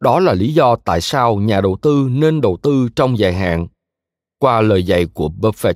Đó 0.00 0.20
là 0.20 0.32
lý 0.32 0.54
do 0.54 0.76
tại 0.76 1.00
sao 1.00 1.36
nhà 1.36 1.60
đầu 1.60 1.76
tư 1.82 2.08
nên 2.10 2.40
đầu 2.40 2.58
tư 2.62 2.88
trong 2.96 3.18
dài 3.18 3.34
hạn. 3.34 3.66
Qua 4.38 4.60
lời 4.60 4.82
dạy 4.82 5.06
của 5.06 5.28
buffett, 5.40 5.74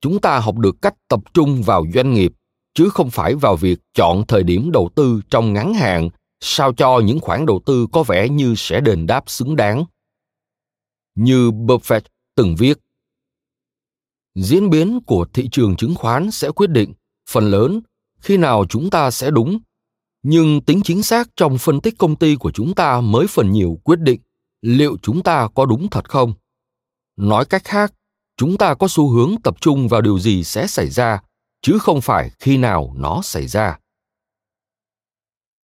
chúng 0.00 0.20
ta 0.20 0.38
học 0.38 0.58
được 0.58 0.76
cách 0.82 0.94
tập 1.08 1.20
trung 1.34 1.62
vào 1.62 1.84
doanh 1.94 2.14
nghiệp 2.14 2.32
chứ 2.74 2.88
không 2.88 3.10
phải 3.10 3.34
vào 3.34 3.56
việc 3.56 3.78
chọn 3.94 4.26
thời 4.28 4.42
điểm 4.42 4.72
đầu 4.72 4.90
tư 4.94 5.20
trong 5.30 5.52
ngắn 5.52 5.74
hạn, 5.74 6.08
sao 6.40 6.72
cho 6.72 7.00
những 7.04 7.20
khoản 7.20 7.46
đầu 7.46 7.60
tư 7.66 7.86
có 7.92 8.02
vẻ 8.02 8.28
như 8.28 8.54
sẽ 8.56 8.80
đền 8.80 9.06
đáp 9.06 9.24
xứng 9.26 9.56
đáng. 9.56 9.84
Như 11.14 11.50
buffett 11.50 12.00
từng 12.36 12.56
viết, 12.56 12.78
diễn 14.34 14.70
biến 14.70 15.00
của 15.06 15.26
thị 15.32 15.48
trường 15.52 15.76
chứng 15.76 15.94
khoán 15.94 16.30
sẽ 16.30 16.50
quyết 16.50 16.70
định 16.70 16.92
phần 17.30 17.50
lớn 17.50 17.80
khi 18.20 18.36
nào 18.36 18.64
chúng 18.68 18.90
ta 18.90 19.10
sẽ 19.10 19.30
đúng, 19.30 19.58
nhưng 20.22 20.60
tính 20.60 20.80
chính 20.84 21.02
xác 21.02 21.28
trong 21.36 21.58
phân 21.58 21.80
tích 21.80 21.94
công 21.98 22.16
ty 22.16 22.36
của 22.36 22.50
chúng 22.50 22.74
ta 22.74 23.00
mới 23.00 23.26
phần 23.26 23.52
nhiều 23.52 23.78
quyết 23.84 23.98
định 23.98 24.20
liệu 24.62 24.96
chúng 25.02 25.22
ta 25.22 25.48
có 25.54 25.66
đúng 25.66 25.90
thật 25.90 26.08
không. 26.10 26.32
Nói 27.16 27.44
cách 27.44 27.64
khác, 27.64 27.94
chúng 28.36 28.56
ta 28.56 28.74
có 28.74 28.88
xu 28.88 29.08
hướng 29.08 29.34
tập 29.42 29.60
trung 29.60 29.88
vào 29.88 30.00
điều 30.00 30.18
gì 30.18 30.44
sẽ 30.44 30.66
xảy 30.66 30.90
ra 30.90 31.20
chứ 31.64 31.78
không 31.78 32.00
phải 32.00 32.30
khi 32.38 32.56
nào 32.56 32.92
nó 32.96 33.20
xảy 33.22 33.46
ra. 33.46 33.78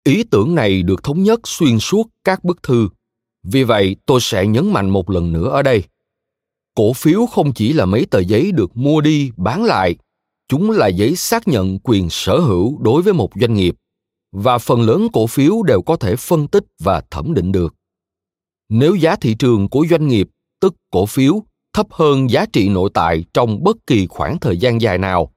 Ý 0.04 0.24
tưởng 0.24 0.56
này 0.56 0.84
được 0.84 1.04
thống 1.04 1.24
nhất 1.24 1.40
xuyên 1.44 1.80
suốt 1.80 2.10
các 2.24 2.44
bức 2.44 2.64
thư. 2.64 2.90
Vì 3.44 3.64
vậy, 3.64 3.96
tôi 4.06 4.20
sẽ 4.22 4.48
nhấn 4.48 4.74
mạnh 4.74 4.90
một 4.90 5.10
lần 5.10 5.34
nữa 5.34 5.50
ở 5.50 5.62
đây. 5.62 5.84
Cổ 6.76 6.94
phiếu 6.94 7.26
không 7.26 7.54
chỉ 7.54 7.74
là 7.74 7.86
mấy 7.86 8.06
tờ 8.06 8.20
giấy 8.20 8.52
được 8.52 8.78
mua 8.78 9.02
đi, 9.02 9.32
bán 9.38 9.64
lại, 9.64 9.96
chúng 10.48 10.72
là 10.72 10.88
giấy 10.88 11.16
xác 11.16 11.48
nhận 11.48 11.80
quyền 11.84 12.10
sở 12.10 12.40
hữu 12.40 12.78
đối 12.82 13.02
với 13.02 13.14
một 13.14 13.30
doanh 13.42 13.54
nghiệp, 13.54 13.76
và 14.32 14.58
phần 14.58 14.82
lớn 14.82 15.08
cổ 15.14 15.28
phiếu 15.28 15.64
đều 15.64 15.82
có 15.82 15.96
thể 15.96 16.16
phân 16.16 16.48
tích 16.48 16.64
và 16.80 17.02
thẩm 17.12 17.34
định 17.34 17.52
được. 17.52 17.76
Nếu 18.70 18.96
giá 18.96 19.16
thị 19.16 19.36
trường 19.40 19.70
của 19.70 19.86
doanh 19.90 20.08
nghiệp, 20.08 20.30
tức 20.62 20.76
cổ 20.92 21.06
phiếu, 21.06 21.44
thấp 21.74 21.88
hơn 21.92 22.30
giá 22.30 22.46
trị 22.54 22.70
nội 22.70 22.90
tại 22.94 23.26
trong 23.34 23.64
bất 23.64 23.78
kỳ 23.88 24.08
khoảng 24.08 24.40
thời 24.40 24.58
gian 24.58 24.82
dài 24.82 24.98
nào 24.98 25.34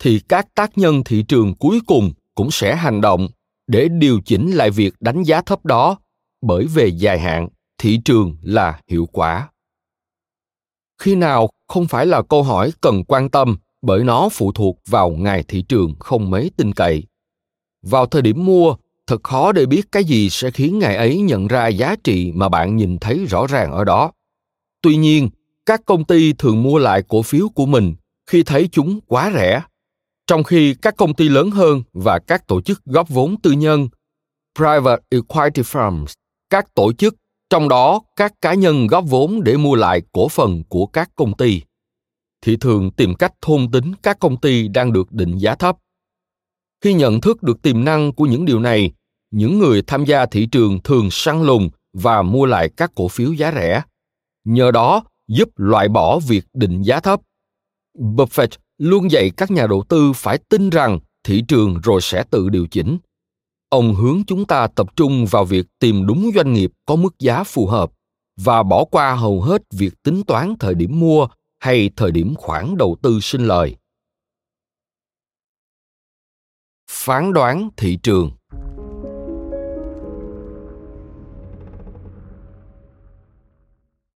thì 0.00 0.20
các 0.28 0.46
tác 0.54 0.78
nhân 0.78 1.04
thị 1.04 1.22
trường 1.22 1.54
cuối 1.54 1.80
cùng 1.86 2.12
cũng 2.34 2.50
sẽ 2.50 2.76
hành 2.76 3.00
động 3.00 3.28
để 3.66 3.88
điều 3.88 4.20
chỉnh 4.24 4.50
lại 4.50 4.70
việc 4.70 4.94
đánh 5.00 5.22
giá 5.22 5.42
thấp 5.42 5.66
đó, 5.66 5.98
bởi 6.42 6.66
về 6.66 6.86
dài 6.86 7.18
hạn, 7.18 7.48
thị 7.78 8.00
trường 8.04 8.36
là 8.42 8.80
hiệu 8.88 9.06
quả. 9.12 9.48
Khi 10.98 11.14
nào 11.14 11.48
không 11.68 11.86
phải 11.86 12.06
là 12.06 12.22
câu 12.22 12.42
hỏi 12.42 12.72
cần 12.80 13.04
quan 13.04 13.30
tâm, 13.30 13.56
bởi 13.82 14.04
nó 14.04 14.28
phụ 14.32 14.52
thuộc 14.52 14.78
vào 14.86 15.10
ngày 15.10 15.44
thị 15.48 15.62
trường 15.62 15.94
không 15.98 16.30
mấy 16.30 16.50
tin 16.56 16.72
cậy. 16.72 17.04
Vào 17.82 18.06
thời 18.06 18.22
điểm 18.22 18.44
mua, 18.44 18.74
thật 19.06 19.22
khó 19.22 19.52
để 19.52 19.66
biết 19.66 19.92
cái 19.92 20.04
gì 20.04 20.30
sẽ 20.30 20.50
khiến 20.50 20.78
ngày 20.78 20.96
ấy 20.96 21.20
nhận 21.20 21.46
ra 21.46 21.68
giá 21.68 21.96
trị 22.04 22.32
mà 22.34 22.48
bạn 22.48 22.76
nhìn 22.76 22.98
thấy 22.98 23.24
rõ 23.28 23.46
ràng 23.46 23.72
ở 23.72 23.84
đó. 23.84 24.12
Tuy 24.82 24.96
nhiên, 24.96 25.28
các 25.66 25.80
công 25.86 26.04
ty 26.04 26.32
thường 26.32 26.62
mua 26.62 26.78
lại 26.78 27.02
cổ 27.08 27.22
phiếu 27.22 27.48
của 27.48 27.66
mình 27.66 27.94
khi 28.26 28.42
thấy 28.42 28.68
chúng 28.72 29.00
quá 29.06 29.32
rẻ 29.34 29.62
trong 30.26 30.44
khi 30.44 30.74
các 30.82 30.96
công 30.96 31.14
ty 31.14 31.28
lớn 31.28 31.50
hơn 31.50 31.82
và 31.92 32.18
các 32.18 32.46
tổ 32.46 32.60
chức 32.60 32.84
góp 32.84 33.08
vốn 33.08 33.40
tư 33.40 33.52
nhân, 33.52 33.88
private 34.58 35.02
equity 35.10 35.62
firms, 35.62 36.06
các 36.50 36.74
tổ 36.74 36.92
chức, 36.92 37.14
trong 37.50 37.68
đó 37.68 38.00
các 38.16 38.32
cá 38.40 38.54
nhân 38.54 38.86
góp 38.86 39.04
vốn 39.08 39.44
để 39.44 39.56
mua 39.56 39.74
lại 39.74 40.02
cổ 40.12 40.28
phần 40.28 40.64
của 40.68 40.86
các 40.86 41.10
công 41.16 41.36
ty, 41.36 41.62
thì 42.42 42.56
thường 42.56 42.90
tìm 42.90 43.14
cách 43.14 43.32
thôn 43.40 43.70
tính 43.70 43.92
các 44.02 44.18
công 44.20 44.36
ty 44.36 44.68
đang 44.68 44.92
được 44.92 45.12
định 45.12 45.38
giá 45.38 45.54
thấp. 45.54 45.76
Khi 46.80 46.94
nhận 46.94 47.20
thức 47.20 47.42
được 47.42 47.62
tiềm 47.62 47.84
năng 47.84 48.12
của 48.12 48.24
những 48.24 48.44
điều 48.44 48.60
này, 48.60 48.92
những 49.30 49.58
người 49.58 49.82
tham 49.86 50.04
gia 50.04 50.26
thị 50.26 50.46
trường 50.46 50.82
thường 50.82 51.08
săn 51.10 51.42
lùng 51.42 51.70
và 51.92 52.22
mua 52.22 52.46
lại 52.46 52.70
các 52.76 52.92
cổ 52.94 53.08
phiếu 53.08 53.32
giá 53.32 53.52
rẻ, 53.52 53.82
nhờ 54.44 54.70
đó 54.70 55.04
giúp 55.28 55.48
loại 55.56 55.88
bỏ 55.88 56.18
việc 56.18 56.44
định 56.54 56.82
giá 56.82 57.00
thấp. 57.00 57.20
Buffett 57.98 58.48
luôn 58.80 59.10
dạy 59.10 59.30
các 59.36 59.50
nhà 59.50 59.66
đầu 59.66 59.84
tư 59.88 60.12
phải 60.16 60.38
tin 60.48 60.70
rằng 60.70 60.98
thị 61.24 61.44
trường 61.48 61.80
rồi 61.82 62.00
sẽ 62.00 62.24
tự 62.30 62.48
điều 62.48 62.66
chỉnh. 62.66 62.98
Ông 63.68 63.94
hướng 63.94 64.22
chúng 64.26 64.44
ta 64.44 64.66
tập 64.66 64.96
trung 64.96 65.26
vào 65.30 65.44
việc 65.44 65.66
tìm 65.78 66.06
đúng 66.06 66.30
doanh 66.34 66.52
nghiệp 66.52 66.72
có 66.86 66.96
mức 66.96 67.18
giá 67.18 67.44
phù 67.44 67.66
hợp 67.66 67.92
và 68.36 68.62
bỏ 68.62 68.84
qua 68.84 69.14
hầu 69.14 69.42
hết 69.42 69.62
việc 69.72 70.02
tính 70.02 70.22
toán 70.26 70.54
thời 70.60 70.74
điểm 70.74 71.00
mua 71.00 71.28
hay 71.58 71.90
thời 71.96 72.10
điểm 72.10 72.34
khoản 72.34 72.76
đầu 72.76 72.96
tư 73.02 73.18
sinh 73.22 73.44
lời. 73.44 73.76
Phán 76.90 77.32
đoán 77.32 77.68
thị 77.76 77.98
trường. 78.02 78.30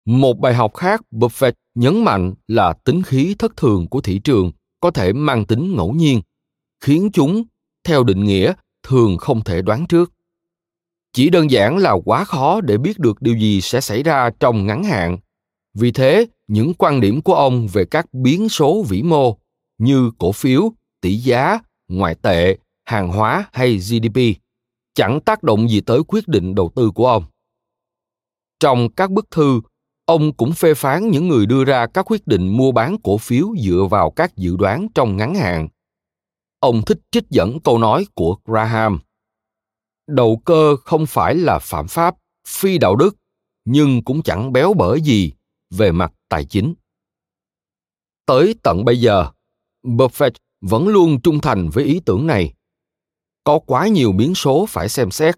Một 0.05 0.39
bài 0.39 0.55
học 0.55 0.75
khác 0.75 1.01
buffett 1.11 1.53
nhấn 1.75 2.05
mạnh 2.05 2.35
là 2.49 2.73
tính 2.73 3.03
khí 3.03 3.35
thất 3.39 3.57
thường 3.57 3.89
của 3.89 4.01
thị 4.01 4.19
trường 4.19 4.53
có 4.81 4.91
thể 4.91 5.13
mang 5.13 5.45
tính 5.45 5.77
ngẫu 5.77 5.93
nhiên, 5.93 6.21
khiến 6.81 7.11
chúng, 7.13 7.45
theo 7.85 8.05
định 8.05 8.25
nghĩa, 8.25 8.53
thường 8.83 9.17
không 9.19 9.45
thể 9.45 9.63
đoán 9.63 9.87
trước. 9.87 10.13
Chỉ 11.13 11.31
đơn 11.31 11.51
giản 11.51 11.77
là 11.77 11.97
quá 12.05 12.25
khó 12.25 12.61
để 12.61 12.79
biết 12.79 12.99
được 12.99 13.23
điều 13.23 13.39
gì 13.39 13.61
sẽ 13.61 13.81
xảy 13.81 14.03
ra 14.03 14.31
trong 14.41 14.67
ngắn 14.67 14.85
hạn. 14.85 15.19
Vì 15.75 15.93
thế, 15.93 16.27
những 16.47 16.75
quan 16.75 17.01
điểm 17.01 17.23
của 17.23 17.35
ông 17.35 17.69
về 17.73 17.85
các 17.85 18.07
biến 18.13 18.49
số 18.49 18.83
vĩ 18.83 19.03
mô 19.03 19.39
như 19.79 20.11
cổ 20.19 20.33
phiếu, 20.33 20.73
tỷ 21.01 21.17
giá, 21.17 21.59
ngoại 21.89 22.15
tệ, 22.15 22.59
hàng 22.85 23.09
hóa 23.09 23.49
hay 23.53 23.77
gdp 23.77 24.21
chẳng 24.95 25.21
tác 25.21 25.43
động 25.43 25.69
gì 25.69 25.81
tới 25.81 26.01
quyết 26.09 26.29
định 26.29 26.55
đầu 26.55 26.71
tư 26.75 26.91
của 26.91 27.07
ông. 27.07 27.25
Trong 28.61 28.89
các 28.91 29.11
bức 29.11 29.31
thư 29.31 29.61
ông 30.05 30.33
cũng 30.33 30.53
phê 30.53 30.75
phán 30.75 31.11
những 31.11 31.29
người 31.29 31.47
đưa 31.47 31.65
ra 31.65 31.87
các 31.87 32.11
quyết 32.11 32.27
định 32.27 32.57
mua 32.57 32.73
bán 32.73 32.97
cổ 33.05 33.19
phiếu 33.19 33.55
dựa 33.59 33.87
vào 33.91 34.11
các 34.11 34.37
dự 34.37 34.57
đoán 34.57 34.89
trong 34.95 35.17
ngắn 35.17 35.35
hạn. 35.35 35.69
Ông 36.61 36.83
thích 36.87 36.99
trích 37.11 37.25
dẫn 37.31 37.61
câu 37.61 37.79
nói 37.79 38.07
của 38.15 38.37
graham. 38.45 38.99
Đầu 40.07 40.43
cơ 40.45 40.77
không 40.77 41.07
phải 41.07 41.35
là 41.35 41.59
phạm 41.59 41.89
pháp, 41.89 42.15
phi 42.49 42.79
đạo 42.79 42.97
đức, 42.97 43.17
nhưng 43.65 44.05
cũng 44.05 44.23
chẳng 44.23 44.53
béo 44.53 44.75
bở 44.75 44.99
gì 44.99 45.33
về 45.71 45.93
mặt 45.93 46.13
tài 46.29 46.45
chính. 46.45 46.75
Tới 48.27 48.55
tận 48.63 48.85
bây 48.85 49.01
giờ, 49.01 49.31
buffett 49.83 50.31
vẫn 50.61 50.89
luôn 50.89 51.21
trung 51.21 51.41
thành 51.41 51.69
với 51.69 51.85
ý 51.85 52.01
tưởng 52.07 52.27
này. 52.27 52.55
Có 53.45 53.59
quá 53.59 53.89
nhiều 53.89 54.13
biến 54.13 54.35
số 54.35 54.67
phải 54.69 54.89
xem 54.89 55.11
xét. 55.11 55.35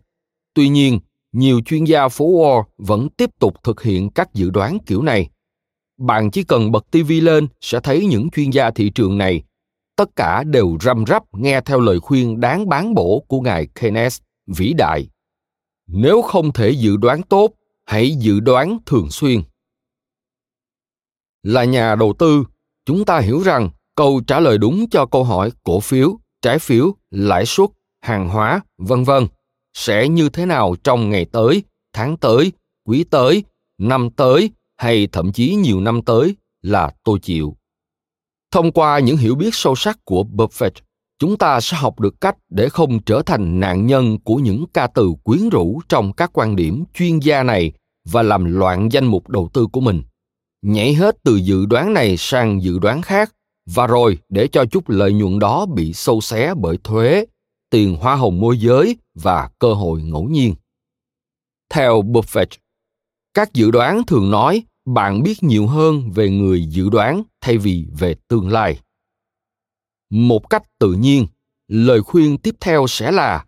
Tuy 0.55 0.69
nhiên 0.69 0.99
nhiều 1.37 1.61
chuyên 1.67 1.85
gia 1.85 2.09
phố 2.09 2.25
Wall 2.25 2.63
vẫn 2.79 3.09
tiếp 3.09 3.31
tục 3.39 3.55
thực 3.65 3.83
hiện 3.83 4.11
các 4.11 4.35
dự 4.35 4.51
đoán 4.51 4.79
kiểu 4.87 5.03
này. 5.03 5.31
Bạn 5.99 6.31
chỉ 6.31 6.43
cần 6.43 6.73
bật 6.73 6.91
TV 6.91 7.13
lên 7.23 7.49
sẽ 7.61 7.81
thấy 7.81 8.07
những 8.07 8.31
chuyên 8.31 8.51
gia 8.51 8.71
thị 8.71 8.91
trường 8.91 9.19
này 9.19 9.43
tất 9.97 10.17
cả 10.17 10.45
đều 10.45 10.77
răm 10.81 11.05
rắp 11.07 11.23
nghe 11.35 11.61
theo 11.61 11.81
lời 11.81 12.01
khuyên 12.01 12.41
đáng 12.41 12.69
bán 12.69 12.95
bổ 12.95 13.25
của 13.29 13.41
ngài 13.41 13.67
Keynes 13.67 14.19
vĩ 14.47 14.73
đại. 14.73 15.09
Nếu 15.87 16.23
không 16.23 16.53
thể 16.53 16.71
dự 16.71 16.97
đoán 16.97 17.23
tốt, 17.23 17.51
hãy 17.85 18.11
dự 18.11 18.41
đoán 18.41 18.79
thường 18.87 19.11
xuyên. 19.11 19.43
Là 21.43 21.65
nhà 21.65 21.95
đầu 21.95 22.15
tư, 22.19 22.45
chúng 22.85 23.05
ta 23.05 23.19
hiểu 23.19 23.43
rằng 23.43 23.71
câu 23.95 24.21
trả 24.27 24.41
lời 24.41 24.59
đúng 24.59 24.91
cho 24.91 25.07
câu 25.07 25.25
hỏi 25.25 25.51
cổ 25.63 25.81
phiếu, 25.81 26.19
trái 26.43 26.59
phiếu, 26.59 26.95
lãi 27.11 27.47
suất, 27.47 27.71
hàng 28.01 28.29
hóa, 28.29 28.61
vân 28.79 29.05
vân 29.05 29.27
sẽ 29.77 30.09
như 30.09 30.29
thế 30.29 30.47
nào 30.47 30.77
trong 30.85 31.11
ngày 31.11 31.25
tới, 31.25 31.63
tháng 31.93 32.17
tới, 32.17 32.53
quý 32.89 33.05
tới, 33.05 33.45
năm 33.79 34.11
tới 34.11 34.51
hay 34.77 35.09
thậm 35.13 35.33
chí 35.33 35.55
nhiều 35.55 35.81
năm 35.81 36.03
tới 36.03 36.37
là 36.63 36.91
tôi 37.05 37.19
chịu. 37.19 37.57
Thông 38.51 38.73
qua 38.73 38.99
những 38.99 39.17
hiểu 39.17 39.35
biết 39.35 39.55
sâu 39.55 39.75
sắc 39.75 39.99
của 40.05 40.25
Buffett, 40.33 40.71
chúng 41.19 41.37
ta 41.37 41.61
sẽ 41.61 41.77
học 41.77 42.01
được 42.01 42.21
cách 42.21 42.37
để 42.51 42.69
không 42.69 43.03
trở 43.03 43.23
thành 43.27 43.61
nạn 43.61 43.87
nhân 43.87 44.19
của 44.19 44.37
những 44.37 44.65
ca 44.75 44.87
từ 44.87 45.13
quyến 45.23 45.49
rũ 45.49 45.81
trong 45.89 46.13
các 46.13 46.31
quan 46.33 46.57
điểm 46.57 46.85
chuyên 46.95 47.19
gia 47.19 47.43
này 47.43 47.73
và 48.05 48.23
làm 48.23 48.45
loạn 48.45 48.89
danh 48.93 49.05
mục 49.05 49.29
đầu 49.29 49.49
tư 49.53 49.67
của 49.73 49.81
mình. 49.81 50.03
Nhảy 50.63 50.95
hết 50.95 51.17
từ 51.25 51.37
dự 51.37 51.67
đoán 51.67 51.95
này 51.95 52.17
sang 52.17 52.63
dự 52.63 52.79
đoán 52.79 53.03
khác 53.03 53.33
và 53.67 53.87
rồi 53.87 54.19
để 54.29 54.49
cho 54.49 54.65
chút 54.65 54.89
lợi 54.89 55.13
nhuận 55.13 55.39
đó 55.39 55.67
bị 55.67 55.93
sâu 55.93 56.21
xé 56.21 56.55
bởi 56.55 56.79
thuế, 56.85 57.25
tiền 57.77 57.97
hoa 57.97 58.15
hồng 58.17 58.41
môi 58.41 58.59
giới 58.59 58.97
và 59.15 59.51
cơ 59.59 59.75
hội 59.75 60.03
ngẫu 60.03 60.25
nhiên. 60.25 60.55
Theo 61.71 62.03
Buffett, 62.03 62.47
các 63.35 63.55
dự 63.55 63.71
đoán 63.71 64.03
thường 64.07 64.31
nói 64.31 64.63
bạn 64.85 65.23
biết 65.23 65.43
nhiều 65.43 65.67
hơn 65.67 66.11
về 66.11 66.31
người 66.31 66.67
dự 66.67 66.89
đoán 66.91 67.23
thay 67.41 67.59
vì 67.59 67.87
về 67.99 68.15
tương 68.29 68.49
lai. 68.49 68.81
Một 70.11 70.51
cách 70.51 70.63
tự 70.79 70.93
nhiên 70.93 71.27
lời 71.69 72.03
khuyên 72.03 72.39
tiếp 72.39 72.55
theo 72.61 72.87
sẽ 72.89 73.13
là 73.13 73.45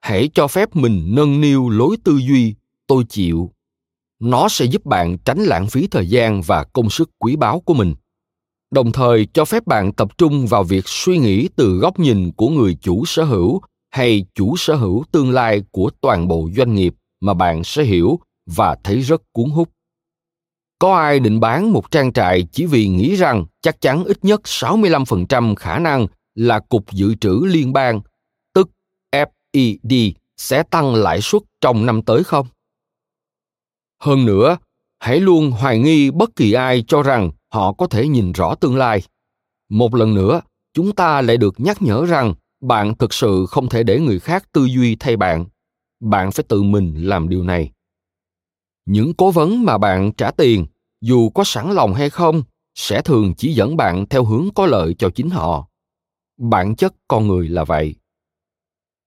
hãy 0.00 0.30
cho 0.34 0.48
phép 0.48 0.76
mình 0.76 1.14
nâng 1.14 1.40
niu 1.40 1.70
lối 1.70 1.96
tư 2.04 2.16
duy 2.16 2.54
tôi 2.86 3.04
chịu. 3.08 3.50
Nó 4.18 4.48
sẽ 4.48 4.64
giúp 4.64 4.86
bạn 4.86 5.18
tránh 5.18 5.38
lãng 5.38 5.66
phí 5.66 5.86
thời 5.86 6.08
gian 6.08 6.42
và 6.42 6.64
công 6.64 6.90
sức 6.90 7.10
quý 7.18 7.36
báu 7.36 7.60
của 7.60 7.74
mình 7.74 7.94
đồng 8.70 8.92
thời 8.92 9.26
cho 9.32 9.44
phép 9.44 9.66
bạn 9.66 9.92
tập 9.92 10.18
trung 10.18 10.46
vào 10.46 10.64
việc 10.64 10.88
suy 10.88 11.18
nghĩ 11.18 11.48
từ 11.56 11.78
góc 11.78 11.98
nhìn 11.98 12.32
của 12.32 12.48
người 12.48 12.76
chủ 12.80 13.04
sở 13.04 13.24
hữu 13.24 13.60
hay 13.90 14.24
chủ 14.34 14.56
sở 14.56 14.74
hữu 14.74 15.04
tương 15.12 15.30
lai 15.30 15.62
của 15.70 15.90
toàn 16.00 16.28
bộ 16.28 16.48
doanh 16.56 16.74
nghiệp 16.74 16.94
mà 17.20 17.34
bạn 17.34 17.64
sẽ 17.64 17.82
hiểu 17.82 18.18
và 18.46 18.76
thấy 18.84 19.00
rất 19.00 19.22
cuốn 19.32 19.50
hút. 19.50 19.68
Có 20.78 20.96
ai 20.96 21.20
định 21.20 21.40
bán 21.40 21.72
một 21.72 21.90
trang 21.90 22.12
trại 22.12 22.46
chỉ 22.52 22.66
vì 22.66 22.88
nghĩ 22.88 23.16
rằng 23.16 23.44
chắc 23.62 23.80
chắn 23.80 24.04
ít 24.04 24.24
nhất 24.24 24.40
65% 24.44 25.54
khả 25.54 25.78
năng 25.78 26.06
là 26.34 26.58
Cục 26.58 26.92
Dự 26.92 27.14
trữ 27.14 27.40
Liên 27.46 27.72
bang, 27.72 28.00
tức 28.54 28.70
FED, 29.12 30.12
sẽ 30.36 30.62
tăng 30.62 30.94
lãi 30.94 31.20
suất 31.20 31.42
trong 31.60 31.86
năm 31.86 32.02
tới 32.02 32.24
không? 32.24 32.46
Hơn 34.00 34.24
nữa, 34.24 34.56
hãy 34.98 35.20
luôn 35.20 35.50
hoài 35.50 35.78
nghi 35.78 36.10
bất 36.10 36.36
kỳ 36.36 36.52
ai 36.52 36.84
cho 36.88 37.02
rằng 37.02 37.30
họ 37.54 37.72
có 37.72 37.86
thể 37.86 38.08
nhìn 38.08 38.32
rõ 38.32 38.54
tương 38.54 38.76
lai. 38.76 39.02
Một 39.70 39.94
lần 39.94 40.14
nữa, 40.14 40.40
chúng 40.72 40.94
ta 40.94 41.22
lại 41.22 41.36
được 41.36 41.54
nhắc 41.60 41.82
nhở 41.82 42.04
rằng 42.04 42.34
bạn 42.60 42.94
thực 42.98 43.14
sự 43.14 43.46
không 43.48 43.68
thể 43.68 43.82
để 43.82 44.00
người 44.00 44.20
khác 44.20 44.52
tư 44.52 44.64
duy 44.64 44.96
thay 44.96 45.16
bạn. 45.16 45.46
Bạn 46.00 46.32
phải 46.32 46.44
tự 46.48 46.62
mình 46.62 46.94
làm 46.96 47.28
điều 47.28 47.42
này. 47.42 47.70
Những 48.86 49.14
cố 49.14 49.30
vấn 49.30 49.64
mà 49.64 49.78
bạn 49.78 50.12
trả 50.12 50.30
tiền 50.30 50.66
dù 51.00 51.30
có 51.30 51.44
sẵn 51.44 51.72
lòng 51.72 51.94
hay 51.94 52.10
không 52.10 52.42
sẽ 52.74 53.02
thường 53.02 53.34
chỉ 53.34 53.52
dẫn 53.52 53.76
bạn 53.76 54.06
theo 54.06 54.24
hướng 54.24 54.48
có 54.54 54.66
lợi 54.66 54.94
cho 54.98 55.10
chính 55.14 55.30
họ. 55.30 55.68
Bản 56.40 56.76
chất 56.76 56.94
con 57.08 57.28
người 57.28 57.48
là 57.48 57.64
vậy. 57.64 57.94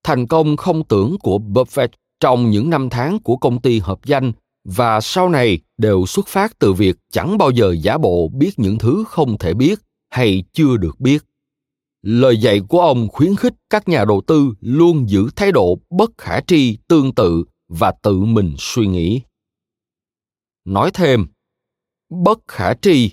Thành 0.04 0.28
công 0.28 0.58
không 0.58 0.84
tưởng 0.84 1.18
của 1.20 1.38
buffett 1.38 1.90
trong 2.20 2.50
những 2.50 2.70
năm 2.70 2.90
tháng 2.90 3.20
của 3.20 3.38
công 3.38 3.62
ty 3.62 3.80
hợp 3.80 4.06
danh 4.06 4.32
và 4.76 5.02
sau 5.02 5.30
này 5.30 5.60
đều 5.78 6.06
xuất 6.06 6.28
phát 6.28 6.60
từ 6.60 6.74
việc 6.74 6.98
chẳng 7.12 7.38
bao 7.38 7.52
giờ 7.52 7.76
giả 7.82 7.98
bộ 7.98 8.28
biết 8.34 8.52
những 8.58 8.78
thứ 8.78 9.04
không 9.08 9.38
thể 9.38 9.54
biết 9.54 9.80
hay 10.10 10.44
chưa 10.54 10.78
được 10.78 11.00
biết. 11.00 11.24
Lời 12.02 12.38
dạy 12.38 12.62
của 12.68 12.82
ông 12.82 13.08
khuyến 13.08 13.36
khích 13.36 13.54
các 13.70 13.88
nhà 13.88 14.06
đầu 14.06 14.22
tư 14.28 14.54
luôn 14.62 15.10
giữ 15.10 15.30
thái 15.36 15.52
độ 15.52 15.80
bất 15.90 16.12
khả 16.18 16.40
tri, 16.40 16.78
tương 16.88 17.16
tự 17.16 17.44
và 17.68 17.94
tự 18.02 18.20
mình 18.20 18.56
suy 18.58 18.88
nghĩ. 18.88 19.22
Nói 20.66 20.92
thêm, 20.94 21.26
bất 22.10 22.40
khả 22.48 22.74
tri, 22.74 23.12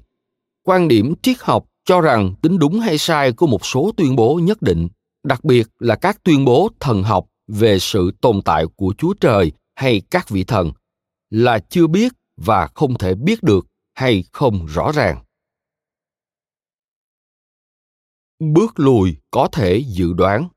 quan 0.62 0.88
điểm 0.88 1.14
triết 1.22 1.36
học 1.40 1.64
cho 1.84 2.00
rằng 2.00 2.34
tính 2.42 2.59
đúng 2.59 2.80
hay 2.80 2.98
sai 2.98 3.32
của 3.32 3.46
một 3.46 3.66
số 3.66 3.92
tuyên 3.96 4.16
bố 4.16 4.40
nhất 4.42 4.62
định, 4.62 4.88
đặc 5.24 5.44
biệt 5.44 5.66
là 5.78 5.94
các 5.94 6.24
tuyên 6.24 6.44
bố 6.44 6.68
thần 6.80 7.02
học 7.02 7.26
về 7.48 7.78
sự 7.78 8.11
tồn 8.20 8.42
tại 8.42 8.64
của 8.76 8.94
chúa 8.98 9.14
trời 9.20 9.52
hay 9.74 10.02
các 10.11 10.28
vị 10.28 10.44
thần 10.44 10.72
là 11.30 11.58
chưa 11.58 11.86
biết 11.86 12.12
và 12.36 12.68
không 12.74 12.98
thể 12.98 13.14
biết 13.14 13.42
được 13.42 13.66
hay 13.94 14.24
không 14.32 14.66
rõ 14.66 14.92
ràng. 14.92 15.24
Bước 18.40 18.72
lùi 18.80 19.16
có 19.30 19.48
thể 19.52 19.84
dự 19.86 20.12
đoán. 20.12 20.48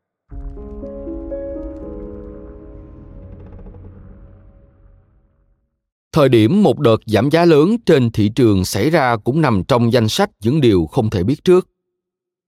Thời 6.11 6.29
điểm 6.29 6.63
một 6.63 6.79
đợt 6.79 6.97
giảm 7.05 7.29
giá 7.29 7.45
lớn 7.45 7.75
trên 7.85 8.11
thị 8.11 8.29
trường 8.35 8.65
xảy 8.65 8.89
ra 8.89 9.17
cũng 9.17 9.41
nằm 9.41 9.63
trong 9.67 9.93
danh 9.93 10.09
sách 10.09 10.29
những 10.43 10.61
điều 10.61 10.85
không 10.85 11.09
thể 11.09 11.23
biết 11.23 11.43
trước. 11.43 11.67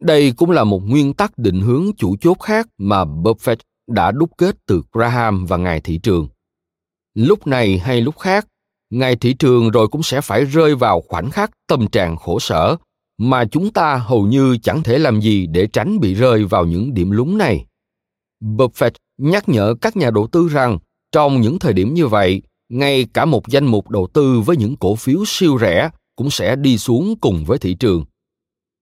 Đây 0.01 0.31
cũng 0.31 0.51
là 0.51 0.63
một 0.63 0.81
nguyên 0.85 1.13
tắc 1.13 1.37
định 1.37 1.61
hướng 1.61 1.85
chủ 1.97 2.15
chốt 2.21 2.37
khác 2.39 2.67
mà 2.77 3.05
buffett 3.05 3.55
đã 3.87 4.11
đúc 4.11 4.29
kết 4.37 4.55
từ 4.65 4.83
graham 4.91 5.45
và 5.45 5.57
ngài 5.57 5.81
thị 5.81 5.99
trường 6.03 6.27
lúc 7.13 7.47
này 7.47 7.77
hay 7.77 8.01
lúc 8.01 8.19
khác 8.19 8.47
ngày 8.89 9.15
thị 9.15 9.33
trường 9.33 9.69
rồi 9.71 9.87
cũng 9.87 10.03
sẽ 10.03 10.21
phải 10.21 10.45
rơi 10.45 10.75
vào 10.75 11.01
khoảnh 11.01 11.31
khắc 11.31 11.51
tâm 11.67 11.87
trạng 11.87 12.17
khổ 12.17 12.39
sở 12.39 12.77
mà 13.19 13.45
chúng 13.45 13.73
ta 13.73 13.95
hầu 13.95 14.27
như 14.27 14.57
chẳng 14.57 14.83
thể 14.83 14.97
làm 14.97 15.21
gì 15.21 15.47
để 15.47 15.67
tránh 15.67 15.99
bị 15.99 16.13
rơi 16.13 16.45
vào 16.45 16.65
những 16.65 16.93
điểm 16.93 17.11
lúng 17.11 17.37
này. 17.37 17.65
Buffett 18.43 18.91
nhắc 19.17 19.49
nhở 19.49 19.75
các 19.81 19.97
nhà 19.97 20.11
đầu 20.11 20.27
tư 20.31 20.49
rằng 20.49 20.77
trong 21.11 21.41
những 21.41 21.59
thời 21.59 21.73
điểm 21.73 21.93
như 21.93 22.07
vậy, 22.07 22.41
ngay 22.69 23.05
cả 23.13 23.25
một 23.25 23.47
danh 23.47 23.65
mục 23.65 23.89
đầu 23.89 24.07
tư 24.13 24.41
với 24.45 24.57
những 24.57 24.75
cổ 24.75 24.95
phiếu 24.95 25.23
siêu 25.27 25.57
rẻ 25.61 25.89
cũng 26.15 26.29
sẽ 26.29 26.55
đi 26.55 26.77
xuống 26.77 27.15
cùng 27.21 27.45
với 27.45 27.57
thị 27.57 27.73
trường. 27.73 28.05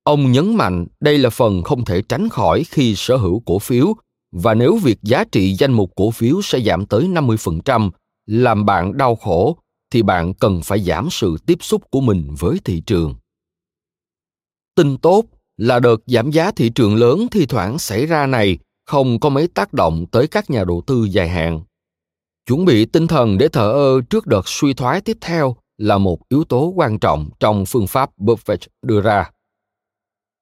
Ông 0.03 0.31
nhấn 0.31 0.55
mạnh 0.55 0.85
đây 0.99 1.17
là 1.17 1.29
phần 1.29 1.63
không 1.63 1.85
thể 1.85 2.01
tránh 2.09 2.29
khỏi 2.29 2.63
khi 2.63 2.95
sở 2.95 3.17
hữu 3.17 3.41
cổ 3.45 3.59
phiếu 3.59 3.93
và 4.31 4.53
nếu 4.53 4.77
việc 4.77 4.97
giá 5.03 5.23
trị 5.23 5.53
danh 5.53 5.71
mục 5.71 5.91
cổ 5.95 6.11
phiếu 6.11 6.41
sẽ 6.41 6.59
giảm 6.59 6.85
tới 6.85 7.03
50%, 7.03 7.89
làm 8.27 8.65
bạn 8.65 8.97
đau 8.97 9.15
khổ 9.15 9.57
thì 9.91 10.03
bạn 10.03 10.33
cần 10.33 10.61
phải 10.63 10.79
giảm 10.79 11.07
sự 11.11 11.37
tiếp 11.45 11.57
xúc 11.61 11.91
của 11.91 12.01
mình 12.01 12.35
với 12.39 12.57
thị 12.65 12.81
trường. 12.85 13.15
Tin 14.75 14.97
tốt 14.97 15.23
là 15.57 15.79
đợt 15.79 15.97
giảm 16.05 16.31
giá 16.31 16.51
thị 16.51 16.69
trường 16.69 16.95
lớn 16.95 17.27
thi 17.31 17.45
thoảng 17.45 17.79
xảy 17.79 18.05
ra 18.05 18.25
này 18.25 18.57
không 18.85 19.19
có 19.19 19.29
mấy 19.29 19.47
tác 19.47 19.73
động 19.73 20.05
tới 20.11 20.27
các 20.27 20.49
nhà 20.49 20.63
đầu 20.63 20.81
tư 20.87 21.07
dài 21.11 21.29
hạn. 21.29 21.61
Chuẩn 22.47 22.65
bị 22.65 22.85
tinh 22.85 23.07
thần 23.07 23.37
để 23.37 23.47
thờ 23.47 23.71
ơ 23.71 24.01
trước 24.09 24.27
đợt 24.27 24.47
suy 24.47 24.73
thoái 24.73 25.01
tiếp 25.01 25.17
theo 25.21 25.55
là 25.77 25.97
một 25.97 26.19
yếu 26.29 26.43
tố 26.43 26.73
quan 26.75 26.99
trọng 26.99 27.29
trong 27.39 27.65
phương 27.65 27.87
pháp 27.87 28.09
Buffett 28.17 28.67
đưa 28.81 29.01
ra. 29.01 29.31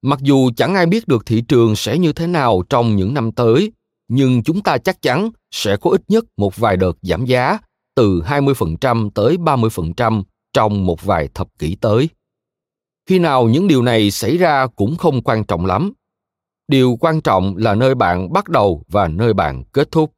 Mặc 0.02 0.20
dù 0.22 0.52
chẳng 0.58 0.76
ai 0.76 0.86
biết 0.86 1.08
được 1.08 1.26
thị 1.26 1.42
trường 1.48 1.76
sẽ 1.76 1.98
như 1.98 2.14
thế 2.14 2.28
nào 2.28 2.64
trong 2.70 2.96
những 2.96 3.14
năm 3.14 3.32
tới, 3.32 3.72
nhưng 4.08 4.44
chúng 4.44 4.62
ta 4.62 4.78
chắc 4.78 5.02
chắn 5.02 5.30
sẽ 5.52 5.78
có 5.78 5.90
ít 5.90 6.02
nhất 6.08 6.26
một 6.38 6.58
vài 6.58 6.78
đợt 6.78 6.98
giảm 7.02 7.26
giá 7.26 7.58
từ 7.96 8.22
20% 8.22 9.10
tới 9.10 9.38
30% 9.38 10.24
trong 10.54 10.86
một 10.86 11.04
vài 11.04 11.30
thập 11.34 11.48
kỷ 11.60 11.76
tới. 11.76 12.10
Khi 13.10 13.20
nào 13.20 13.50
những 13.50 13.68
điều 13.68 13.82
này 13.82 14.12
xảy 14.12 14.38
ra 14.38 14.68
cũng 14.68 14.96
không 14.96 15.22
quan 15.22 15.44
trọng 15.44 15.66
lắm. 15.66 15.94
Điều 16.68 16.98
quan 17.00 17.22
trọng 17.22 17.58
là 17.58 17.76
nơi 17.76 17.96
bạn 17.96 18.34
bắt 18.34 18.50
đầu 18.50 18.84
và 18.88 19.08
nơi 19.08 19.34
bạn 19.34 19.64
kết 19.64 19.92
thúc. 19.92 20.12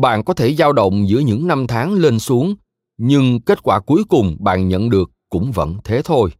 Bạn 0.00 0.24
có 0.24 0.34
thể 0.34 0.54
dao 0.54 0.72
động 0.72 1.08
giữa 1.08 1.18
những 1.18 1.46
năm 1.46 1.66
tháng 1.66 1.92
lên 1.92 2.18
xuống, 2.18 2.54
nhưng 2.98 3.40
kết 3.40 3.62
quả 3.62 3.80
cuối 3.80 4.04
cùng 4.08 4.36
bạn 4.40 4.68
nhận 4.68 4.90
được 4.90 5.10
cũng 5.28 5.52
vẫn 5.52 5.76
thế 5.84 6.02
thôi. 6.04 6.30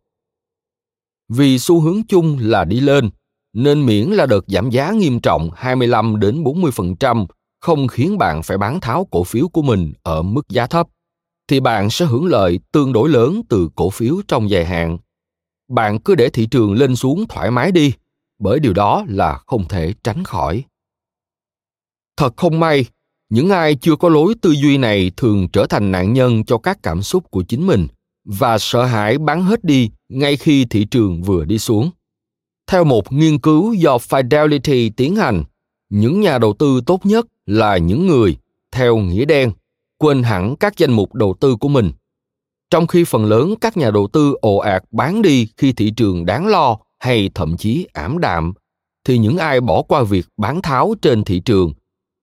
Vì 1.29 1.59
xu 1.59 1.81
hướng 1.81 2.03
chung 2.09 2.39
là 2.41 2.65
đi 2.65 2.81
lên, 2.81 3.11
nên 3.53 3.87
miễn 3.87 4.09
là 4.09 4.27
đợt 4.27 4.45
giảm 4.47 4.71
giá 4.71 4.91
nghiêm 4.91 5.21
trọng 5.21 5.51
25 5.55 6.21
đến 6.21 6.43
40% 6.43 7.27
không 7.63 7.89
khiến 7.89 8.19
bạn 8.19 8.43
phải 8.43 8.59
bán 8.59 8.81
tháo 8.81 9.07
cổ 9.11 9.25
phiếu 9.25 9.49
của 9.49 9.63
mình 9.63 9.93
ở 10.03 10.23
mức 10.23 10.49
giá 10.49 10.67
thấp, 10.67 10.89
thì 11.49 11.61
bạn 11.61 11.91
sẽ 11.91 12.05
hưởng 12.05 12.27
lợi 12.27 12.61
tương 12.73 12.93
đối 12.93 13.09
lớn 13.09 13.43
từ 13.49 13.69
cổ 13.75 13.91
phiếu 13.91 14.17
trong 14.29 14.51
dài 14.51 14.65
hạn. 14.65 14.99
Bạn 15.69 15.99
cứ 15.99 16.15
để 16.15 16.29
thị 16.31 16.47
trường 16.47 16.73
lên 16.73 16.97
xuống 16.97 17.25
thoải 17.29 17.51
mái 17.51 17.73
đi, 17.73 17.93
bởi 18.39 18.61
điều 18.61 18.73
đó 18.73 19.05
là 19.09 19.41
không 19.47 19.69
thể 19.69 19.95
tránh 20.05 20.25
khỏi. 20.25 20.65
Thật 22.17 22.37
không 22.37 22.61
may, 22.61 22.85
những 23.31 23.51
ai 23.51 23.75
chưa 23.75 23.97
có 23.97 24.09
lối 24.09 24.35
tư 24.43 24.51
duy 24.51 24.79
này 24.79 25.11
thường 25.17 25.49
trở 25.49 25.67
thành 25.67 25.93
nạn 25.93 26.13
nhân 26.13 26.45
cho 26.45 26.59
các 26.59 26.79
cảm 26.83 27.03
xúc 27.03 27.31
của 27.31 27.43
chính 27.43 27.67
mình 27.67 27.87
và 28.25 28.59
sợ 28.59 28.85
hãi 28.85 29.19
bán 29.19 29.43
hết 29.43 29.65
đi 29.65 29.91
ngay 30.09 30.37
khi 30.37 30.65
thị 30.65 30.85
trường 30.85 31.23
vừa 31.23 31.45
đi 31.45 31.59
xuống. 31.59 31.91
Theo 32.67 32.85
một 32.85 33.13
nghiên 33.13 33.39
cứu 33.39 33.73
do 33.73 33.97
fidelity 33.97 34.91
tiến 34.97 35.17
hành 35.17 35.45
những 35.93 36.21
nhà 36.21 36.39
đầu 36.39 36.53
tư 36.53 36.81
tốt 36.87 37.07
nhất 37.07 37.27
là 37.47 37.77
những 37.77 38.07
người 38.07 38.37
theo 38.71 38.97
nghĩa 38.97 39.25
đen, 39.25 39.53
quên 39.99 40.23
hẳn 40.23 40.57
các 40.57 40.77
danh 40.77 40.93
mục 40.93 41.15
đầu 41.15 41.35
tư 41.41 41.57
của 41.57 41.69
mình. 41.69 41.93
Trong 42.71 42.87
khi 42.87 43.05
phần 43.05 43.25
lớn 43.25 43.55
các 43.61 43.77
nhà 43.77 43.91
đầu 43.91 44.09
tư 44.13 44.35
ồ 44.41 44.57
ạt 44.57 44.85
bán 44.91 45.23
đi 45.23 45.49
khi 45.57 45.73
thị 45.73 45.93
trường 45.97 46.27
đáng 46.27 46.47
lo 46.47 46.79
hay 46.99 47.31
thậm 47.35 47.57
chí 47.57 47.87
ảm 47.93 48.19
đạm, 48.19 48.53
thì 49.05 49.19
những 49.19 49.39
ai 49.39 49.61
bỏ 49.61 49.83
qua 49.83 50.03
việc 50.03 50.27
bán 50.37 50.63
tháo 50.63 50.95
trên 51.03 51.25
thị 51.25 51.41
trường 51.41 51.73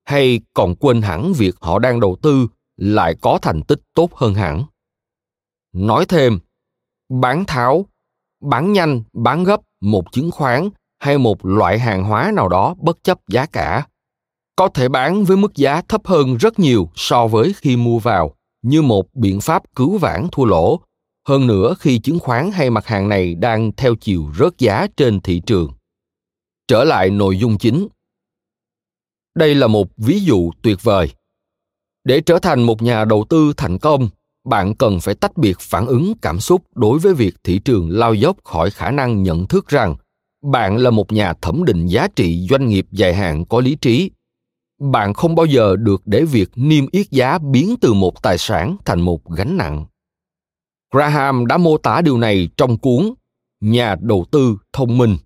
hay 0.05 0.41
còn 0.53 0.75
quên 0.75 1.01
hẳn 1.01 1.33
việc 1.33 1.55
họ 1.61 1.79
đang 1.79 1.99
đầu 1.99 2.17
tư 2.21 2.47
lại 2.77 3.15
có 3.21 3.39
thành 3.41 3.61
tích 3.61 3.81
tốt 3.93 4.09
hơn 4.15 4.33
hẳn. 4.33 4.63
Nói 5.73 6.05
thêm, 6.05 6.39
bán 7.09 7.45
tháo, 7.45 7.85
bán 8.41 8.73
nhanh, 8.73 9.03
bán 9.13 9.43
gấp 9.43 9.61
một 9.81 10.11
chứng 10.11 10.31
khoán 10.31 10.69
hay 10.99 11.17
một 11.17 11.45
loại 11.45 11.79
hàng 11.79 12.03
hóa 12.03 12.31
nào 12.35 12.49
đó 12.49 12.75
bất 12.81 13.03
chấp 13.03 13.19
giá 13.27 13.45
cả. 13.45 13.87
Có 14.55 14.69
thể 14.69 14.89
bán 14.89 15.23
với 15.23 15.37
mức 15.37 15.55
giá 15.55 15.81
thấp 15.81 16.07
hơn 16.07 16.37
rất 16.37 16.59
nhiều 16.59 16.89
so 16.95 17.27
với 17.27 17.53
khi 17.57 17.77
mua 17.77 17.99
vào, 17.99 18.35
như 18.61 18.81
một 18.81 19.05
biện 19.13 19.41
pháp 19.41 19.63
cứu 19.75 19.97
vãn 19.97 20.27
thua 20.31 20.45
lỗ. 20.45 20.79
Hơn 21.27 21.47
nữa, 21.47 21.75
khi 21.79 21.99
chứng 21.99 22.19
khoán 22.19 22.51
hay 22.51 22.69
mặt 22.69 22.85
hàng 22.85 23.09
này 23.09 23.35
đang 23.35 23.71
theo 23.77 23.95
chiều 23.95 24.25
rớt 24.39 24.57
giá 24.57 24.87
trên 24.97 25.19
thị 25.19 25.41
trường. 25.45 25.71
Trở 26.67 26.83
lại 26.83 27.09
nội 27.09 27.37
dung 27.37 27.57
chính. 27.57 27.87
Đây 29.35 29.55
là 29.55 29.67
một 29.67 29.87
ví 29.97 30.19
dụ 30.19 30.51
tuyệt 30.61 30.83
vời. 30.83 31.11
Để 32.03 32.21
trở 32.21 32.39
thành 32.39 32.63
một 32.63 32.81
nhà 32.81 33.05
đầu 33.05 33.25
tư 33.29 33.53
thành 33.57 33.77
công, 33.77 34.09
bạn 34.45 34.75
cần 34.75 34.99
phải 34.99 35.15
tách 35.15 35.37
biệt 35.37 35.59
phản 35.59 35.85
ứng 35.85 36.13
cảm 36.21 36.39
xúc 36.39 36.61
đối 36.75 36.99
với 36.99 37.13
việc 37.13 37.35
thị 37.43 37.59
trường 37.59 37.89
lao 37.89 38.13
dốc 38.13 38.37
khỏi 38.43 38.71
khả 38.71 38.91
năng 38.91 39.23
nhận 39.23 39.47
thức 39.47 39.67
rằng 39.67 39.95
bạn 40.41 40.77
là 40.77 40.89
một 40.89 41.11
nhà 41.11 41.33
thẩm 41.33 41.65
định 41.65 41.87
giá 41.87 42.07
trị 42.15 42.47
doanh 42.49 42.67
nghiệp 42.67 42.85
dài 42.91 43.13
hạn 43.13 43.45
có 43.45 43.61
lý 43.61 43.75
trí 43.75 44.11
bạn 44.79 45.13
không 45.13 45.35
bao 45.35 45.45
giờ 45.45 45.75
được 45.75 46.01
để 46.05 46.25
việc 46.25 46.49
niêm 46.55 46.85
yết 46.91 47.11
giá 47.11 47.37
biến 47.37 47.75
từ 47.81 47.93
một 47.93 48.23
tài 48.23 48.37
sản 48.37 48.77
thành 48.85 49.01
một 49.01 49.29
gánh 49.29 49.57
nặng. 49.57 49.85
Graham 50.93 51.45
đã 51.45 51.57
mô 51.57 51.77
tả 51.77 52.01
điều 52.01 52.17
này 52.17 52.49
trong 52.57 52.77
cuốn 52.77 53.13
Nhà 53.61 53.95
đầu 54.01 54.25
tư 54.31 54.57
thông 54.73 54.97
minh. 54.97 55.17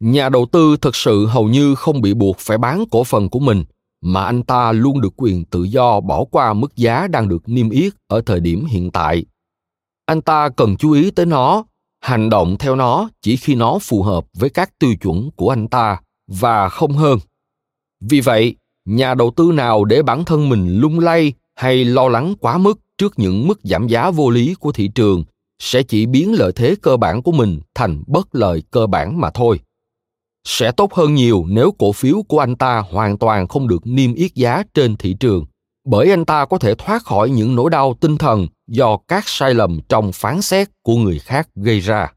Nhà 0.00 0.28
đầu 0.28 0.46
tư 0.52 0.76
thực 0.80 0.96
sự 0.96 1.26
hầu 1.26 1.48
như 1.48 1.74
không 1.74 2.00
bị 2.00 2.14
buộc 2.14 2.36
phải 2.38 2.58
bán 2.58 2.84
cổ 2.90 3.04
phần 3.04 3.28
của 3.28 3.38
mình, 3.38 3.64
mà 4.00 4.24
anh 4.24 4.42
ta 4.42 4.72
luôn 4.72 5.00
được 5.00 5.12
quyền 5.16 5.44
tự 5.44 5.62
do 5.62 6.00
bỏ 6.00 6.24
qua 6.24 6.52
mức 6.52 6.76
giá 6.76 7.06
đang 7.06 7.28
được 7.28 7.42
niêm 7.46 7.70
yết 7.70 7.92
ở 8.06 8.20
thời 8.26 8.40
điểm 8.40 8.64
hiện 8.64 8.90
tại. 8.90 9.24
Anh 10.06 10.22
ta 10.22 10.48
cần 10.48 10.76
chú 10.76 10.92
ý 10.92 11.10
tới 11.10 11.26
nó, 11.26 11.64
hành 12.00 12.30
động 12.30 12.56
theo 12.58 12.76
nó 12.76 13.08
chỉ 13.22 13.36
khi 13.36 13.54
nó 13.54 13.78
phù 13.78 14.02
hợp 14.02 14.26
với 14.34 14.50
các 14.50 14.78
tiêu 14.78 14.94
chuẩn 15.00 15.30
của 15.36 15.50
anh 15.50 15.68
ta 15.68 16.00
và 16.26 16.68
không 16.68 16.92
hơn. 16.92 17.18
Vì 18.00 18.20
vậy, 18.20 18.56
nhà 18.84 19.14
đầu 19.14 19.32
tư 19.36 19.50
nào 19.54 19.84
để 19.84 20.02
bản 20.02 20.24
thân 20.24 20.48
mình 20.48 20.78
lung 20.80 20.98
lay 20.98 21.32
hay 21.54 21.84
lo 21.84 22.08
lắng 22.08 22.34
quá 22.40 22.58
mức 22.58 22.80
trước 22.98 23.18
những 23.18 23.46
mức 23.46 23.60
giảm 23.62 23.86
giá 23.86 24.10
vô 24.10 24.30
lý 24.30 24.54
của 24.54 24.72
thị 24.72 24.88
trường 24.94 25.24
sẽ 25.58 25.82
chỉ 25.82 26.06
biến 26.06 26.34
lợi 26.34 26.52
thế 26.52 26.74
cơ 26.82 26.96
bản 26.96 27.22
của 27.22 27.32
mình 27.32 27.60
thành 27.74 28.02
bất 28.06 28.28
lợi 28.32 28.62
cơ 28.70 28.86
bản 28.86 29.20
mà 29.20 29.30
thôi 29.30 29.60
sẽ 30.44 30.72
tốt 30.72 30.94
hơn 30.94 31.14
nhiều 31.14 31.44
nếu 31.48 31.72
cổ 31.78 31.92
phiếu 31.92 32.22
của 32.28 32.38
anh 32.38 32.56
ta 32.56 32.78
hoàn 32.90 33.18
toàn 33.18 33.48
không 33.48 33.68
được 33.68 33.86
niêm 33.86 34.14
yết 34.14 34.34
giá 34.34 34.62
trên 34.74 34.96
thị 34.96 35.16
trường 35.20 35.44
bởi 35.90 36.10
anh 36.10 36.24
ta 36.24 36.46
có 36.46 36.58
thể 36.58 36.74
thoát 36.74 37.04
khỏi 37.04 37.30
những 37.30 37.56
nỗi 37.56 37.70
đau 37.70 37.94
tinh 38.00 38.16
thần 38.16 38.46
do 38.66 38.98
các 39.08 39.28
sai 39.28 39.54
lầm 39.54 39.80
trong 39.88 40.12
phán 40.12 40.42
xét 40.42 40.68
của 40.82 40.96
người 40.96 41.18
khác 41.18 41.48
gây 41.54 41.80
ra 41.80 42.12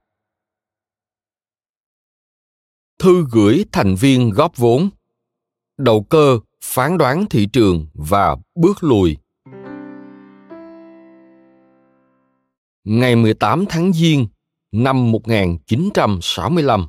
thư 2.99 3.25
gửi 3.31 3.65
thành 3.71 3.95
viên 3.95 4.29
góp 4.29 4.57
vốn 4.57 4.89
đầu 5.77 6.03
cơ, 6.09 6.39
phán 6.63 6.97
đoán 6.97 7.25
thị 7.29 7.47
trường 7.53 7.87
và 7.93 8.35
bước 8.55 8.83
lùi 8.83 9.17
ngày 12.83 13.15
18 13.15 13.65
tháng 13.69 13.93
Giêng 13.93 14.27
năm 14.71 15.11
1965. 15.11 16.87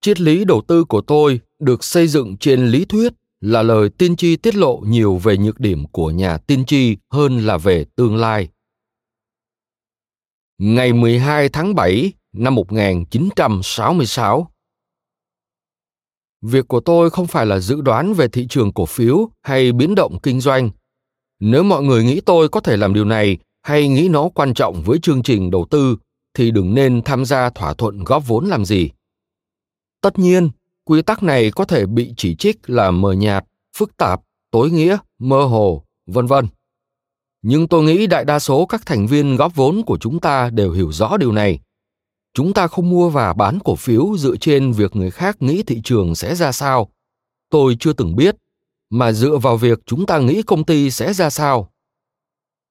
Triết 0.00 0.20
lý 0.20 0.44
đầu 0.44 0.62
tư 0.68 0.84
của 0.84 1.00
tôi 1.00 1.40
được 1.58 1.84
xây 1.84 2.08
dựng 2.08 2.36
trên 2.36 2.68
lý 2.68 2.84
thuyết 2.84 3.12
là 3.40 3.62
lời 3.62 3.88
tiên 3.98 4.16
tri 4.16 4.36
tiết 4.36 4.54
lộ 4.54 4.80
nhiều 4.86 5.16
về 5.16 5.36
nhược 5.36 5.60
điểm 5.60 5.86
của 5.86 6.10
nhà 6.10 6.38
tiên 6.38 6.64
tri 6.66 6.96
hơn 7.10 7.38
là 7.38 7.58
về 7.58 7.84
tương 7.96 8.16
lai. 8.16 8.48
Ngày 10.58 10.92
12 10.92 11.48
tháng 11.48 11.74
7 11.74 12.12
năm 12.32 12.54
1966. 12.54 14.50
Việc 16.42 16.68
của 16.68 16.80
tôi 16.80 17.10
không 17.10 17.26
phải 17.26 17.46
là 17.46 17.58
dự 17.58 17.80
đoán 17.80 18.14
về 18.14 18.28
thị 18.28 18.46
trường 18.50 18.72
cổ 18.72 18.86
phiếu 18.86 19.30
hay 19.42 19.72
biến 19.72 19.94
động 19.94 20.18
kinh 20.22 20.40
doanh. 20.40 20.70
Nếu 21.40 21.62
mọi 21.62 21.82
người 21.82 22.04
nghĩ 22.04 22.20
tôi 22.20 22.48
có 22.48 22.60
thể 22.60 22.76
làm 22.76 22.94
điều 22.94 23.04
này 23.04 23.38
hay 23.62 23.88
nghĩ 23.88 24.08
nó 24.08 24.28
quan 24.28 24.54
trọng 24.54 24.82
với 24.82 24.98
chương 24.98 25.22
trình 25.22 25.50
đầu 25.50 25.66
tư, 25.70 25.96
thì 26.34 26.50
đừng 26.50 26.74
nên 26.74 27.02
tham 27.04 27.24
gia 27.24 27.50
thỏa 27.50 27.74
thuận 27.74 28.04
góp 28.04 28.26
vốn 28.26 28.48
làm 28.48 28.64
gì 28.64 28.90
tất 30.00 30.18
nhiên 30.18 30.50
quy 30.88 31.02
tắc 31.02 31.22
này 31.22 31.50
có 31.50 31.64
thể 31.64 31.86
bị 31.86 32.14
chỉ 32.16 32.34
trích 32.34 32.70
là 32.70 32.90
mờ 32.90 33.12
nhạt, 33.12 33.44
phức 33.76 33.96
tạp, 33.96 34.20
tối 34.50 34.70
nghĩa, 34.70 34.98
mơ 35.18 35.44
hồ, 35.44 35.84
vân 36.06 36.26
vân. 36.26 36.46
Nhưng 37.42 37.68
tôi 37.68 37.84
nghĩ 37.84 38.06
đại 38.06 38.24
đa 38.24 38.38
số 38.38 38.66
các 38.66 38.86
thành 38.86 39.06
viên 39.06 39.36
góp 39.36 39.54
vốn 39.54 39.82
của 39.86 39.98
chúng 39.98 40.20
ta 40.20 40.50
đều 40.50 40.72
hiểu 40.72 40.92
rõ 40.92 41.16
điều 41.16 41.32
này. 41.32 41.60
Chúng 42.34 42.52
ta 42.52 42.66
không 42.66 42.90
mua 42.90 43.08
và 43.08 43.32
bán 43.32 43.58
cổ 43.64 43.74
phiếu 43.74 44.16
dựa 44.18 44.36
trên 44.36 44.72
việc 44.72 44.96
người 44.96 45.10
khác 45.10 45.42
nghĩ 45.42 45.62
thị 45.62 45.80
trường 45.84 46.14
sẽ 46.14 46.34
ra 46.34 46.52
sao. 46.52 46.88
Tôi 47.50 47.76
chưa 47.80 47.92
từng 47.92 48.16
biết, 48.16 48.36
mà 48.90 49.12
dựa 49.12 49.36
vào 49.36 49.56
việc 49.56 49.78
chúng 49.86 50.06
ta 50.06 50.18
nghĩ 50.18 50.42
công 50.42 50.64
ty 50.64 50.90
sẽ 50.90 51.12
ra 51.12 51.30
sao. 51.30 51.72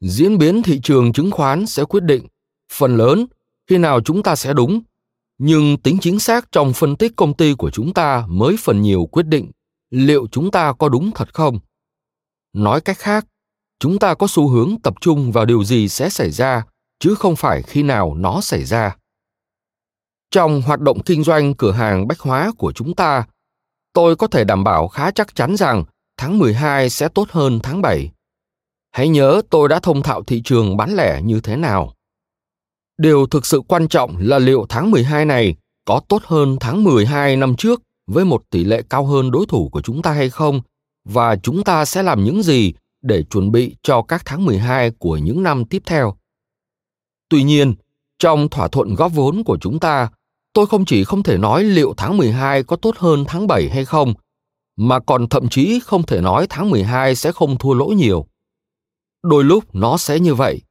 Diễn 0.01 0.37
biến 0.37 0.63
thị 0.63 0.79
trường 0.83 1.13
chứng 1.13 1.31
khoán 1.31 1.65
sẽ 1.65 1.83
quyết 1.83 2.03
định. 2.03 2.27
Phần 2.73 2.97
lớn, 2.97 3.25
khi 3.67 3.77
nào 3.77 4.01
chúng 4.01 4.23
ta 4.23 4.35
sẽ 4.35 4.53
đúng 4.53 4.81
nhưng 5.37 5.77
tính 5.77 5.97
chính 6.01 6.19
xác 6.19 6.51
trong 6.51 6.73
phân 6.73 6.95
tích 6.95 7.13
công 7.15 7.33
ty 7.33 7.53
của 7.53 7.69
chúng 7.69 7.93
ta 7.93 8.25
mới 8.27 8.55
phần 8.59 8.81
nhiều 8.81 9.05
quyết 9.05 9.25
định 9.25 9.51
liệu 9.89 10.27
chúng 10.31 10.51
ta 10.51 10.73
có 10.73 10.89
đúng 10.89 11.11
thật 11.15 11.33
không 11.33 11.59
nói 12.53 12.81
cách 12.81 12.97
khác, 12.97 13.25
chúng 13.79 13.99
ta 13.99 14.13
có 14.13 14.27
xu 14.29 14.47
hướng 14.47 14.75
tập 14.83 14.93
trung 15.01 15.31
vào 15.31 15.45
điều 15.45 15.63
gì 15.63 15.87
sẽ 15.87 16.09
xảy 16.09 16.31
ra, 16.31 16.63
chứ 16.99 17.15
không 17.15 17.35
phải 17.35 17.61
khi 17.61 17.83
nào 17.83 18.13
nó 18.15 18.41
xảy 18.41 18.63
ra 18.63 18.95
trong 20.31 20.61
hoạt 20.61 20.79
động 20.79 20.99
kinh 21.03 21.23
doanh 21.23 21.53
cửa 21.53 21.71
hàng 21.71 22.07
bách 22.07 22.19
hóa 22.19 22.51
của 22.57 22.71
chúng 22.71 22.95
ta, 22.95 23.27
tôi 23.93 24.15
có 24.15 24.27
thể 24.27 24.43
đảm 24.43 24.63
bảo 24.63 24.87
khá 24.87 25.11
chắc 25.11 25.35
chắn 25.35 25.57
rằng 25.57 25.83
tháng 26.17 26.37
12 26.37 26.89
sẽ 26.89 27.07
tốt 27.07 27.27
hơn 27.31 27.59
tháng 27.63 27.81
7. 27.81 28.11
Hãy 28.91 29.07
nhớ 29.07 29.41
tôi 29.49 29.69
đã 29.69 29.79
thông 29.79 30.03
thạo 30.03 30.23
thị 30.23 30.41
trường 30.45 30.77
bán 30.77 30.95
lẻ 30.95 31.21
như 31.21 31.39
thế 31.39 31.55
nào. 31.55 31.93
Điều 32.97 33.27
thực 33.27 33.45
sự 33.45 33.61
quan 33.67 33.87
trọng 33.87 34.17
là 34.17 34.39
liệu 34.39 34.65
tháng 34.69 34.91
12 34.91 35.25
này 35.25 35.55
có 35.85 36.01
tốt 36.07 36.21
hơn 36.25 36.57
tháng 36.59 36.83
12 36.83 37.35
năm 37.35 37.55
trước 37.55 37.81
với 38.07 38.25
một 38.25 38.43
tỷ 38.49 38.63
lệ 38.63 38.81
cao 38.89 39.05
hơn 39.05 39.31
đối 39.31 39.45
thủ 39.45 39.69
của 39.69 39.81
chúng 39.81 40.01
ta 40.01 40.11
hay 40.11 40.29
không 40.29 40.61
và 41.05 41.35
chúng 41.35 41.63
ta 41.63 41.85
sẽ 41.85 42.03
làm 42.03 42.23
những 42.23 42.43
gì 42.43 42.73
để 43.01 43.23
chuẩn 43.23 43.51
bị 43.51 43.75
cho 43.83 44.01
các 44.01 44.21
tháng 44.25 44.45
12 44.45 44.91
của 44.91 45.17
những 45.17 45.43
năm 45.43 45.65
tiếp 45.65 45.83
theo. 45.85 46.17
Tuy 47.29 47.43
nhiên, 47.43 47.75
trong 48.19 48.49
thỏa 48.49 48.67
thuận 48.67 48.95
góp 48.95 49.13
vốn 49.13 49.43
của 49.43 49.57
chúng 49.61 49.79
ta, 49.79 50.09
tôi 50.53 50.67
không 50.67 50.85
chỉ 50.85 51.03
không 51.03 51.23
thể 51.23 51.37
nói 51.37 51.63
liệu 51.63 51.93
tháng 51.97 52.17
12 52.17 52.63
có 52.63 52.75
tốt 52.75 52.97
hơn 52.97 53.25
tháng 53.27 53.47
7 53.47 53.69
hay 53.69 53.85
không, 53.85 54.13
mà 54.75 54.99
còn 54.99 55.29
thậm 55.29 55.49
chí 55.49 55.79
không 55.83 56.03
thể 56.03 56.21
nói 56.21 56.47
tháng 56.49 56.69
12 56.69 57.15
sẽ 57.15 57.31
không 57.31 57.57
thua 57.57 57.73
lỗ 57.73 57.85
nhiều 57.85 58.27
đôi 59.23 59.43
lúc 59.43 59.75
nó 59.75 59.97
sẽ 59.97 60.19
như 60.19 60.35
vậy. 60.35 60.61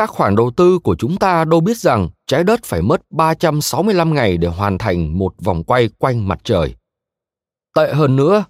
Các 0.00 0.10
khoản 0.10 0.36
đầu 0.36 0.50
tư 0.50 0.78
của 0.78 0.96
chúng 0.98 1.16
ta 1.16 1.44
đâu 1.44 1.60
biết 1.60 1.76
rằng 1.76 2.08
trái 2.26 2.44
đất 2.44 2.60
phải 2.64 2.82
mất 2.82 3.02
365 3.10 4.14
ngày 4.14 4.36
để 4.36 4.48
hoàn 4.48 4.78
thành 4.78 5.18
một 5.18 5.34
vòng 5.44 5.64
quay 5.64 5.88
quanh 5.98 6.28
mặt 6.28 6.40
trời. 6.44 6.74
Tệ 7.74 7.92
hơn 7.94 8.16
nữa, 8.16 8.44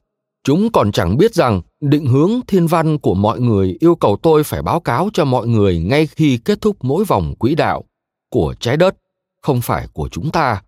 chúng 0.44 0.72
còn 0.72 0.92
chẳng 0.92 1.16
biết 1.16 1.34
rằng 1.34 1.62
định 1.80 2.06
hướng 2.06 2.30
thiên 2.46 2.66
văn 2.66 2.98
của 2.98 3.14
mọi 3.14 3.40
người 3.40 3.76
yêu 3.80 3.94
cầu 3.94 4.18
tôi 4.22 4.44
phải 4.44 4.62
báo 4.62 4.80
cáo 4.80 5.08
cho 5.12 5.24
mọi 5.24 5.46
người 5.46 5.78
ngay 5.78 6.06
khi 6.06 6.38
kết 6.44 6.60
thúc 6.60 6.76
mỗi 6.80 7.04
vòng 7.04 7.34
quỹ 7.38 7.54
đạo 7.54 7.84
của 8.30 8.54
trái 8.60 8.76
đất, 8.76 8.96
không 9.42 9.60
phải 9.60 9.86
của 9.92 10.08
chúng 10.08 10.30
ta. 10.30 10.62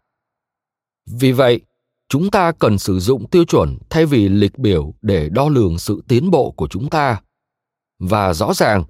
Vì 1.10 1.32
vậy, 1.32 1.60
chúng 2.08 2.30
ta 2.30 2.52
cần 2.52 2.78
sử 2.78 3.00
dụng 3.00 3.28
tiêu 3.30 3.44
chuẩn 3.44 3.78
thay 3.90 4.06
vì 4.06 4.28
lịch 4.28 4.58
biểu 4.58 4.94
để 5.02 5.28
đo 5.28 5.48
lường 5.48 5.78
sự 5.78 6.02
tiến 6.08 6.30
bộ 6.30 6.50
của 6.50 6.68
chúng 6.68 6.90
ta 6.90 7.20
và 7.98 8.34
rõ 8.34 8.54
ràng 8.54 8.84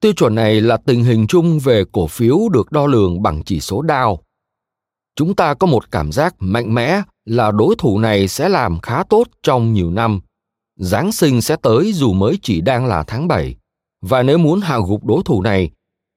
tiêu 0.00 0.12
chuẩn 0.12 0.34
này 0.34 0.60
là 0.60 0.76
tình 0.76 1.04
hình 1.04 1.26
chung 1.26 1.58
về 1.58 1.84
cổ 1.92 2.06
phiếu 2.06 2.38
được 2.52 2.72
đo 2.72 2.86
lường 2.86 3.22
bằng 3.22 3.42
chỉ 3.44 3.60
số 3.60 3.82
Dow. 3.82 4.16
Chúng 5.16 5.34
ta 5.34 5.54
có 5.54 5.66
một 5.66 5.90
cảm 5.90 6.12
giác 6.12 6.34
mạnh 6.38 6.74
mẽ 6.74 7.02
là 7.24 7.50
đối 7.50 7.74
thủ 7.78 7.98
này 7.98 8.28
sẽ 8.28 8.48
làm 8.48 8.80
khá 8.80 9.02
tốt 9.08 9.26
trong 9.42 9.72
nhiều 9.72 9.90
năm. 9.90 10.20
Giáng 10.76 11.12
sinh 11.12 11.42
sẽ 11.42 11.56
tới 11.62 11.92
dù 11.92 12.12
mới 12.12 12.38
chỉ 12.42 12.60
đang 12.60 12.86
là 12.86 13.02
tháng 13.02 13.28
7. 13.28 13.56
Và 14.02 14.22
nếu 14.22 14.38
muốn 14.38 14.60
hạ 14.60 14.78
gục 14.88 15.04
đối 15.04 15.22
thủ 15.24 15.42
này, 15.42 15.70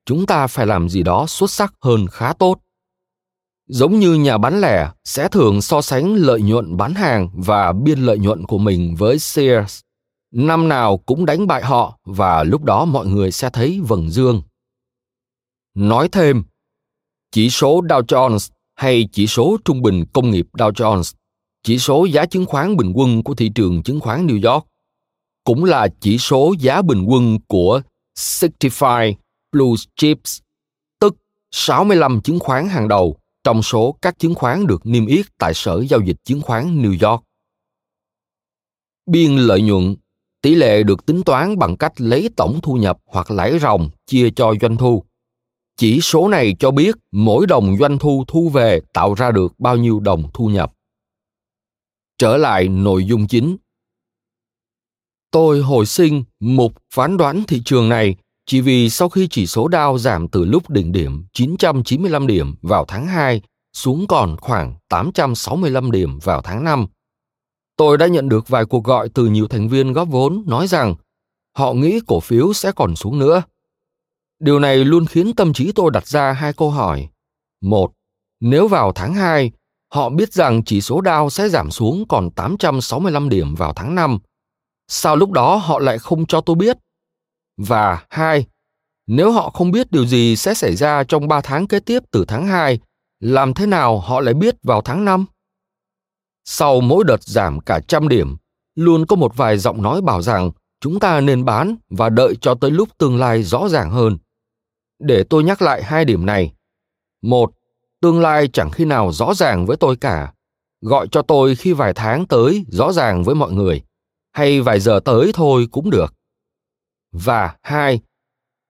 chúng 0.05 0.25
ta 0.25 0.47
phải 0.47 0.65
làm 0.65 0.89
gì 0.89 1.03
đó 1.03 1.25
xuất 1.27 1.51
sắc 1.51 1.73
hơn 1.81 2.07
khá 2.07 2.33
tốt. 2.33 2.57
Giống 3.67 3.99
như 3.99 4.13
nhà 4.13 4.37
bán 4.37 4.61
lẻ 4.61 4.91
sẽ 5.05 5.27
thường 5.27 5.61
so 5.61 5.81
sánh 5.81 6.15
lợi 6.15 6.41
nhuận 6.41 6.77
bán 6.77 6.93
hàng 6.93 7.29
và 7.33 7.73
biên 7.73 7.99
lợi 7.99 8.19
nhuận 8.19 8.45
của 8.45 8.57
mình 8.57 8.95
với 8.95 9.19
Sears 9.19 9.79
năm 10.31 10.67
nào 10.69 10.97
cũng 10.97 11.25
đánh 11.25 11.47
bại 11.47 11.63
họ 11.63 11.99
và 12.03 12.43
lúc 12.43 12.63
đó 12.63 12.85
mọi 12.85 13.07
người 13.07 13.31
sẽ 13.31 13.49
thấy 13.49 13.81
vầng 13.87 14.09
dương. 14.09 14.41
Nói 15.73 16.09
thêm, 16.11 16.43
chỉ 17.31 17.49
số 17.49 17.81
Dow 17.81 18.01
Jones 18.01 18.51
hay 18.75 19.07
chỉ 19.11 19.27
số 19.27 19.57
trung 19.65 19.81
bình 19.81 20.05
công 20.13 20.31
nghiệp 20.31 20.47
Dow 20.53 20.71
Jones, 20.71 21.13
chỉ 21.63 21.79
số 21.79 22.05
giá 22.05 22.25
chứng 22.25 22.45
khoán 22.45 22.77
bình 22.77 22.93
quân 22.95 23.23
của 23.23 23.35
thị 23.35 23.51
trường 23.55 23.83
chứng 23.83 23.99
khoán 23.99 24.27
New 24.27 24.51
York, 24.53 24.67
cũng 25.43 25.63
là 25.63 25.87
chỉ 25.99 26.17
số 26.17 26.53
giá 26.59 26.81
bình 26.81 27.05
quân 27.07 27.39
của 27.47 27.81
65 28.15 29.13
Blue 29.51 29.75
Chips, 29.95 30.39
tức 30.99 31.15
65 31.51 32.21
chứng 32.21 32.39
khoán 32.39 32.67
hàng 32.67 32.87
đầu 32.87 33.17
trong 33.43 33.63
số 33.63 33.97
các 34.01 34.19
chứng 34.19 34.35
khoán 34.35 34.67
được 34.67 34.85
niêm 34.85 35.05
yết 35.05 35.25
tại 35.37 35.53
Sở 35.53 35.83
Giao 35.89 35.99
dịch 36.01 36.17
Chứng 36.23 36.41
khoán 36.41 36.81
New 36.81 37.09
York. 37.09 37.23
Biên 39.05 39.37
lợi 39.37 39.61
nhuận 39.61 39.95
Tỷ 40.41 40.55
lệ 40.55 40.83
được 40.83 41.05
tính 41.05 41.23
toán 41.23 41.59
bằng 41.59 41.77
cách 41.77 42.01
lấy 42.01 42.29
tổng 42.35 42.59
thu 42.63 42.73
nhập 42.73 42.97
hoặc 43.05 43.31
lãi 43.31 43.59
ròng 43.59 43.89
chia 44.05 44.29
cho 44.35 44.53
doanh 44.61 44.77
thu. 44.77 45.03
Chỉ 45.77 46.01
số 46.01 46.27
này 46.27 46.55
cho 46.59 46.71
biết 46.71 46.95
mỗi 47.11 47.47
đồng 47.47 47.77
doanh 47.79 47.99
thu 47.99 48.23
thu 48.27 48.49
về 48.49 48.79
tạo 48.93 49.13
ra 49.13 49.31
được 49.31 49.59
bao 49.59 49.77
nhiêu 49.77 49.99
đồng 49.99 50.23
thu 50.33 50.47
nhập. 50.47 50.73
Trở 52.17 52.37
lại 52.37 52.67
nội 52.67 53.05
dung 53.05 53.27
chính. 53.27 53.57
Tôi 55.31 55.61
hồi 55.61 55.85
sinh 55.85 56.23
mục 56.39 56.73
phán 56.93 57.17
đoán 57.17 57.43
thị 57.47 57.61
trường 57.65 57.89
này 57.89 58.15
chỉ 58.45 58.61
vì 58.61 58.89
sau 58.89 59.09
khi 59.09 59.27
chỉ 59.31 59.47
số 59.47 59.69
Dow 59.69 59.97
giảm 59.97 60.27
từ 60.27 60.45
lúc 60.45 60.69
đỉnh 60.69 60.91
điểm 60.91 61.25
995 61.33 62.27
điểm 62.27 62.55
vào 62.61 62.85
tháng 62.87 63.07
2 63.07 63.41
xuống 63.73 64.07
còn 64.07 64.37
khoảng 64.37 64.75
865 64.89 65.91
điểm 65.91 66.19
vào 66.19 66.41
tháng 66.41 66.63
5, 66.63 66.87
Tôi 67.81 67.97
đã 67.97 68.07
nhận 68.07 68.29
được 68.29 68.47
vài 68.47 68.65
cuộc 68.65 68.83
gọi 68.83 69.09
từ 69.09 69.25
nhiều 69.25 69.47
thành 69.47 69.69
viên 69.69 69.93
góp 69.93 70.07
vốn 70.07 70.43
nói 70.47 70.67
rằng 70.67 70.95
họ 71.57 71.73
nghĩ 71.73 71.99
cổ 72.07 72.19
phiếu 72.19 72.53
sẽ 72.53 72.71
còn 72.71 72.95
xuống 72.95 73.19
nữa. 73.19 73.43
Điều 74.39 74.59
này 74.59 74.77
luôn 74.77 75.05
khiến 75.05 75.33
tâm 75.35 75.53
trí 75.53 75.71
tôi 75.71 75.91
đặt 75.93 76.07
ra 76.07 76.31
hai 76.31 76.53
câu 76.53 76.71
hỏi. 76.71 77.07
Một, 77.61 77.91
nếu 78.39 78.67
vào 78.67 78.91
tháng 78.91 79.13
2, 79.13 79.51
họ 79.93 80.09
biết 80.09 80.33
rằng 80.33 80.63
chỉ 80.63 80.81
số 80.81 81.01
Dow 81.01 81.29
sẽ 81.29 81.49
giảm 81.49 81.71
xuống 81.71 82.05
còn 82.09 82.31
865 82.31 83.29
điểm 83.29 83.55
vào 83.55 83.73
tháng 83.73 83.95
5, 83.95 84.19
sao 84.87 85.15
lúc 85.15 85.31
đó 85.31 85.55
họ 85.55 85.79
lại 85.79 85.97
không 85.97 86.25
cho 86.25 86.41
tôi 86.41 86.55
biết? 86.55 86.77
Và 87.57 88.05
hai, 88.09 88.45
nếu 89.07 89.31
họ 89.31 89.49
không 89.49 89.71
biết 89.71 89.91
điều 89.91 90.05
gì 90.05 90.35
sẽ 90.35 90.53
xảy 90.53 90.75
ra 90.75 91.03
trong 91.03 91.27
3 91.27 91.41
tháng 91.41 91.67
kế 91.67 91.79
tiếp 91.79 92.03
từ 92.11 92.25
tháng 92.27 92.47
2, 92.47 92.79
làm 93.19 93.53
thế 93.53 93.65
nào 93.65 93.99
họ 93.99 94.19
lại 94.19 94.33
biết 94.33 94.55
vào 94.63 94.81
tháng 94.81 95.05
5? 95.05 95.25
Sau 96.45 96.81
mỗi 96.81 97.03
đợt 97.03 97.23
giảm 97.23 97.59
cả 97.59 97.79
trăm 97.87 98.07
điểm, 98.07 98.37
luôn 98.75 99.05
có 99.05 99.15
một 99.15 99.37
vài 99.37 99.57
giọng 99.57 99.81
nói 99.81 100.01
bảo 100.01 100.21
rằng 100.21 100.51
chúng 100.81 100.99
ta 100.99 101.21
nên 101.21 101.45
bán 101.45 101.75
và 101.89 102.09
đợi 102.09 102.35
cho 102.41 102.55
tới 102.55 102.71
lúc 102.71 102.97
tương 102.97 103.19
lai 103.19 103.43
rõ 103.43 103.69
ràng 103.69 103.91
hơn. 103.91 104.17
Để 104.99 105.23
tôi 105.29 105.43
nhắc 105.43 105.61
lại 105.61 105.83
hai 105.83 106.05
điểm 106.05 106.25
này. 106.25 106.53
Một, 107.21 107.51
tương 108.01 108.21
lai 108.21 108.47
chẳng 108.53 108.71
khi 108.71 108.85
nào 108.85 109.11
rõ 109.11 109.33
ràng 109.33 109.65
với 109.65 109.77
tôi 109.77 109.95
cả. 109.95 110.33
Gọi 110.81 111.07
cho 111.11 111.21
tôi 111.21 111.55
khi 111.55 111.73
vài 111.73 111.93
tháng 111.93 112.25
tới 112.25 112.65
rõ 112.67 112.91
ràng 112.91 113.23
với 113.23 113.35
mọi 113.35 113.51
người, 113.51 113.81
hay 114.31 114.61
vài 114.61 114.79
giờ 114.79 114.99
tới 115.05 115.31
thôi 115.33 115.67
cũng 115.71 115.89
được. 115.89 116.13
Và 117.11 117.55
hai, 117.63 117.99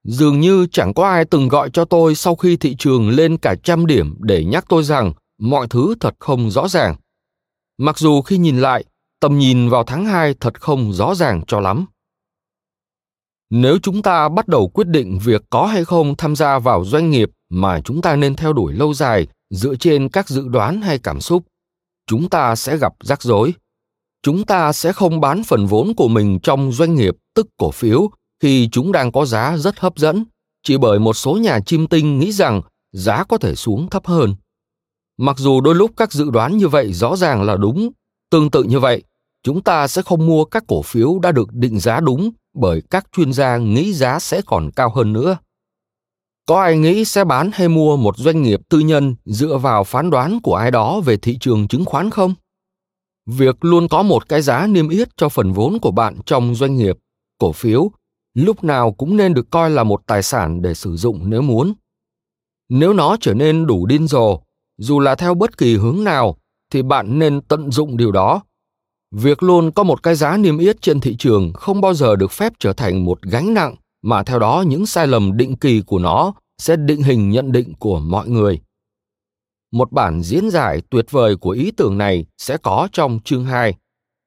dường 0.04 0.40
như 0.40 0.68
chẳng 0.72 0.94
có 0.94 1.08
ai 1.08 1.26
từng 1.26 1.48
gọi 1.48 1.70
cho 1.70 1.86
tôi 1.86 2.16
sau 2.16 2.36
khi 2.36 2.58
thị 2.58 2.76
trường 2.80 3.10
lên 3.10 3.38
cả 3.38 3.56
trăm 3.64 3.86
điểm 3.86 4.16
để 4.20 4.46
nhắc 4.46 4.66
tôi 4.70 4.84
rằng 4.84 5.14
mọi 5.40 5.68
thứ 5.70 5.96
thật 6.00 6.16
không 6.20 6.52
rõ 6.52 6.68
ràng. 6.68 6.96
Mặc 7.82 7.98
dù 7.98 8.22
khi 8.22 8.38
nhìn 8.38 8.60
lại, 8.60 8.86
tầm 9.20 9.40
nhìn 9.40 9.70
vào 9.70 9.84
tháng 9.84 10.06
2 10.06 10.36
thật 10.40 10.62
không 10.62 10.94
rõ 10.94 11.16
ràng 11.16 11.42
cho 11.48 11.60
lắm. 11.60 11.86
Nếu 13.50 13.78
chúng 13.84 14.02
ta 14.02 14.30
bắt 14.30 14.48
đầu 14.48 14.68
quyết 14.68 14.88
định 14.88 15.20
việc 15.24 15.42
có 15.50 15.66
hay 15.66 15.86
không 15.86 16.16
tham 16.16 16.36
gia 16.36 16.60
vào 16.60 16.86
doanh 16.86 17.10
nghiệp 17.10 17.30
mà 17.50 17.82
chúng 17.82 18.02
ta 18.02 18.16
nên 18.16 18.36
theo 18.36 18.54
đuổi 18.54 18.74
lâu 18.74 18.94
dài 18.94 19.28
dựa 19.50 19.76
trên 19.76 20.10
các 20.10 20.30
dự 20.30 20.48
đoán 20.48 20.82
hay 20.82 21.00
cảm 21.00 21.22
xúc, 21.22 21.44
chúng 22.08 22.30
ta 22.30 22.56
sẽ 22.56 22.78
gặp 22.78 22.94
rắc 23.04 23.22
rối. 23.22 23.54
Chúng 24.24 24.46
ta 24.46 24.74
sẽ 24.74 24.94
không 24.94 25.22
bán 25.22 25.44
phần 25.44 25.66
vốn 25.66 25.94
của 25.98 26.08
mình 26.08 26.40
trong 26.44 26.72
doanh 26.72 26.96
nghiệp 26.96 27.16
tức 27.36 27.48
cổ 27.58 27.72
phiếu 27.72 28.10
khi 28.44 28.70
chúng 28.72 28.92
đang 28.92 29.12
có 29.12 29.26
giá 29.26 29.58
rất 29.58 29.80
hấp 29.80 29.98
dẫn, 29.98 30.26
chỉ 30.64 30.78
bởi 30.78 31.00
một 31.00 31.14
số 31.14 31.38
nhà 31.38 31.60
chim 31.66 31.88
tinh 31.88 32.20
nghĩ 32.20 32.32
rằng 32.32 32.62
giá 32.92 33.24
có 33.24 33.38
thể 33.38 33.56
xuống 33.56 33.90
thấp 33.90 34.06
hơn. 34.08 34.36
Mặc 35.18 35.38
dù 35.40 35.62
đôi 35.62 35.76
lúc 35.76 35.92
các 35.98 36.14
dự 36.14 36.30
đoán 36.30 36.58
như 36.58 36.68
vậy 36.68 36.94
rõ 36.94 37.16
ràng 37.16 37.42
là 37.42 37.58
đúng, 37.58 37.92
tương 38.30 38.52
tự 38.52 38.64
như 38.64 38.80
vậy, 38.80 39.04
chúng 39.44 39.62
ta 39.62 39.88
sẽ 39.88 40.02
không 40.02 40.28
mua 40.28 40.46
các 40.46 40.64
cổ 40.68 40.82
phiếu 40.82 41.20
đã 41.20 41.32
được 41.32 41.54
định 41.54 41.80
giá 41.80 42.00
đúng 42.00 42.32
bởi 42.54 42.82
các 42.90 43.08
chuyên 43.12 43.34
gia 43.34 43.58
nghĩ 43.58 43.94
giá 43.94 44.20
sẽ 44.20 44.42
còn 44.46 44.72
cao 44.76 44.92
hơn 44.96 45.14
nữa. 45.14 45.38
Có 46.46 46.62
ai 46.62 46.78
nghĩ 46.78 47.06
sẽ 47.06 47.24
bán 47.24 47.50
hay 47.54 47.68
mua 47.68 47.98
một 47.98 48.18
doanh 48.18 48.42
nghiệp 48.42 48.60
tư 48.70 48.80
nhân 48.80 49.16
dựa 49.26 49.58
vào 49.58 49.84
phán 49.84 50.10
đoán 50.10 50.40
của 50.44 50.56
ai 50.56 50.72
đó 50.72 51.00
về 51.00 51.18
thị 51.18 51.38
trường 51.40 51.68
chứng 51.68 51.86
khoán 51.86 52.10
không? 52.10 52.34
Việc 53.26 53.66
luôn 53.66 53.88
có 53.88 54.04
một 54.04 54.30
cái 54.30 54.42
giá 54.42 54.68
niêm 54.68 54.90
yết 54.90 55.18
cho 55.18 55.30
phần 55.30 55.54
vốn 55.54 55.80
của 55.80 55.92
bạn 55.92 56.16
trong 56.26 56.56
doanh 56.56 56.76
nghiệp, 56.76 56.98
cổ 57.38 57.52
phiếu 57.52 57.92
lúc 58.34 58.64
nào 58.64 58.92
cũng 58.92 59.18
nên 59.18 59.34
được 59.34 59.50
coi 59.50 59.70
là 59.70 59.84
một 59.84 60.02
tài 60.08 60.24
sản 60.24 60.62
để 60.62 60.74
sử 60.74 60.98
dụng 60.98 61.30
nếu 61.30 61.42
muốn. 61.42 61.74
Nếu 62.70 62.94
nó 62.94 63.18
trở 63.22 63.34
nên 63.34 63.68
đủ 63.68 63.86
điên 63.86 64.08
rồ, 64.08 64.40
dù 64.78 65.00
là 65.00 65.16
theo 65.16 65.34
bất 65.34 65.58
kỳ 65.58 65.76
hướng 65.76 66.04
nào, 66.04 66.38
thì 66.74 66.82
bạn 66.82 67.20
nên 67.20 67.42
tận 67.42 67.72
dụng 67.72 67.98
điều 67.98 68.12
đó. 68.12 68.42
Việc 69.12 69.44
luôn 69.44 69.72
có 69.72 69.84
một 69.84 70.04
cái 70.04 70.16
giá 70.16 70.38
niêm 70.38 70.58
yết 70.58 70.82
trên 70.82 71.00
thị 71.00 71.16
trường 71.20 71.54
không 71.54 71.82
bao 71.82 71.94
giờ 71.94 72.16
được 72.16 72.32
phép 72.32 72.54
trở 72.60 72.74
thành 72.74 73.06
một 73.06 73.22
gánh 73.22 73.54
nặng 73.54 73.76
mà 74.02 74.24
theo 74.24 74.40
đó 74.40 74.64
những 74.68 74.86
sai 74.86 75.08
lầm 75.08 75.38
định 75.38 75.56
kỳ 75.56 75.82
của 75.82 76.00
nó 76.00 76.34
sẽ 76.58 76.76
định 76.76 77.04
hình 77.04 77.30
nhận 77.30 77.52
định 77.52 77.74
của 77.80 78.00
mọi 78.00 78.30
người. 78.30 78.62
Một 79.72 79.92
bản 79.92 80.22
diễn 80.22 80.50
giải 80.50 80.82
tuyệt 80.90 81.06
vời 81.12 81.36
của 81.36 81.50
ý 81.50 81.72
tưởng 81.72 81.98
này 81.98 82.26
sẽ 82.38 82.58
có 82.58 82.88
trong 82.92 83.20
chương 83.24 83.46
2, 83.46 83.76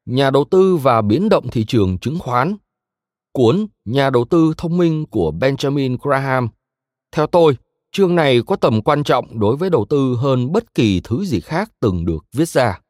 Nhà 0.06 0.30
đầu 0.30 0.44
tư 0.50 0.76
và 0.76 1.02
biến 1.02 1.28
động 1.28 1.48
thị 1.50 1.64
trường 1.64 1.98
chứng 1.98 2.18
khoán 2.18 2.56
cuốn 3.32 3.66
Nhà 3.84 4.10
đầu 4.10 4.24
tư 4.24 4.54
thông 4.56 4.76
minh 4.76 5.06
của 5.10 5.32
Benjamin 5.40 5.96
Graham. 6.02 6.48
Theo 7.12 7.26
tôi, 7.26 7.56
chương 7.94 8.14
này 8.14 8.40
có 8.46 8.56
tầm 8.56 8.82
quan 8.82 9.04
trọng 9.04 9.40
đối 9.40 9.56
với 9.56 9.70
đầu 9.70 9.86
tư 9.90 10.16
hơn 10.20 10.52
bất 10.52 10.74
kỳ 10.74 11.00
thứ 11.04 11.24
gì 11.24 11.40
khác 11.40 11.70
từng 11.80 12.04
được 12.04 12.24
viết 12.32 12.48
ra. 12.48 12.80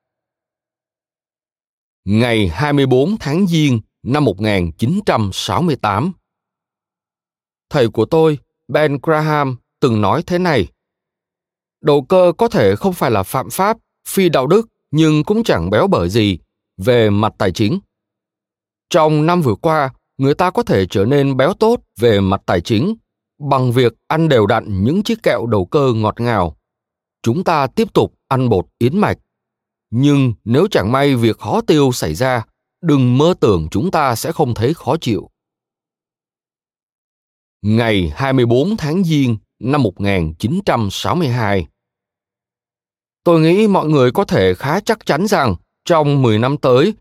Ngày 2.05 2.49
24 2.49 3.17
tháng 3.21 3.47
Giêng 3.47 3.81
năm 4.03 4.25
1968 4.25 6.13
Thầy 7.71 7.89
của 7.89 8.05
tôi, 8.05 8.39
Ben 8.69 8.99
Graham, 9.03 9.57
từng 9.81 10.01
nói 10.01 10.23
thế 10.27 10.39
này. 10.39 10.69
Đầu 11.81 12.03
cơ 12.03 12.33
có 12.39 12.49
thể 12.49 12.77
không 12.77 12.93
phải 12.93 13.11
là 13.11 13.23
phạm 13.23 13.51
pháp, 13.51 13.77
phi 14.09 14.29
đạo 14.29 14.47
đức, 14.47 14.69
nhưng 14.91 15.25
cũng 15.25 15.45
chẳng 15.45 15.71
béo 15.71 15.87
bở 15.87 16.09
gì 16.09 16.39
về 16.77 17.11
mặt 17.11 17.33
tài 17.39 17.53
chính. 17.53 17.79
Trong 18.91 19.27
năm 19.27 19.43
vừa 19.43 19.55
qua, 19.55 19.91
người 20.19 20.35
ta 20.35 20.51
có 20.51 20.63
thể 20.63 20.87
trở 20.91 21.05
nên 21.05 21.37
béo 21.37 21.55
tốt 21.55 21.81
về 22.01 22.21
mặt 22.21 22.43
tài 22.47 22.61
chính 22.61 22.95
bằng 23.51 23.73
việc 23.73 23.95
ăn 24.09 24.29
đều 24.29 24.47
đặn 24.47 24.85
những 24.85 25.03
chiếc 25.03 25.23
kẹo 25.23 25.47
đầu 25.47 25.65
cơ 25.65 25.93
ngọt 25.97 26.21
ngào. 26.21 26.57
Chúng 27.23 27.45
ta 27.45 27.67
tiếp 27.67 27.93
tục 27.93 28.15
ăn 28.29 28.49
bột 28.49 28.67
yến 28.79 28.99
mạch. 28.99 29.19
Nhưng 29.91 30.33
nếu 30.45 30.67
chẳng 30.71 30.93
may 30.93 31.17
việc 31.17 31.39
khó 31.39 31.61
tiêu 31.61 31.93
xảy 31.93 32.15
ra, 32.15 32.45
đừng 32.83 33.19
mơ 33.19 33.35
tưởng 33.41 33.69
chúng 33.71 33.91
ta 33.91 34.15
sẽ 34.15 34.33
không 34.33 34.55
thấy 34.55 34.75
khó 34.75 34.97
chịu. 34.97 35.31
Ngày 37.63 38.13
24 38.15 38.77
tháng 38.77 39.05
Giêng 39.05 39.37
năm 39.61 39.83
1962 39.83 41.67
Tôi 43.25 43.41
nghĩ 43.41 43.69
mọi 43.69 43.89
người 43.89 44.13
có 44.13 44.25
thể 44.25 44.55
khá 44.55 44.81
chắc 44.81 45.07
chắn 45.07 45.27
rằng 45.27 45.55
trong 45.85 46.23
10 46.23 46.39
năm 46.39 46.57
tới, 46.57 46.95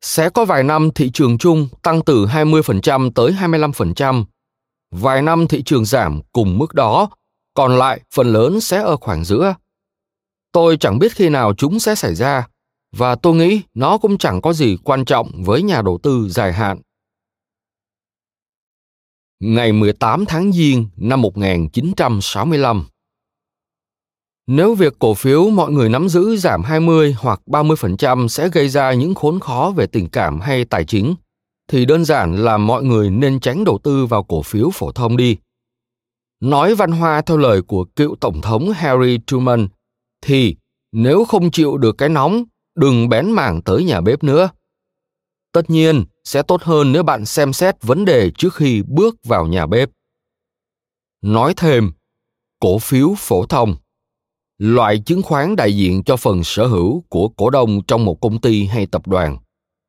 sẽ 0.00 0.30
có 0.30 0.44
vài 0.44 0.62
năm 0.62 0.90
thị 0.94 1.10
trường 1.14 1.38
chung 1.38 1.68
tăng 1.82 2.02
từ 2.04 2.26
20% 2.26 3.10
tới 3.14 3.32
25%. 3.32 4.24
Vài 4.92 5.22
năm 5.22 5.46
thị 5.48 5.62
trường 5.62 5.84
giảm 5.84 6.20
cùng 6.32 6.58
mức 6.58 6.74
đó, 6.74 7.10
còn 7.54 7.78
lại 7.78 8.00
phần 8.14 8.32
lớn 8.32 8.60
sẽ 8.60 8.82
ở 8.82 8.96
khoảng 8.96 9.24
giữa. 9.24 9.54
Tôi 10.52 10.76
chẳng 10.76 10.98
biết 10.98 11.12
khi 11.12 11.28
nào 11.28 11.54
chúng 11.54 11.78
sẽ 11.78 11.94
xảy 11.94 12.14
ra, 12.14 12.48
và 12.96 13.14
tôi 13.14 13.34
nghĩ 13.34 13.60
nó 13.74 13.98
cũng 13.98 14.18
chẳng 14.18 14.42
có 14.42 14.52
gì 14.52 14.76
quan 14.84 15.04
trọng 15.04 15.42
với 15.44 15.62
nhà 15.62 15.82
đầu 15.82 15.98
tư 16.02 16.28
dài 16.28 16.52
hạn. 16.52 16.80
Ngày 19.40 19.72
18 19.72 20.24
tháng 20.26 20.52
Giêng 20.52 20.88
năm 20.96 21.22
1965 21.22 22.84
nếu 24.46 24.74
việc 24.74 24.98
cổ 24.98 25.14
phiếu 25.14 25.50
mọi 25.50 25.72
người 25.72 25.88
nắm 25.88 26.08
giữ 26.08 26.36
giảm 26.36 26.62
20 26.62 27.16
hoặc 27.18 27.40
30% 27.46 28.28
sẽ 28.28 28.48
gây 28.48 28.68
ra 28.68 28.92
những 28.92 29.14
khốn 29.14 29.40
khó 29.40 29.72
về 29.76 29.86
tình 29.86 30.08
cảm 30.08 30.40
hay 30.40 30.64
tài 30.64 30.84
chính, 30.84 31.14
thì 31.72 31.84
đơn 31.84 32.04
giản 32.04 32.36
là 32.36 32.58
mọi 32.58 32.84
người 32.84 33.10
nên 33.10 33.40
tránh 33.40 33.64
đầu 33.64 33.78
tư 33.82 34.06
vào 34.06 34.22
cổ 34.22 34.42
phiếu 34.42 34.70
phổ 34.70 34.92
thông 34.92 35.16
đi. 35.16 35.36
Nói 36.40 36.74
văn 36.74 36.92
hoa 36.92 37.22
theo 37.22 37.36
lời 37.36 37.62
của 37.62 37.84
cựu 37.96 38.16
Tổng 38.16 38.40
thống 38.40 38.70
Harry 38.70 39.18
Truman, 39.26 39.68
thì 40.22 40.56
nếu 40.92 41.24
không 41.24 41.50
chịu 41.50 41.76
được 41.76 41.98
cái 41.98 42.08
nóng, 42.08 42.44
đừng 42.74 43.08
bén 43.08 43.30
mảng 43.30 43.62
tới 43.62 43.84
nhà 43.84 44.00
bếp 44.00 44.24
nữa. 44.24 44.50
Tất 45.52 45.70
nhiên, 45.70 46.04
sẽ 46.24 46.42
tốt 46.42 46.62
hơn 46.62 46.92
nếu 46.92 47.02
bạn 47.02 47.26
xem 47.26 47.52
xét 47.52 47.82
vấn 47.82 48.04
đề 48.04 48.30
trước 48.30 48.54
khi 48.54 48.82
bước 48.82 49.16
vào 49.24 49.46
nhà 49.46 49.66
bếp. 49.66 49.90
Nói 51.22 51.54
thêm, 51.56 51.92
cổ 52.60 52.78
phiếu 52.78 53.14
phổ 53.18 53.46
thông 53.46 53.76
loại 54.58 54.98
chứng 54.98 55.22
khoán 55.22 55.56
đại 55.56 55.76
diện 55.76 56.04
cho 56.04 56.16
phần 56.16 56.44
sở 56.44 56.66
hữu 56.66 57.04
của 57.08 57.28
cổ 57.28 57.50
đông 57.50 57.84
trong 57.86 58.04
một 58.04 58.20
công 58.20 58.40
ty 58.40 58.64
hay 58.64 58.86
tập 58.86 59.06
đoàn 59.06 59.38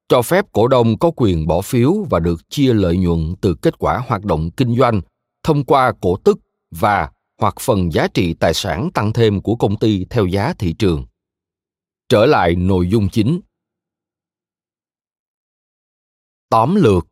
cho 0.10 0.22
phép 0.22 0.46
cổ 0.52 0.68
đông 0.68 0.98
có 1.00 1.12
quyền 1.16 1.48
bỏ 1.48 1.62
phiếu 1.62 1.94
và 2.10 2.20
được 2.20 2.50
chia 2.50 2.74
lợi 2.74 2.98
nhuận 2.98 3.36
từ 3.42 3.56
kết 3.62 3.80
quả 3.80 4.02
hoạt 4.08 4.26
động 4.26 4.50
kinh 4.52 4.78
doanh 4.78 5.02
thông 5.44 5.64
qua 5.66 5.94
cổ 6.02 6.18
tức 6.24 6.40
và 6.72 7.12
hoặc 7.40 7.56
phần 7.60 7.92
giá 7.92 8.08
trị 8.14 8.34
tài 8.34 8.54
sản 8.54 8.90
tăng 8.94 9.14
thêm 9.14 9.42
của 9.42 9.56
công 9.56 9.76
ty 9.76 10.06
theo 10.10 10.26
giá 10.26 10.54
thị 10.60 10.74
trường. 10.74 11.06
Trở 12.10 12.26
lại 12.26 12.56
nội 12.56 12.88
dung 12.90 13.10
chính. 13.10 13.40
Tóm 16.50 16.76
lược. 16.76 17.08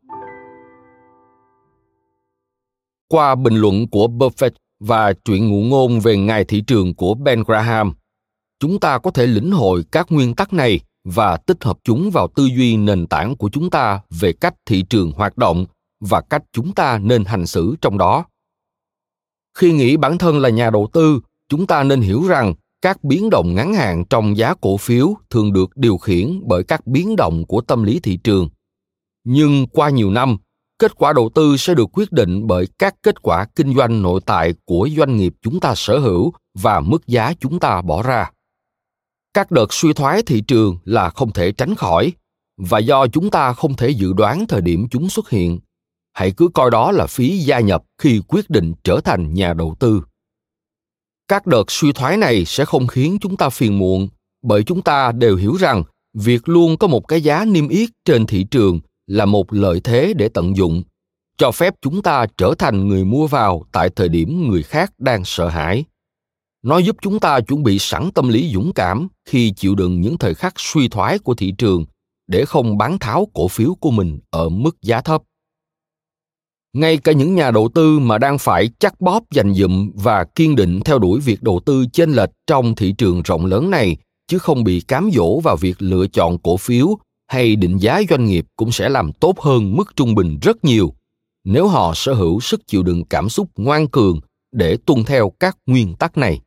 Qua 3.08 3.34
bình 3.34 3.54
luận 3.54 3.88
của 3.88 4.06
buffett 4.06 4.50
và 4.80 5.12
chuyện 5.24 5.48
ngụ 5.48 5.62
ngôn 5.62 6.00
về 6.00 6.16
ngài 6.16 6.44
thị 6.44 6.62
trường 6.66 6.94
của 6.94 7.14
Ben 7.14 7.42
Graham, 7.42 7.92
chúng 8.60 8.80
ta 8.80 8.98
có 8.98 9.10
thể 9.10 9.26
lĩnh 9.26 9.50
hội 9.50 9.84
các 9.92 10.06
nguyên 10.12 10.34
tắc 10.34 10.52
này 10.52 10.80
và 11.04 11.36
tích 11.36 11.64
hợp 11.64 11.78
chúng 11.84 12.10
vào 12.10 12.28
tư 12.34 12.48
duy 12.56 12.76
nền 12.76 13.06
tảng 13.06 13.36
của 13.36 13.50
chúng 13.52 13.70
ta 13.70 14.00
về 14.10 14.32
cách 14.32 14.54
thị 14.66 14.84
trường 14.90 15.12
hoạt 15.12 15.38
động 15.38 15.66
và 16.00 16.20
cách 16.20 16.42
chúng 16.52 16.72
ta 16.72 16.98
nên 16.98 17.24
hành 17.24 17.46
xử 17.46 17.76
trong 17.80 17.98
đó. 17.98 18.24
Khi 19.58 19.72
nghĩ 19.72 19.96
bản 19.96 20.18
thân 20.18 20.38
là 20.38 20.48
nhà 20.48 20.70
đầu 20.70 20.88
tư, 20.92 21.20
chúng 21.48 21.66
ta 21.66 21.82
nên 21.82 22.00
hiểu 22.00 22.26
rằng 22.28 22.54
các 22.82 23.04
biến 23.04 23.30
động 23.30 23.54
ngắn 23.54 23.74
hạn 23.74 24.04
trong 24.10 24.36
giá 24.36 24.54
cổ 24.60 24.76
phiếu 24.76 25.14
thường 25.30 25.52
được 25.52 25.76
điều 25.76 25.96
khiển 25.96 26.40
bởi 26.46 26.64
các 26.64 26.86
biến 26.86 27.16
động 27.16 27.46
của 27.46 27.60
tâm 27.60 27.82
lý 27.82 28.00
thị 28.00 28.16
trường 28.16 28.48
nhưng 29.24 29.66
qua 29.66 29.90
nhiều 29.90 30.10
năm 30.10 30.36
kết 30.78 30.94
quả 30.96 31.12
đầu 31.12 31.30
tư 31.34 31.56
sẽ 31.56 31.74
được 31.74 31.88
quyết 31.92 32.12
định 32.12 32.46
bởi 32.46 32.66
các 32.78 32.94
kết 33.02 33.22
quả 33.22 33.46
kinh 33.56 33.74
doanh 33.74 34.02
nội 34.02 34.20
tại 34.26 34.54
của 34.64 34.88
doanh 34.96 35.16
nghiệp 35.16 35.34
chúng 35.42 35.60
ta 35.60 35.74
sở 35.76 35.98
hữu 35.98 36.32
và 36.54 36.80
mức 36.80 37.06
giá 37.06 37.32
chúng 37.40 37.58
ta 37.60 37.82
bỏ 37.82 38.02
ra 38.02 38.30
các 39.34 39.50
đợt 39.50 39.72
suy 39.72 39.92
thoái 39.92 40.22
thị 40.22 40.40
trường 40.40 40.78
là 40.84 41.10
không 41.10 41.32
thể 41.32 41.52
tránh 41.52 41.74
khỏi, 41.74 42.12
và 42.56 42.78
do 42.78 43.06
chúng 43.06 43.30
ta 43.30 43.52
không 43.52 43.76
thể 43.76 43.90
dự 43.90 44.12
đoán 44.12 44.46
thời 44.46 44.60
điểm 44.60 44.88
chúng 44.90 45.08
xuất 45.08 45.30
hiện, 45.30 45.58
hãy 46.12 46.30
cứ 46.30 46.48
coi 46.48 46.70
đó 46.70 46.92
là 46.92 47.06
phí 47.06 47.38
gia 47.38 47.60
nhập 47.60 47.82
khi 47.98 48.20
quyết 48.28 48.50
định 48.50 48.74
trở 48.84 49.00
thành 49.04 49.34
nhà 49.34 49.54
đầu 49.54 49.74
tư. 49.78 50.02
Các 51.28 51.46
đợt 51.46 51.70
suy 51.70 51.92
thoái 51.92 52.16
này 52.16 52.44
sẽ 52.44 52.64
không 52.64 52.86
khiến 52.86 53.18
chúng 53.20 53.36
ta 53.36 53.48
phiền 53.48 53.78
muộn, 53.78 54.08
bởi 54.42 54.62
chúng 54.62 54.82
ta 54.82 55.12
đều 55.12 55.36
hiểu 55.36 55.56
rằng 55.56 55.82
việc 56.14 56.48
luôn 56.48 56.76
có 56.76 56.86
một 56.86 57.08
cái 57.08 57.20
giá 57.20 57.44
niêm 57.44 57.68
yết 57.68 57.90
trên 58.04 58.26
thị 58.26 58.44
trường 58.50 58.80
là 59.06 59.24
một 59.24 59.52
lợi 59.52 59.80
thế 59.84 60.14
để 60.16 60.28
tận 60.28 60.56
dụng, 60.56 60.82
cho 61.38 61.50
phép 61.50 61.74
chúng 61.82 62.02
ta 62.02 62.26
trở 62.38 62.54
thành 62.58 62.88
người 62.88 63.04
mua 63.04 63.26
vào 63.26 63.64
tại 63.72 63.90
thời 63.96 64.08
điểm 64.08 64.48
người 64.50 64.62
khác 64.62 64.92
đang 64.98 65.24
sợ 65.24 65.48
hãi 65.48 65.84
nó 66.62 66.78
giúp 66.78 66.96
chúng 67.02 67.20
ta 67.20 67.40
chuẩn 67.40 67.62
bị 67.62 67.78
sẵn 67.78 68.10
tâm 68.14 68.28
lý 68.28 68.50
dũng 68.54 68.72
cảm 68.72 69.08
khi 69.28 69.52
chịu 69.56 69.74
đựng 69.74 70.00
những 70.00 70.18
thời 70.18 70.34
khắc 70.34 70.54
suy 70.56 70.88
thoái 70.88 71.18
của 71.18 71.34
thị 71.34 71.52
trường 71.58 71.84
để 72.26 72.44
không 72.44 72.78
bán 72.78 72.98
tháo 72.98 73.28
cổ 73.34 73.48
phiếu 73.48 73.74
của 73.80 73.90
mình 73.90 74.18
ở 74.30 74.48
mức 74.48 74.82
giá 74.82 75.00
thấp. 75.00 75.22
Ngay 76.72 76.96
cả 76.96 77.12
những 77.12 77.34
nhà 77.34 77.50
đầu 77.50 77.68
tư 77.74 77.98
mà 77.98 78.18
đang 78.18 78.38
phải 78.38 78.70
chắc 78.78 79.00
bóp 79.00 79.22
dành 79.30 79.54
dụm 79.54 79.90
và 79.94 80.24
kiên 80.24 80.56
định 80.56 80.80
theo 80.84 80.98
đuổi 80.98 81.20
việc 81.20 81.42
đầu 81.42 81.60
tư 81.66 81.86
chênh 81.92 82.10
lệch 82.12 82.30
trong 82.46 82.74
thị 82.74 82.94
trường 82.98 83.22
rộng 83.22 83.46
lớn 83.46 83.70
này, 83.70 83.96
chứ 84.28 84.38
không 84.38 84.64
bị 84.64 84.80
cám 84.80 85.10
dỗ 85.12 85.40
vào 85.40 85.56
việc 85.56 85.82
lựa 85.82 86.06
chọn 86.06 86.38
cổ 86.38 86.56
phiếu 86.56 86.98
hay 87.28 87.56
định 87.56 87.78
giá 87.78 88.02
doanh 88.10 88.26
nghiệp 88.26 88.46
cũng 88.56 88.72
sẽ 88.72 88.88
làm 88.88 89.12
tốt 89.12 89.40
hơn 89.40 89.76
mức 89.76 89.96
trung 89.96 90.14
bình 90.14 90.38
rất 90.42 90.64
nhiều, 90.64 90.94
nếu 91.44 91.68
họ 91.68 91.92
sở 91.94 92.14
hữu 92.14 92.40
sức 92.40 92.66
chịu 92.66 92.82
đựng 92.82 93.04
cảm 93.04 93.28
xúc 93.28 93.48
ngoan 93.56 93.88
cường 93.88 94.20
để 94.52 94.76
tuân 94.86 95.04
theo 95.04 95.32
các 95.40 95.56
nguyên 95.66 95.94
tắc 95.94 96.16
này 96.16 96.40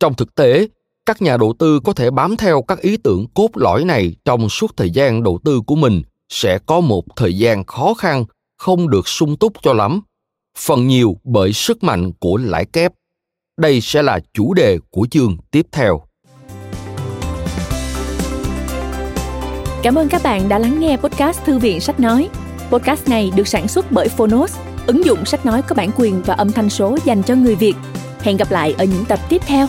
trong 0.00 0.14
thực 0.14 0.34
tế 0.34 0.68
các 1.06 1.22
nhà 1.22 1.36
đầu 1.36 1.54
tư 1.58 1.80
có 1.84 1.92
thể 1.92 2.10
bám 2.10 2.36
theo 2.36 2.62
các 2.62 2.80
ý 2.80 2.96
tưởng 2.96 3.26
cốt 3.34 3.48
lõi 3.54 3.84
này 3.84 4.14
trong 4.24 4.48
suốt 4.48 4.76
thời 4.76 4.90
gian 4.90 5.22
đầu 5.22 5.38
tư 5.44 5.60
của 5.66 5.74
mình 5.74 6.02
sẽ 6.28 6.58
có 6.66 6.80
một 6.80 7.04
thời 7.16 7.38
gian 7.38 7.64
khó 7.64 7.94
khăn 7.94 8.24
không 8.58 8.90
được 8.90 9.08
sung 9.08 9.36
túc 9.36 9.52
cho 9.62 9.72
lắm 9.72 10.00
phần 10.58 10.86
nhiều 10.86 11.16
bởi 11.24 11.52
sức 11.52 11.82
mạnh 11.82 12.12
của 12.12 12.36
lãi 12.36 12.64
kép 12.64 12.92
đây 13.60 13.80
sẽ 13.80 14.02
là 14.02 14.20
chủ 14.34 14.54
đề 14.54 14.78
của 14.90 15.06
chương 15.10 15.36
tiếp 15.50 15.66
theo 15.72 16.02
Cảm 19.82 19.94
ơn 19.94 20.08
các 20.08 20.22
bạn 20.24 20.48
đã 20.48 20.58
lắng 20.58 20.80
nghe 20.80 20.96
podcast 20.96 21.44
Thư 21.44 21.58
viện 21.58 21.80
Sách 21.80 22.00
Nói. 22.00 22.28
Podcast 22.70 23.08
này 23.08 23.32
được 23.36 23.48
sản 23.48 23.68
xuất 23.68 23.92
bởi 23.92 24.08
Phonos, 24.08 24.58
ứng 24.86 25.04
dụng 25.04 25.24
sách 25.24 25.46
nói 25.46 25.62
có 25.62 25.74
bản 25.74 25.90
quyền 25.96 26.22
và 26.22 26.34
âm 26.34 26.52
thanh 26.52 26.70
số 26.70 26.98
dành 27.04 27.22
cho 27.22 27.34
người 27.34 27.54
Việt. 27.54 27.74
Hẹn 28.20 28.36
gặp 28.36 28.50
lại 28.50 28.74
ở 28.78 28.84
những 28.84 29.04
tập 29.04 29.18
tiếp 29.28 29.42
theo. 29.46 29.66